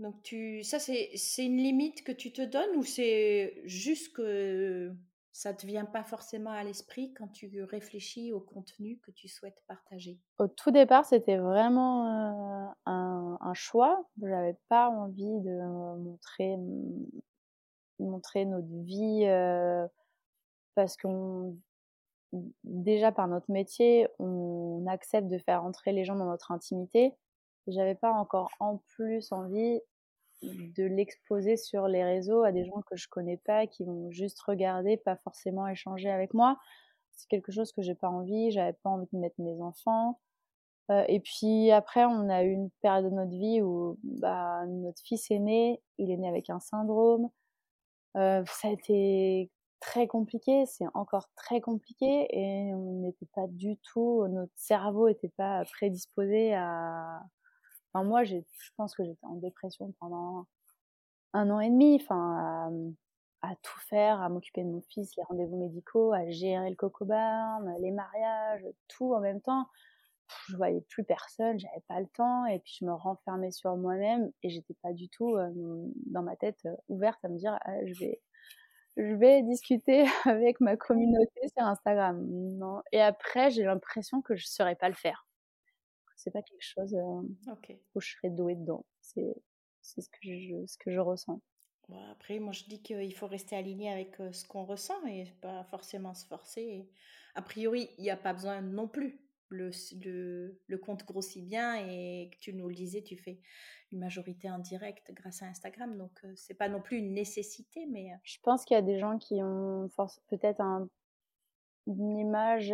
[0.00, 4.90] Donc tu, ça c'est une limite que tu te donnes ou c'est juste que
[5.30, 9.62] ça te vient pas forcément à l'esprit quand tu réfléchis au contenu que tu souhaites
[9.68, 10.18] partager?
[10.38, 14.02] Au tout départ, c'était vraiment un, un, choix.
[14.22, 16.56] Je n'avais pas envie de montrer
[17.98, 19.26] montrer notre vie
[20.74, 21.58] parce qu'on
[22.64, 27.12] déjà par notre métier, on accepte de faire entrer les gens dans notre intimité.
[27.66, 29.80] J'avais pas encore en plus envie
[30.42, 34.40] de l'exposer sur les réseaux à des gens que je connais pas, qui vont juste
[34.40, 36.58] regarder, pas forcément échanger avec moi.
[37.12, 38.50] C'est quelque chose que j'ai pas envie.
[38.50, 40.18] J'avais pas envie de mettre mes enfants.
[41.08, 45.30] et puis après, on a eu une période de notre vie où bah, notre fils
[45.30, 45.82] est né.
[45.98, 47.30] Il est né avec un syndrome.
[48.16, 49.50] Euh, ça a été
[49.80, 55.30] très compliqué, c'est encore très compliqué et on n'était pas du tout, notre cerveau n'était
[55.30, 57.22] pas prédisposé à.
[57.92, 58.36] Enfin, moi, je
[58.76, 60.46] pense que j'étais en dépression pendant
[61.32, 62.72] un an et demi, enfin,
[63.42, 67.74] à, tout faire, à m'occuper de mon fils, les rendez-vous médicaux, à gérer le cocobarn,
[67.80, 69.66] les mariages, tout en même temps.
[70.48, 74.30] Je voyais plus personne, j'avais pas le temps et puis je me renfermais sur moi-même
[74.44, 75.36] et j'étais pas du tout
[76.06, 78.20] dans ma tête ouverte à me dire ah, je vais
[78.96, 82.26] je vais discuter avec ma communauté sur Instagram.
[82.28, 82.82] Non.
[82.92, 85.26] Et après, j'ai l'impression que je ne saurais pas le faire.
[86.20, 87.54] C'est pas quelque chose euh,
[87.94, 88.84] où je serais douée dedans.
[89.00, 89.32] C'est
[89.80, 91.40] ce que je ce que je ressens.
[92.10, 95.64] après, moi, je dis qu'il faut rester aligné avec euh, ce qu'on ressent et pas
[95.64, 96.90] forcément se forcer.
[97.34, 99.18] a priori, il n'y a pas besoin non plus.
[99.48, 99.70] Le,
[100.04, 103.40] le, le, compte grossit bien et tu nous le disais, tu fais
[103.90, 105.96] une majorité indirecte grâce à Instagram.
[105.96, 108.10] Donc, ce c'est pas non plus une nécessité, mais.
[108.24, 109.90] Je pense qu'il y a des gens qui ont
[110.28, 110.88] peut-être un,
[111.86, 112.70] une image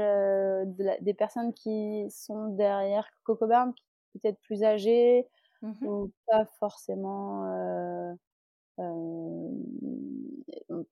[1.00, 5.26] des personnes qui sont derrière Coco peut-être plus âgées
[5.62, 7.44] mmh ou pas forcément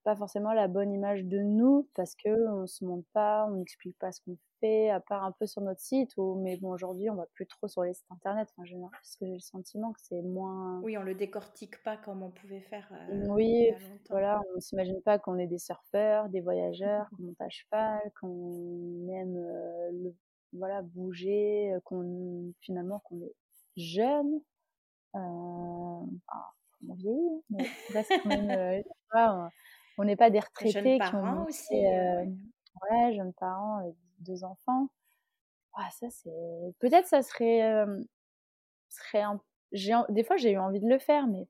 [0.04, 3.98] pas forcément la bonne image de nous parce que on se montre pas, on n'explique
[3.98, 6.16] pas ce qu'on fait, à part un peu sur notre site.
[6.16, 9.16] Ou, mais bon, aujourd'hui, on va plus trop sur les sites internet en général parce
[9.16, 10.80] que j'ai le sentiment que c'est moins.
[10.82, 12.90] Oui, on le décortique pas comme on pouvait faire.
[13.28, 13.70] oui,
[14.10, 19.08] voilà, on s'imagine pas qu'on est des surfeurs, des voyageurs, qu'on monte à cheval, qu'on
[19.08, 19.36] aime
[19.92, 20.14] le,
[20.52, 23.34] voilà bouger, qu'on finalement qu'on est
[23.76, 24.40] jeune.
[25.16, 26.06] Euh,
[26.88, 27.64] on vieillit, mais
[29.98, 32.24] on n'est pas des retraités qui ont aussi, euh,
[32.90, 34.88] ouais, jeunes parents avec deux enfants.
[35.90, 37.84] ça c'est peut-être ça serait
[38.88, 39.40] serait un...
[40.08, 41.48] des fois j'ai eu envie de le faire mais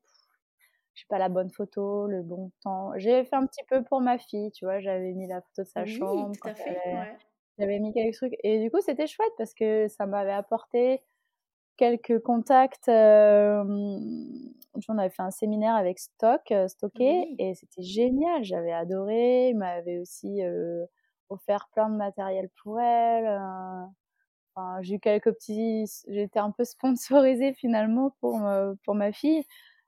[0.94, 2.92] j'ai pas la bonne photo, le bon temps.
[2.96, 5.68] J'ai fait un petit peu pour ma fille, tu vois, j'avais mis la photo de
[5.68, 6.32] sa chambre,
[7.58, 11.02] j'avais mis quelques trucs et du coup c'était chouette parce que ça m'avait apporté
[11.76, 12.88] quelques contacts.
[12.88, 13.64] Euh,
[14.88, 18.44] on avait fait un séminaire avec Stock, euh, Stocké, et c'était génial.
[18.44, 19.50] J'avais adoré.
[19.50, 20.84] Il m'avait aussi euh,
[21.28, 23.26] offert plein de matériel pour elle.
[24.56, 25.84] Enfin, j'ai eu quelques petits.
[26.08, 26.64] J'étais un peu
[27.34, 28.40] sponsorisée finalement pour,
[28.84, 29.44] pour ma fille.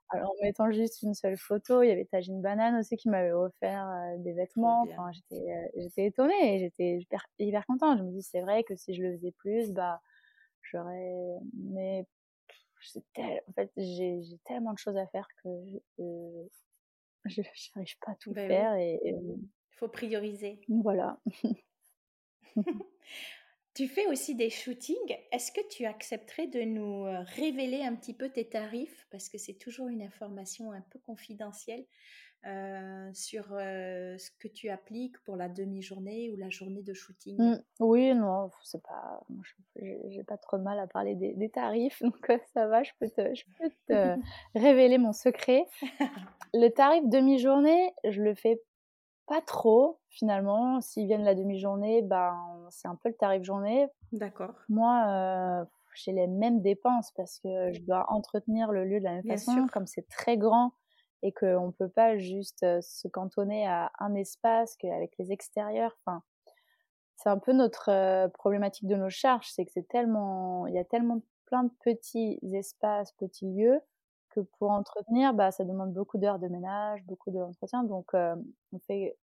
[0.09, 3.33] Alors, en mettant juste une seule photo, il y avait Tajine Banane aussi qui m'avait
[3.33, 3.89] offert
[4.19, 4.83] des vêtements.
[4.83, 7.97] Enfin, j'étais, j'étais étonnée et j'étais hyper, hyper contente.
[7.97, 9.99] Je me dis, c'est vrai que si je le faisais plus, bah,
[10.71, 11.39] J'aurais.
[11.53, 12.05] Mais.
[13.17, 15.49] En fait, j'ai tellement de choses à faire que
[15.97, 16.01] je
[17.75, 18.75] n'arrive pas à tout bah faire.
[18.75, 20.61] Et il faut prioriser.
[20.67, 21.19] Voilà.
[23.73, 25.15] tu fais aussi des shootings.
[25.31, 29.07] Est-ce que tu accepterais de nous euh, révéler un petit peu tes tarifs?
[29.11, 31.85] Parce que c'est toujours une information un peu confidentielle.
[32.47, 37.37] Euh, sur euh, ce que tu appliques pour la demi-journée ou la journée de shooting?
[37.37, 37.61] Mmh.
[37.81, 39.21] Oui, non, c'est pas.
[39.75, 43.09] J'ai pas trop de mal à parler des, tarifs, donc euh, ça va, je peux
[43.09, 44.17] te, je peux te
[44.55, 45.65] révéler mon secret.
[46.53, 48.61] Le tarif demi-journée, je le fais
[49.25, 50.79] pas trop finalement.
[50.79, 52.33] S'ils viennent la demi-journée, ben,
[52.69, 53.87] c'est un peu le tarif journée.
[54.13, 54.55] D'accord.
[54.69, 59.27] Moi, j'ai les mêmes dépenses parce que je dois entretenir le lieu de la même
[59.27, 59.67] façon.
[59.73, 60.71] Comme c'est très grand,
[61.23, 65.97] et qu'on ne peut pas juste se cantonner à un espace qu'avec les extérieurs.
[66.05, 66.23] Enfin,
[67.17, 70.85] c'est un peu notre problématique de nos charges, c'est que c'est tellement, il y a
[70.85, 73.81] tellement plein de petits espaces, petits lieux,
[74.29, 79.17] que pour entretenir, bah, ça demande beaucoup d'heures de ménage, beaucoup d'entretien, donc on fait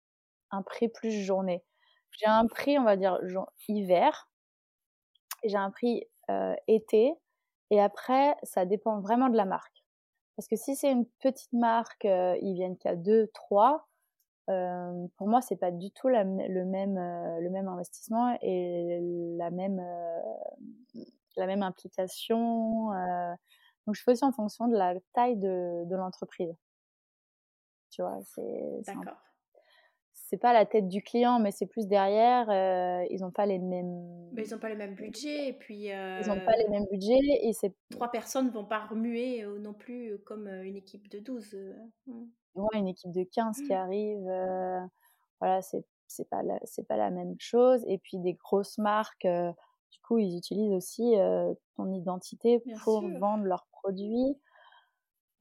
[0.51, 1.63] un prix plus journée.
[2.11, 3.19] J'ai un prix, on va dire,
[3.69, 4.29] hiver,
[5.43, 6.07] j'ai un prix
[6.67, 7.13] été,
[7.69, 9.80] et après, ça dépend vraiment de la marque.
[10.35, 13.87] Parce que si c'est une petite marque, ils viennent qu'à 2, 3.
[14.47, 16.23] pour moi, c'est pas du tout le,
[16.65, 16.97] même,
[17.39, 18.99] le même investissement et
[19.37, 19.81] la même,
[21.37, 22.87] la même implication.
[23.85, 26.55] donc, je fais aussi en fonction de la taille de, de l'entreprise.
[27.91, 28.81] Tu vois, c'est.
[28.87, 29.30] D'accord
[30.31, 32.49] c'est pas la tête du client, mais c'est plus derrière.
[32.49, 34.29] Euh, ils n'ont pas les mêmes.
[34.31, 35.87] Mais ils n'ont pas les mêmes budgets et puis.
[35.87, 37.75] Ils n'ont pas les mêmes budgets et c'est.
[37.89, 41.57] Trois personnes vont pas remuer euh, non plus euh, comme une équipe de 12.
[42.07, 42.23] Mmh.
[42.55, 43.75] Ouais, une équipe de 15 qui mmh.
[43.75, 44.23] arrive.
[45.41, 47.83] voilà, c'est c'est pas la, c'est pas la même chose.
[47.87, 51.13] Et puis des grosses marques, du coup, ils utilisent aussi
[51.75, 54.37] ton identité pour vendre leurs produits.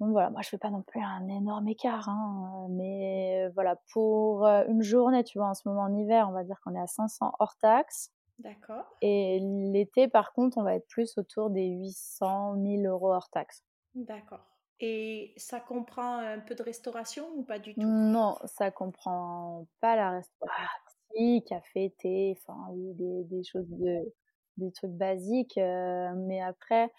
[0.00, 4.46] Donc voilà, moi je fais pas non plus un énorme écart, hein, mais voilà, pour
[4.46, 6.86] une journée, tu vois, en ce moment en hiver, on va dire qu'on est à
[6.86, 8.10] 500 hors taxe.
[8.38, 8.86] D'accord.
[9.02, 13.62] Et l'été, par contre, on va être plus autour des 800, 1000 euros hors taxe.
[13.94, 14.46] D'accord.
[14.80, 17.82] Et ça comprend un peu de restauration ou pas du tout?
[17.82, 20.64] Non, ça comprend pas la restauration.
[20.66, 24.10] Ah, si, café, thé, enfin oui, des, des, choses de,
[24.56, 25.58] des trucs basiques.
[25.58, 26.90] mais après,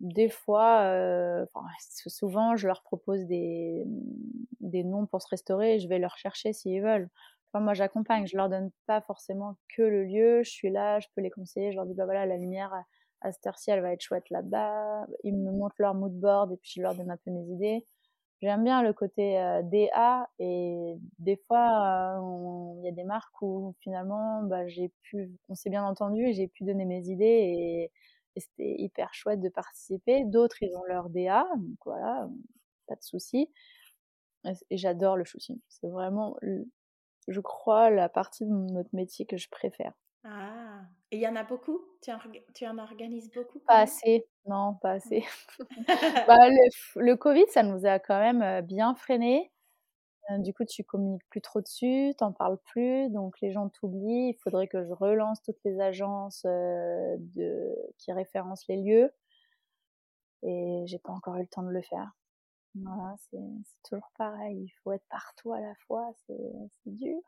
[0.00, 1.46] des fois, euh,
[2.06, 3.84] souvent, je leur propose des,
[4.60, 7.08] des noms pour se restaurer et je vais leur chercher s'ils veulent.
[7.54, 10.42] moi, j'accompagne, je leur donne pas forcément que le lieu.
[10.42, 11.72] Je suis là, je peux les conseiller.
[11.72, 12.72] Je leur dis, bah voilà, la lumière
[13.20, 15.06] à cette heure-ci, elle va être chouette là-bas.
[15.24, 17.84] Ils me montrent leur mood board et puis je leur donne un peu mes idées.
[18.40, 22.20] J'aime bien le côté euh, DA et des fois,
[22.78, 26.32] il y a des marques où finalement, bah, j'ai pu, on s'est bien entendu et
[26.34, 27.90] j'ai pu donner mes idées et
[28.40, 30.24] c'était hyper chouette de participer.
[30.24, 32.28] D'autres, ils ont leur DA, donc voilà,
[32.86, 33.50] pas de souci.
[34.70, 35.58] Et j'adore le shooting.
[35.68, 36.36] C'est vraiment,
[37.28, 39.92] je crois, la partie de notre métier que je préfère.
[40.24, 41.80] Ah, et il y en a beaucoup?
[42.02, 42.18] Tu en,
[42.54, 45.24] tu en organises beaucoup Pas assez, non, pas assez.
[46.26, 49.50] bah, le, le, Covid, ça nous a quand même euh, bien freiné.
[50.30, 54.30] Euh, du coup, tu communiques plus trop dessus, t'en parles plus, donc les gens t'oublient.
[54.30, 59.10] Il faudrait que je relance toutes les agences euh, de, qui référencent les lieux.
[60.42, 62.12] Et j'ai pas encore eu le temps de le faire.
[62.74, 63.38] Voilà, c'est
[63.88, 64.64] toujours pareil.
[64.64, 66.36] Il faut être partout à la fois, c'est
[66.86, 67.20] dur.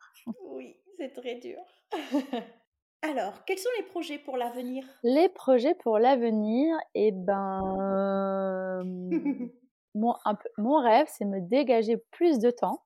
[0.44, 1.58] Oui, c'est très dur.
[3.02, 4.84] Alors, quels sont les projets pour l'avenir?
[5.02, 8.82] Les projets pour l'avenir, eh ben,
[9.94, 12.84] mon, un peu, mon rêve, c'est me dégager plus de temps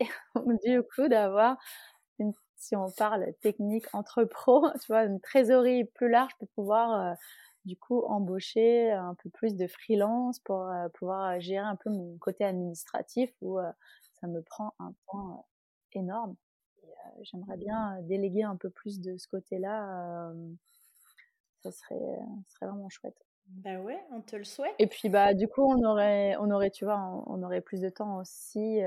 [0.64, 1.56] du coup d'avoir
[2.60, 7.14] si on parle technique entre pros, tu vois, une trésorerie plus large pour pouvoir euh,
[7.64, 12.16] du coup embaucher un peu plus de freelance pour euh, pouvoir gérer un peu mon
[12.18, 13.70] côté administratif où euh,
[14.20, 15.46] ça me prend un temps
[15.92, 16.36] énorme.
[17.22, 20.32] J'aimerais bien déléguer un peu plus de ce côté-là.
[21.62, 22.18] ça serait,
[22.48, 23.16] serait vraiment chouette.
[23.46, 24.74] Bah ouais, on te le souhaite.
[24.78, 27.88] Et puis bah du coup on aurait, on aurait, tu vois, on, aurait plus de
[27.88, 28.80] temps aussi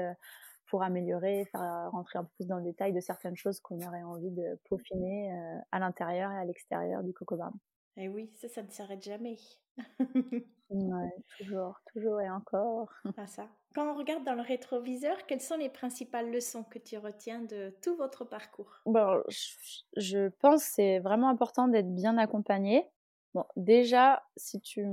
[0.74, 3.80] pour améliorer, faire euh, rentrer un peu plus dans le détail de certaines choses qu'on
[3.86, 7.54] aurait envie de peaufiner euh, à l'intérieur et à l'extérieur du coco barn.
[7.96, 9.38] Et oui, ça, ça ne s'arrête jamais.
[10.72, 12.90] ouais, toujours, toujours et encore.
[13.20, 13.48] Ah, ça.
[13.76, 17.72] Quand on regarde dans le rétroviseur, quelles sont les principales leçons que tu retiens de
[17.84, 18.80] tout votre parcours?
[18.88, 19.50] Bon, je,
[19.98, 22.90] je pense que c'est vraiment important d'être bien accompagné.
[23.34, 24.86] Bon, déjà, si tu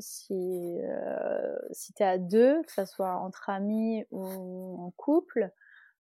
[0.00, 0.34] si,
[0.82, 5.48] euh, si es à deux, que ce soit entre amis ou en couple,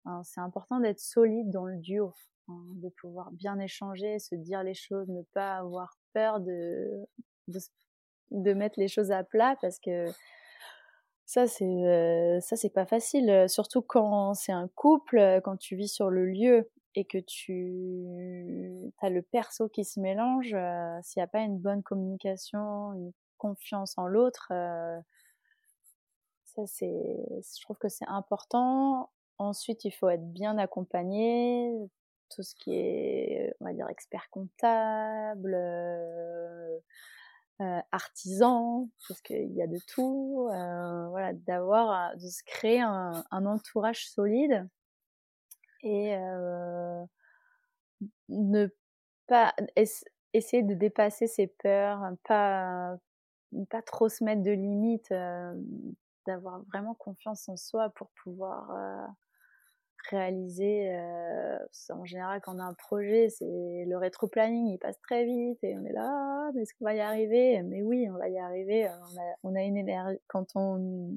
[0.05, 2.13] hein, c'est important d'être solide dans le duo,
[2.49, 7.07] hein, de pouvoir bien échanger, se dire les choses, ne pas avoir peur de,
[8.31, 10.07] de, mettre les choses à plat parce que
[11.25, 15.87] ça c'est euh, ça c'est pas facile, surtout quand c'est un couple, quand tu vis
[15.89, 21.25] sur le lieu et que tu as le perso qui se mélange, euh, s'il n'y
[21.25, 24.99] a pas une bonne communication, une confiance en l'autre, euh,
[26.43, 29.11] ça je trouve que c'est important.
[29.37, 31.71] Ensuite, il faut être bien accompagné,
[32.31, 36.79] tout ce qui est, on va dire, expert comptable, euh,
[37.91, 40.47] artisan, parce qu'il y a de tout.
[41.11, 44.67] voilà, d'avoir, de se créer un entourage solide
[45.87, 47.03] et euh,
[48.29, 48.67] ne
[49.27, 49.53] pas
[50.33, 52.97] essayer de dépasser ses peurs, pas
[53.69, 55.53] pas trop se mettre de limites, euh,
[56.27, 59.07] d'avoir vraiment confiance en soi pour pouvoir euh,
[60.09, 60.93] réaliser.
[61.89, 65.77] en général, quand on a un projet, c'est le rétro-planning, il passe très vite et
[65.77, 67.61] on est là, «Ah, mais est-ce qu'on va y arriver?
[67.63, 68.89] Mais oui, on va y arriver.
[68.89, 71.11] On a, on a une énergie quand on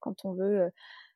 [0.00, 0.70] quand on veut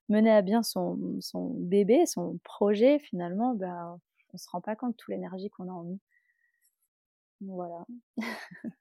[0.08, 3.98] mener à bien son, son bébé, son projet, finalement, ben,
[4.32, 6.00] on se rend pas compte de toute l'énergie qu'on a en nous.
[7.40, 7.84] Voilà.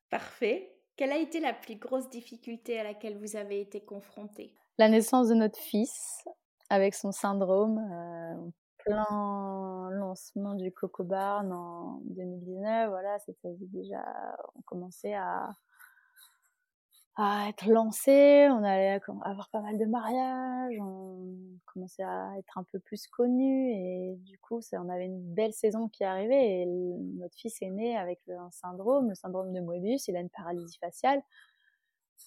[0.10, 0.76] Parfait.
[0.96, 5.30] Quelle a été la plus grosse difficulté à laquelle vous avez été confronté La naissance
[5.30, 6.24] de notre fils.
[6.70, 7.82] avec son syndrome,
[8.78, 14.04] plein lancement du Coco Barn en 2019, voilà, c'était déjà,
[14.56, 15.50] on commençait à,
[17.18, 21.36] à être lancé, on allait avoir pas mal de mariages, on
[21.66, 25.90] commençait à être un peu plus connu et du coup, on avait une belle saison
[25.90, 30.16] qui arrivait et notre fils est né avec un syndrome, le syndrome de Moebius, il
[30.16, 31.22] a une paralysie faciale.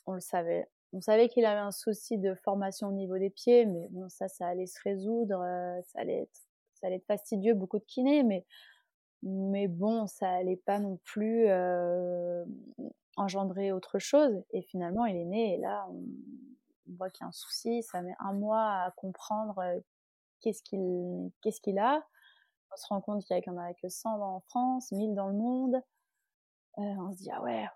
[0.06, 3.66] On le savait, on savait qu'il avait un souci de formation au niveau des pieds,
[3.66, 6.36] mais bon, ça, ça allait se résoudre, euh, ça allait être,
[6.74, 8.44] ça allait être fastidieux, beaucoup de kiné, mais,
[9.24, 12.44] mais bon, ça allait pas non plus euh,
[13.16, 14.42] engendrer autre chose.
[14.52, 16.04] Et finalement, il est né, et là, on,
[16.96, 19.80] voit qu'il y a un souci, ça met un mois à comprendre euh,
[20.40, 22.06] qu'est-ce qu'il qu'est-ce qu'il a.
[22.72, 25.34] On se rend compte qu'il n'y en a que 100 en France, 1000 dans le
[25.34, 25.80] monde.
[26.76, 27.66] on se dit, ah ouais,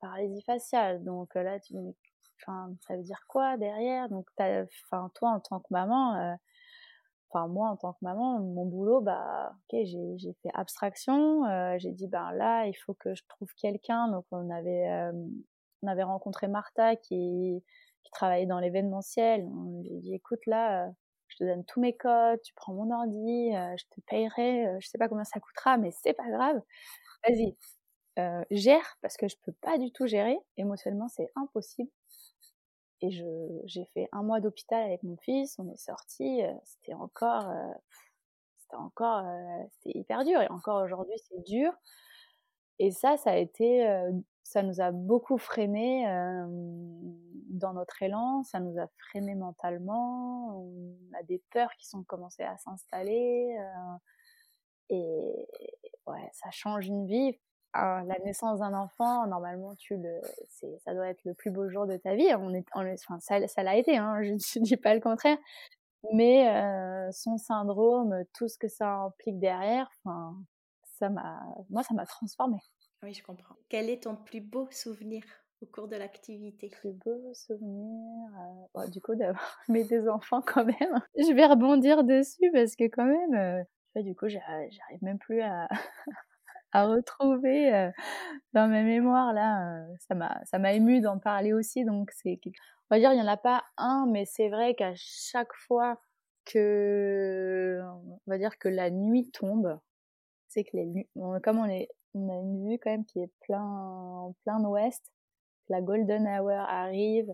[0.00, 1.04] paralysie faciale.
[1.04, 1.74] Donc là, tu
[2.46, 4.08] ça veut dire quoi derrière?
[4.08, 6.34] Donc, enfin, toi en tant que maman, euh,
[7.30, 11.44] enfin moi en tant que maman, mon boulot, bah, ok, j'ai fait abstraction.
[11.46, 14.08] Euh, j'ai dit, ben là, il faut que je trouve quelqu'un.
[14.08, 15.12] Donc, on avait, euh,
[15.82, 17.62] on avait rencontré Martha qui,
[18.12, 19.46] travaillait dans l'événementiel.
[19.52, 20.90] On lui dit, écoute là,
[21.28, 24.96] je te donne tous mes codes, tu prends mon ordi, je te payerai, je sais
[24.96, 26.58] pas combien ça coûtera, mais c'est pas grave.
[27.28, 27.54] Vas-y,
[28.50, 30.38] gère parce que je peux pas du tout gérer.
[30.56, 31.90] Émotionnellement, c'est impossible.
[33.00, 33.10] Et
[33.64, 37.72] j'ai fait un mois d'hôpital avec mon fils, on est sorti, euh, c'était encore, euh,
[38.58, 40.40] c'était encore, euh, c'était hyper dur.
[40.42, 41.72] Et encore aujourd'hui, c'est dur.
[42.80, 43.88] Et ça, ça a été,
[44.44, 46.04] ça nous a beaucoup freiné
[47.50, 50.62] dans notre élan, ça nous a freiné mentalement.
[50.62, 53.58] On a des peurs qui sont commencées à s'installer.
[54.90, 55.48] et
[56.06, 57.36] ouais, ça change une vie
[57.74, 60.20] la naissance d'un enfant, normalement, tu le,
[60.84, 62.28] ça doit être le plus beau jour de ta vie.
[62.36, 65.38] On est, enfin, ça, ça l'a été, hein, je ne dis pas le contraire.
[66.12, 70.36] Mais euh, son syndrome, tout ce que ça implique derrière, enfin,
[70.98, 71.40] ça m'a,
[71.70, 72.60] moi, ça m'a transformée.
[73.02, 73.56] Oui, je comprends.
[73.68, 75.22] Quel est ton plus beau souvenir
[75.60, 76.68] au cours de l'activité?
[76.68, 78.30] Plus beau souvenir,
[78.76, 81.00] euh, du coup, d'avoir mes deux enfants quand même.
[81.16, 83.64] Je vais rebondir dessus parce que quand même,
[83.96, 85.68] euh, du coup, j'arrive même plus à,
[86.72, 87.90] à retrouver euh,
[88.52, 89.82] dans ma mémoire là.
[89.82, 91.84] Euh, ça m'a ça m'a ému d'en parler aussi.
[91.84, 92.40] Donc c'est
[92.90, 96.00] on va dire il y en a pas un, mais c'est vrai qu'à chaque fois
[96.44, 99.78] que on va dire que la nuit tombe,
[100.48, 101.08] c'est que les
[101.42, 105.12] comme on est on a une vue quand même qui est plein plein ouest,
[105.68, 107.30] la golden hour arrive.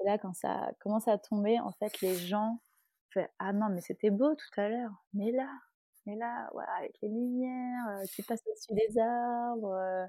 [0.00, 2.60] Et là quand ça commence à tomber, en fait les gens
[3.12, 5.48] fait ah non mais c'était beau tout à l'heure, mais là
[6.08, 10.06] mais là, avec les lumières euh, qui passent au-dessus des arbres, euh,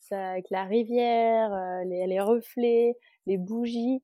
[0.00, 2.96] ça, avec la rivière, euh, les, les, reflets,
[3.26, 4.02] les bougies,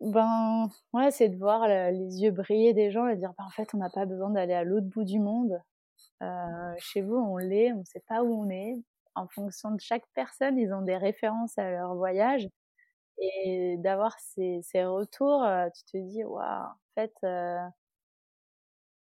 [0.00, 3.74] ben ouais, c'est de voir les yeux briller des gens et dire ben, en fait,
[3.74, 5.60] on n'a pas besoin d'aller à l'autre bout du monde.
[6.78, 8.76] chez vous, on l'est, on ne sait pas où on est.
[9.14, 12.48] En fonction de chaque personne, ils ont des références à leur voyage.
[13.18, 17.12] Et d'avoir ces, ces, retours, tu te dis, waouh, en fait,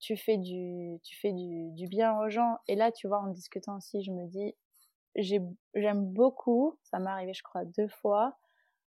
[0.04, 2.58] tu fais du, tu fais du, du, bien aux gens.
[2.68, 4.54] Et là, tu vois, en discutant aussi, je me dis,
[5.16, 8.36] j'aime beaucoup, ça m'est arrivé, je crois, deux fois,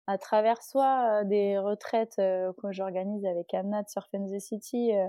[0.07, 4.95] à travers soit euh, des retraites euh, que j'organise avec Anna de Surf the City,
[4.95, 5.09] euh,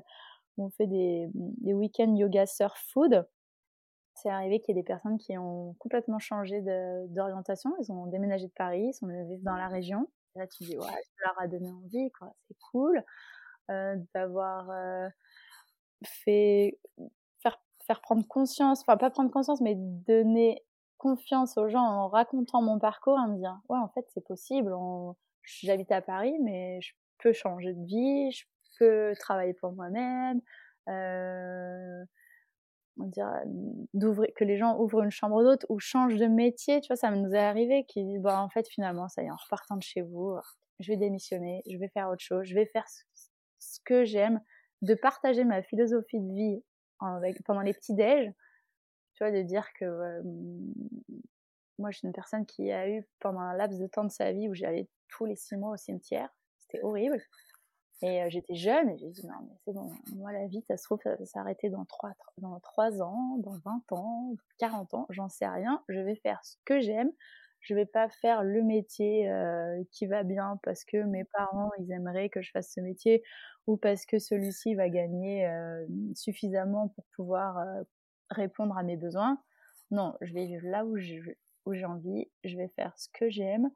[0.55, 3.27] où on fait des, des week-ends yoga surf food.
[4.13, 6.61] C'est arrivé qu'il y ait des personnes qui ont complètement changé
[7.09, 7.71] d'orientation.
[7.81, 10.07] Ils ont déménagé de Paris, ils sont venus dans la région.
[10.35, 12.33] Et là, tu dis, ouais, ça leur a donné envie, quoi.
[12.47, 13.03] C'est cool
[14.13, 14.71] d'avoir
[16.03, 16.79] fait
[17.41, 20.63] faire, faire prendre conscience, enfin pas prendre conscience, mais donner
[20.97, 24.73] confiance aux gens en racontant mon parcours, en me disant ouais en fait c'est possible,
[25.43, 28.45] j'habite à Paris mais je peux changer de vie, je
[28.79, 30.41] peux travailler pour moi-même,
[30.89, 32.03] euh,
[32.99, 33.43] on dirait
[33.93, 37.11] d'ouvrir que les gens ouvrent une chambre d'hôte ou changent de métier, tu vois ça
[37.11, 39.83] nous est arrivé qui disent bah en fait finalement ça y est en repartant de
[39.83, 40.35] chez vous,
[40.79, 42.85] je vais démissionner, je vais faire autre chose, je vais faire
[43.59, 44.41] ce que j'aime
[44.81, 46.63] de partager ma philosophie de vie
[47.45, 48.31] pendant les petits déj,
[49.13, 50.21] tu vois, de dire que
[51.79, 54.31] moi, je suis une personne qui a eu pendant un laps de temps de sa
[54.31, 56.29] vie où j'allais tous les six mois au cimetière.
[56.59, 57.21] C'était horrible.
[58.03, 60.83] Et j'étais jeune et j'ai dit non, mais c'est bon, moi, la vie, ça se
[60.83, 65.29] trouve, ça va s'arrêter dans trois dans 3 ans, dans 20 ans, 40 ans, j'en
[65.29, 65.83] sais rien.
[65.89, 67.11] Je vais faire ce que j'aime.
[67.67, 71.91] Je vais pas faire le métier euh, qui va bien parce que mes parents, ils
[71.91, 73.23] aimeraient que je fasse ce métier
[73.67, 75.85] ou parce que celui-ci va gagner euh,
[76.15, 77.83] suffisamment pour pouvoir euh,
[78.29, 79.37] répondre à mes besoins.
[79.91, 83.69] Non, je vais vivre là où j'ai envie, je vais faire ce que j'aime.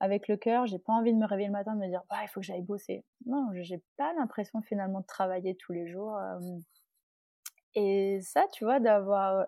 [0.00, 0.66] avec le cœur.
[0.66, 2.62] J'ai pas envie de me réveiller le matin de me dire, il faut que j'aille
[2.62, 3.04] bosser.
[3.26, 6.18] Non, j'ai pas l'impression finalement de travailler tous les jours.
[7.74, 9.46] Et ça, tu vois, d'avoir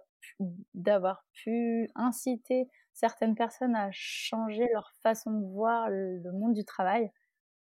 [0.75, 7.11] d'avoir pu inciter certaines personnes à changer leur façon de voir le, monde du travail,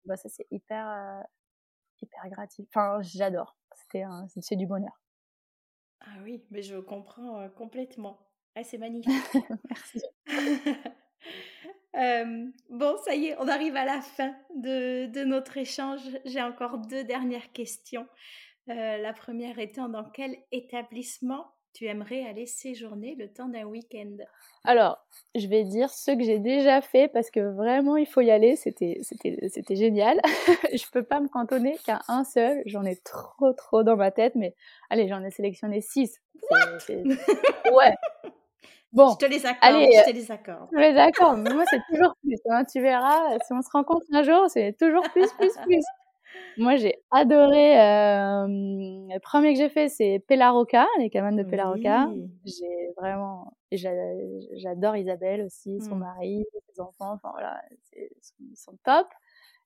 [0.05, 1.23] bah ça c'est hyper
[2.01, 2.67] hyper gratifiant.
[2.69, 3.57] Enfin, j'adore.
[3.75, 4.03] C'était
[4.41, 5.01] c'est du bonheur.
[6.01, 8.19] Ah oui, mais je comprends complètement.
[8.55, 9.13] Ah, c'est magnifique.
[9.69, 10.01] Merci.
[12.69, 16.01] bon, ça y est, on arrive à la fin de, de notre échange.
[16.25, 18.07] J'ai encore deux dernières questions.
[18.69, 24.15] Euh, la première étant dans quel établissement tu aimerais aller séjourner le temps d'un week-end?
[24.63, 24.97] Alors,
[25.35, 28.55] je vais dire ce que j'ai déjà fait parce que vraiment il faut y aller,
[28.55, 29.01] c'était,
[29.71, 30.19] génial.
[30.73, 34.35] je peux pas me cantonner qu'à un seul, j'en ai trop trop dans ma tête,
[34.35, 34.55] mais
[34.89, 36.21] allez, j'en ai sélectionné six.
[36.51, 37.93] ouais.
[38.93, 39.75] Bon, je te les accorde.
[39.75, 40.69] Allez, je te les accorde.
[40.71, 41.39] Je les accorde.
[41.41, 42.37] Mais moi, c'est toujours plus.
[42.49, 42.63] Hein.
[42.63, 45.83] Tu verras, si on se rencontre un jour, c'est toujours plus, plus, plus.
[46.57, 47.79] Moi, j'ai adoré.
[47.79, 52.09] Euh, le premier que j'ai fait, c'est Pellaroca, les cabanes de Pellaroca.
[52.45, 53.53] J'ai vraiment.
[53.71, 55.99] J'adore Isabelle aussi, son mmh.
[55.99, 57.13] mari, ses enfants.
[57.13, 57.61] Enfin voilà,
[57.95, 59.07] ils sont top.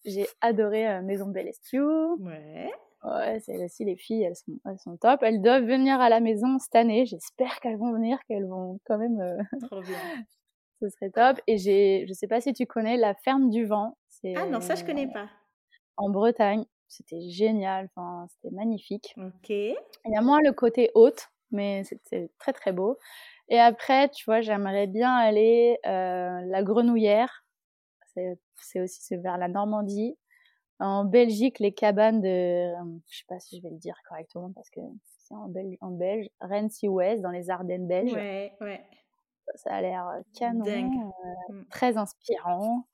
[0.06, 1.84] J'ai adoré euh, Maison Bellestiu.
[2.20, 2.72] Ouais.
[3.04, 5.24] Ouais, c'est aussi les filles, elles sont, elles sont top.
[5.24, 7.06] Elles doivent venir à la maison cette année.
[7.06, 9.20] J'espère qu'elles vont venir, qu'elles vont quand même.
[9.22, 9.38] Euh,
[9.68, 9.98] Trop bien.
[10.82, 11.40] Ce serait top.
[11.48, 13.98] Et j'ai, je sais pas si tu connais la ferme du vent.
[14.36, 15.30] Ah non, ça je connais pas.
[16.00, 17.90] En Bretagne, c'était génial.
[17.94, 19.14] Enfin, c'était magnifique.
[19.18, 19.50] Ok.
[19.50, 22.98] Il y a moins le côté haute, mais c'était très très beau.
[23.50, 27.46] Et après, tu vois, j'aimerais bien aller euh, la Grenouillère.
[28.56, 30.18] C'est aussi vers la Normandie.
[30.80, 32.74] En Belgique, les cabanes de,
[33.10, 35.92] je sais pas si je vais le dire correctement parce que c'est en, belge, en
[35.92, 38.14] belge, Rennes-West, dans les Ardennes belges.
[38.14, 38.86] Ouais, ouais.
[39.56, 40.06] Ça a l'air
[40.38, 41.66] canon, euh, mm.
[41.70, 42.86] très inspirant.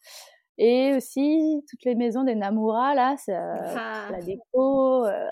[0.58, 5.28] Et aussi, toutes les maisons des Namura, là, ça, la déco, euh,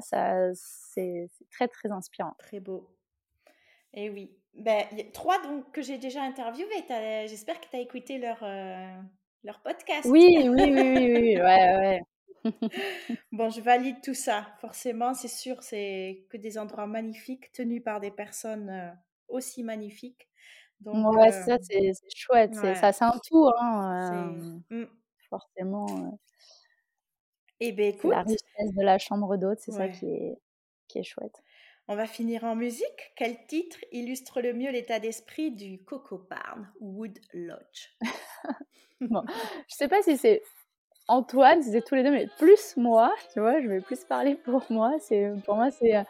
[0.00, 2.34] ça, c'est très, très inspirant.
[2.38, 2.88] Très beau.
[3.92, 4.36] Et oui.
[4.54, 6.84] Ben, y a trois donc, que j'ai déjà interviewés.
[7.26, 8.44] J'espère que tu as écouté leur,
[9.44, 10.06] leur podcast.
[10.08, 12.00] Oui, oui, oui, oui, oui, ouais, ouais.
[13.32, 14.54] bon, je valide tout ça.
[14.60, 18.90] Forcément, c'est sûr, c'est que des endroits magnifiques tenus par des personnes euh,
[19.28, 20.28] aussi magnifiques.
[20.80, 22.54] Donc, ouais, ça, euh, c'est chouette.
[22.54, 24.88] Ça, c'est un tout, hein, euh, mmh.
[25.28, 26.18] forcément.
[27.60, 28.10] Et eh ben, écoute.
[28.10, 30.38] La richesse de la chambre d'hôte, c'est ça qui est,
[30.88, 31.42] qui est chouette.
[31.88, 33.12] On va finir en musique.
[33.16, 37.88] Quel titre illustre le mieux l'état d'esprit du Coco Barn Wood Lodge?
[39.00, 39.22] Bon,
[39.66, 40.42] je sais pas si c'est
[41.08, 44.34] Antoine, si c'est tous les deux, mais plus moi, tu vois, je vais plus parler
[44.34, 44.92] pour moi.
[45.00, 46.02] C'est pour moi, c'est, euh,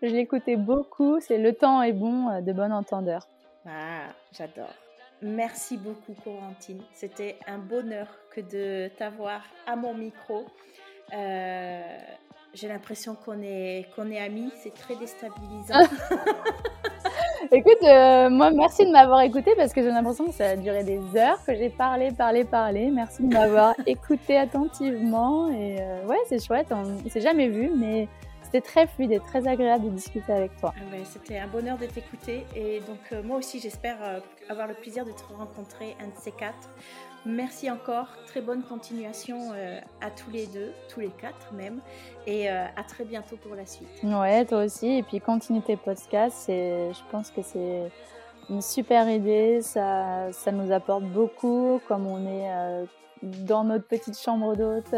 [0.00, 1.20] je l'écoutais beaucoup.
[1.20, 3.26] C'est le temps est bon euh, de bon entendeur.
[3.66, 4.74] Ah, j'adore.
[5.22, 6.82] Merci beaucoup, Corentine.
[6.92, 10.44] C'était un bonheur que de t'avoir à mon micro.
[11.14, 11.98] Euh,
[12.54, 15.88] j'ai l'impression qu'on est, est amis, c'est très déstabilisant.
[17.52, 20.82] Écoute, euh, moi, merci de m'avoir écouté parce que j'ai l'impression que ça a duré
[20.82, 22.90] des heures, que j'ai parlé, parlé, parlé.
[22.90, 25.50] Merci de m'avoir écouté attentivement.
[25.50, 26.68] Et euh, ouais, c'est chouette.
[26.70, 28.08] On, s'est jamais vu, mais
[28.46, 30.72] c'était très fluide et très agréable de discuter avec toi.
[30.76, 32.46] Ah c'était un bonheur de t'écouter.
[32.54, 33.96] Et donc, euh, moi aussi, j'espère
[34.48, 36.68] avoir le plaisir de te rencontrer un de ces quatre.
[37.26, 41.80] Merci encore, très bonne continuation euh, à tous les deux, tous les quatre même,
[42.24, 43.88] et euh, à très bientôt pour la suite.
[44.04, 47.90] Ouais, toi aussi, et puis continue tes podcasts, je pense que c'est
[48.48, 52.84] une super idée, ça, ça nous apporte beaucoup, comme on est euh,
[53.22, 54.94] dans notre petite chambre d'hôte,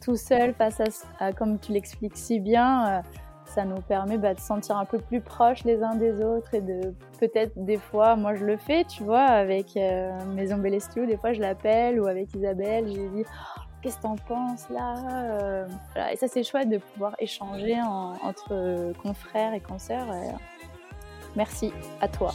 [0.00, 3.02] tout seul face à comme tu l'expliques si bien
[3.48, 6.60] ça nous permet bah, de sentir un peu plus proches les uns des autres et
[6.60, 11.16] de peut-être des fois, moi je le fais, tu vois, avec euh, Maison Bellestiu, des
[11.16, 14.94] fois je l'appelle ou avec Isabelle, j'ai dit oh, qu'est-ce que t'en penses là
[15.40, 15.66] euh,
[16.12, 17.80] Et ça c'est chouette de pouvoir échanger
[18.22, 20.06] entre confrères et consoeurs.
[21.34, 22.32] merci à toi.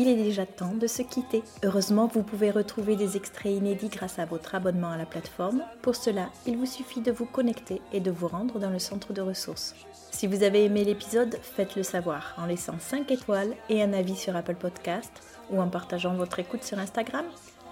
[0.00, 1.42] Il est déjà temps de se quitter.
[1.64, 5.64] Heureusement, vous pouvez retrouver des extraits inédits grâce à votre abonnement à la plateforme.
[5.82, 9.12] Pour cela, il vous suffit de vous connecter et de vous rendre dans le centre
[9.12, 9.74] de ressources.
[10.12, 14.36] Si vous avez aimé l'épisode, faites-le savoir en laissant 5 étoiles et un avis sur
[14.36, 15.10] Apple Podcast
[15.50, 17.24] ou en partageant votre écoute sur Instagram.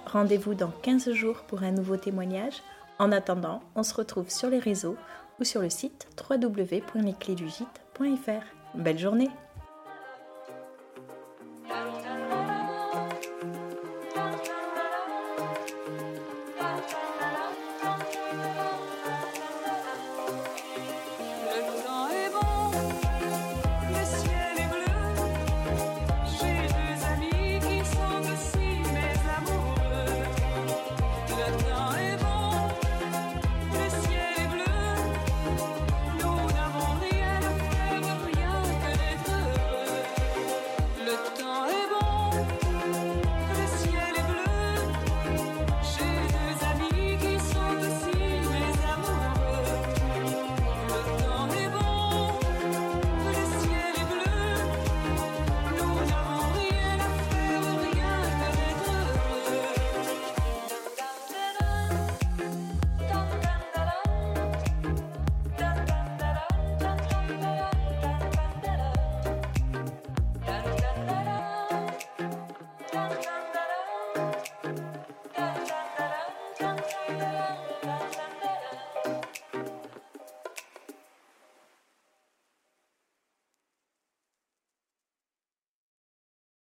[0.06, 2.60] Rendez-vous dans 15 jours pour un nouveau témoignage.
[2.98, 4.96] En attendant, on se retrouve sur les réseaux
[5.38, 8.42] ou sur le site www.lesclésdugite.fr.
[8.74, 9.30] Belle journée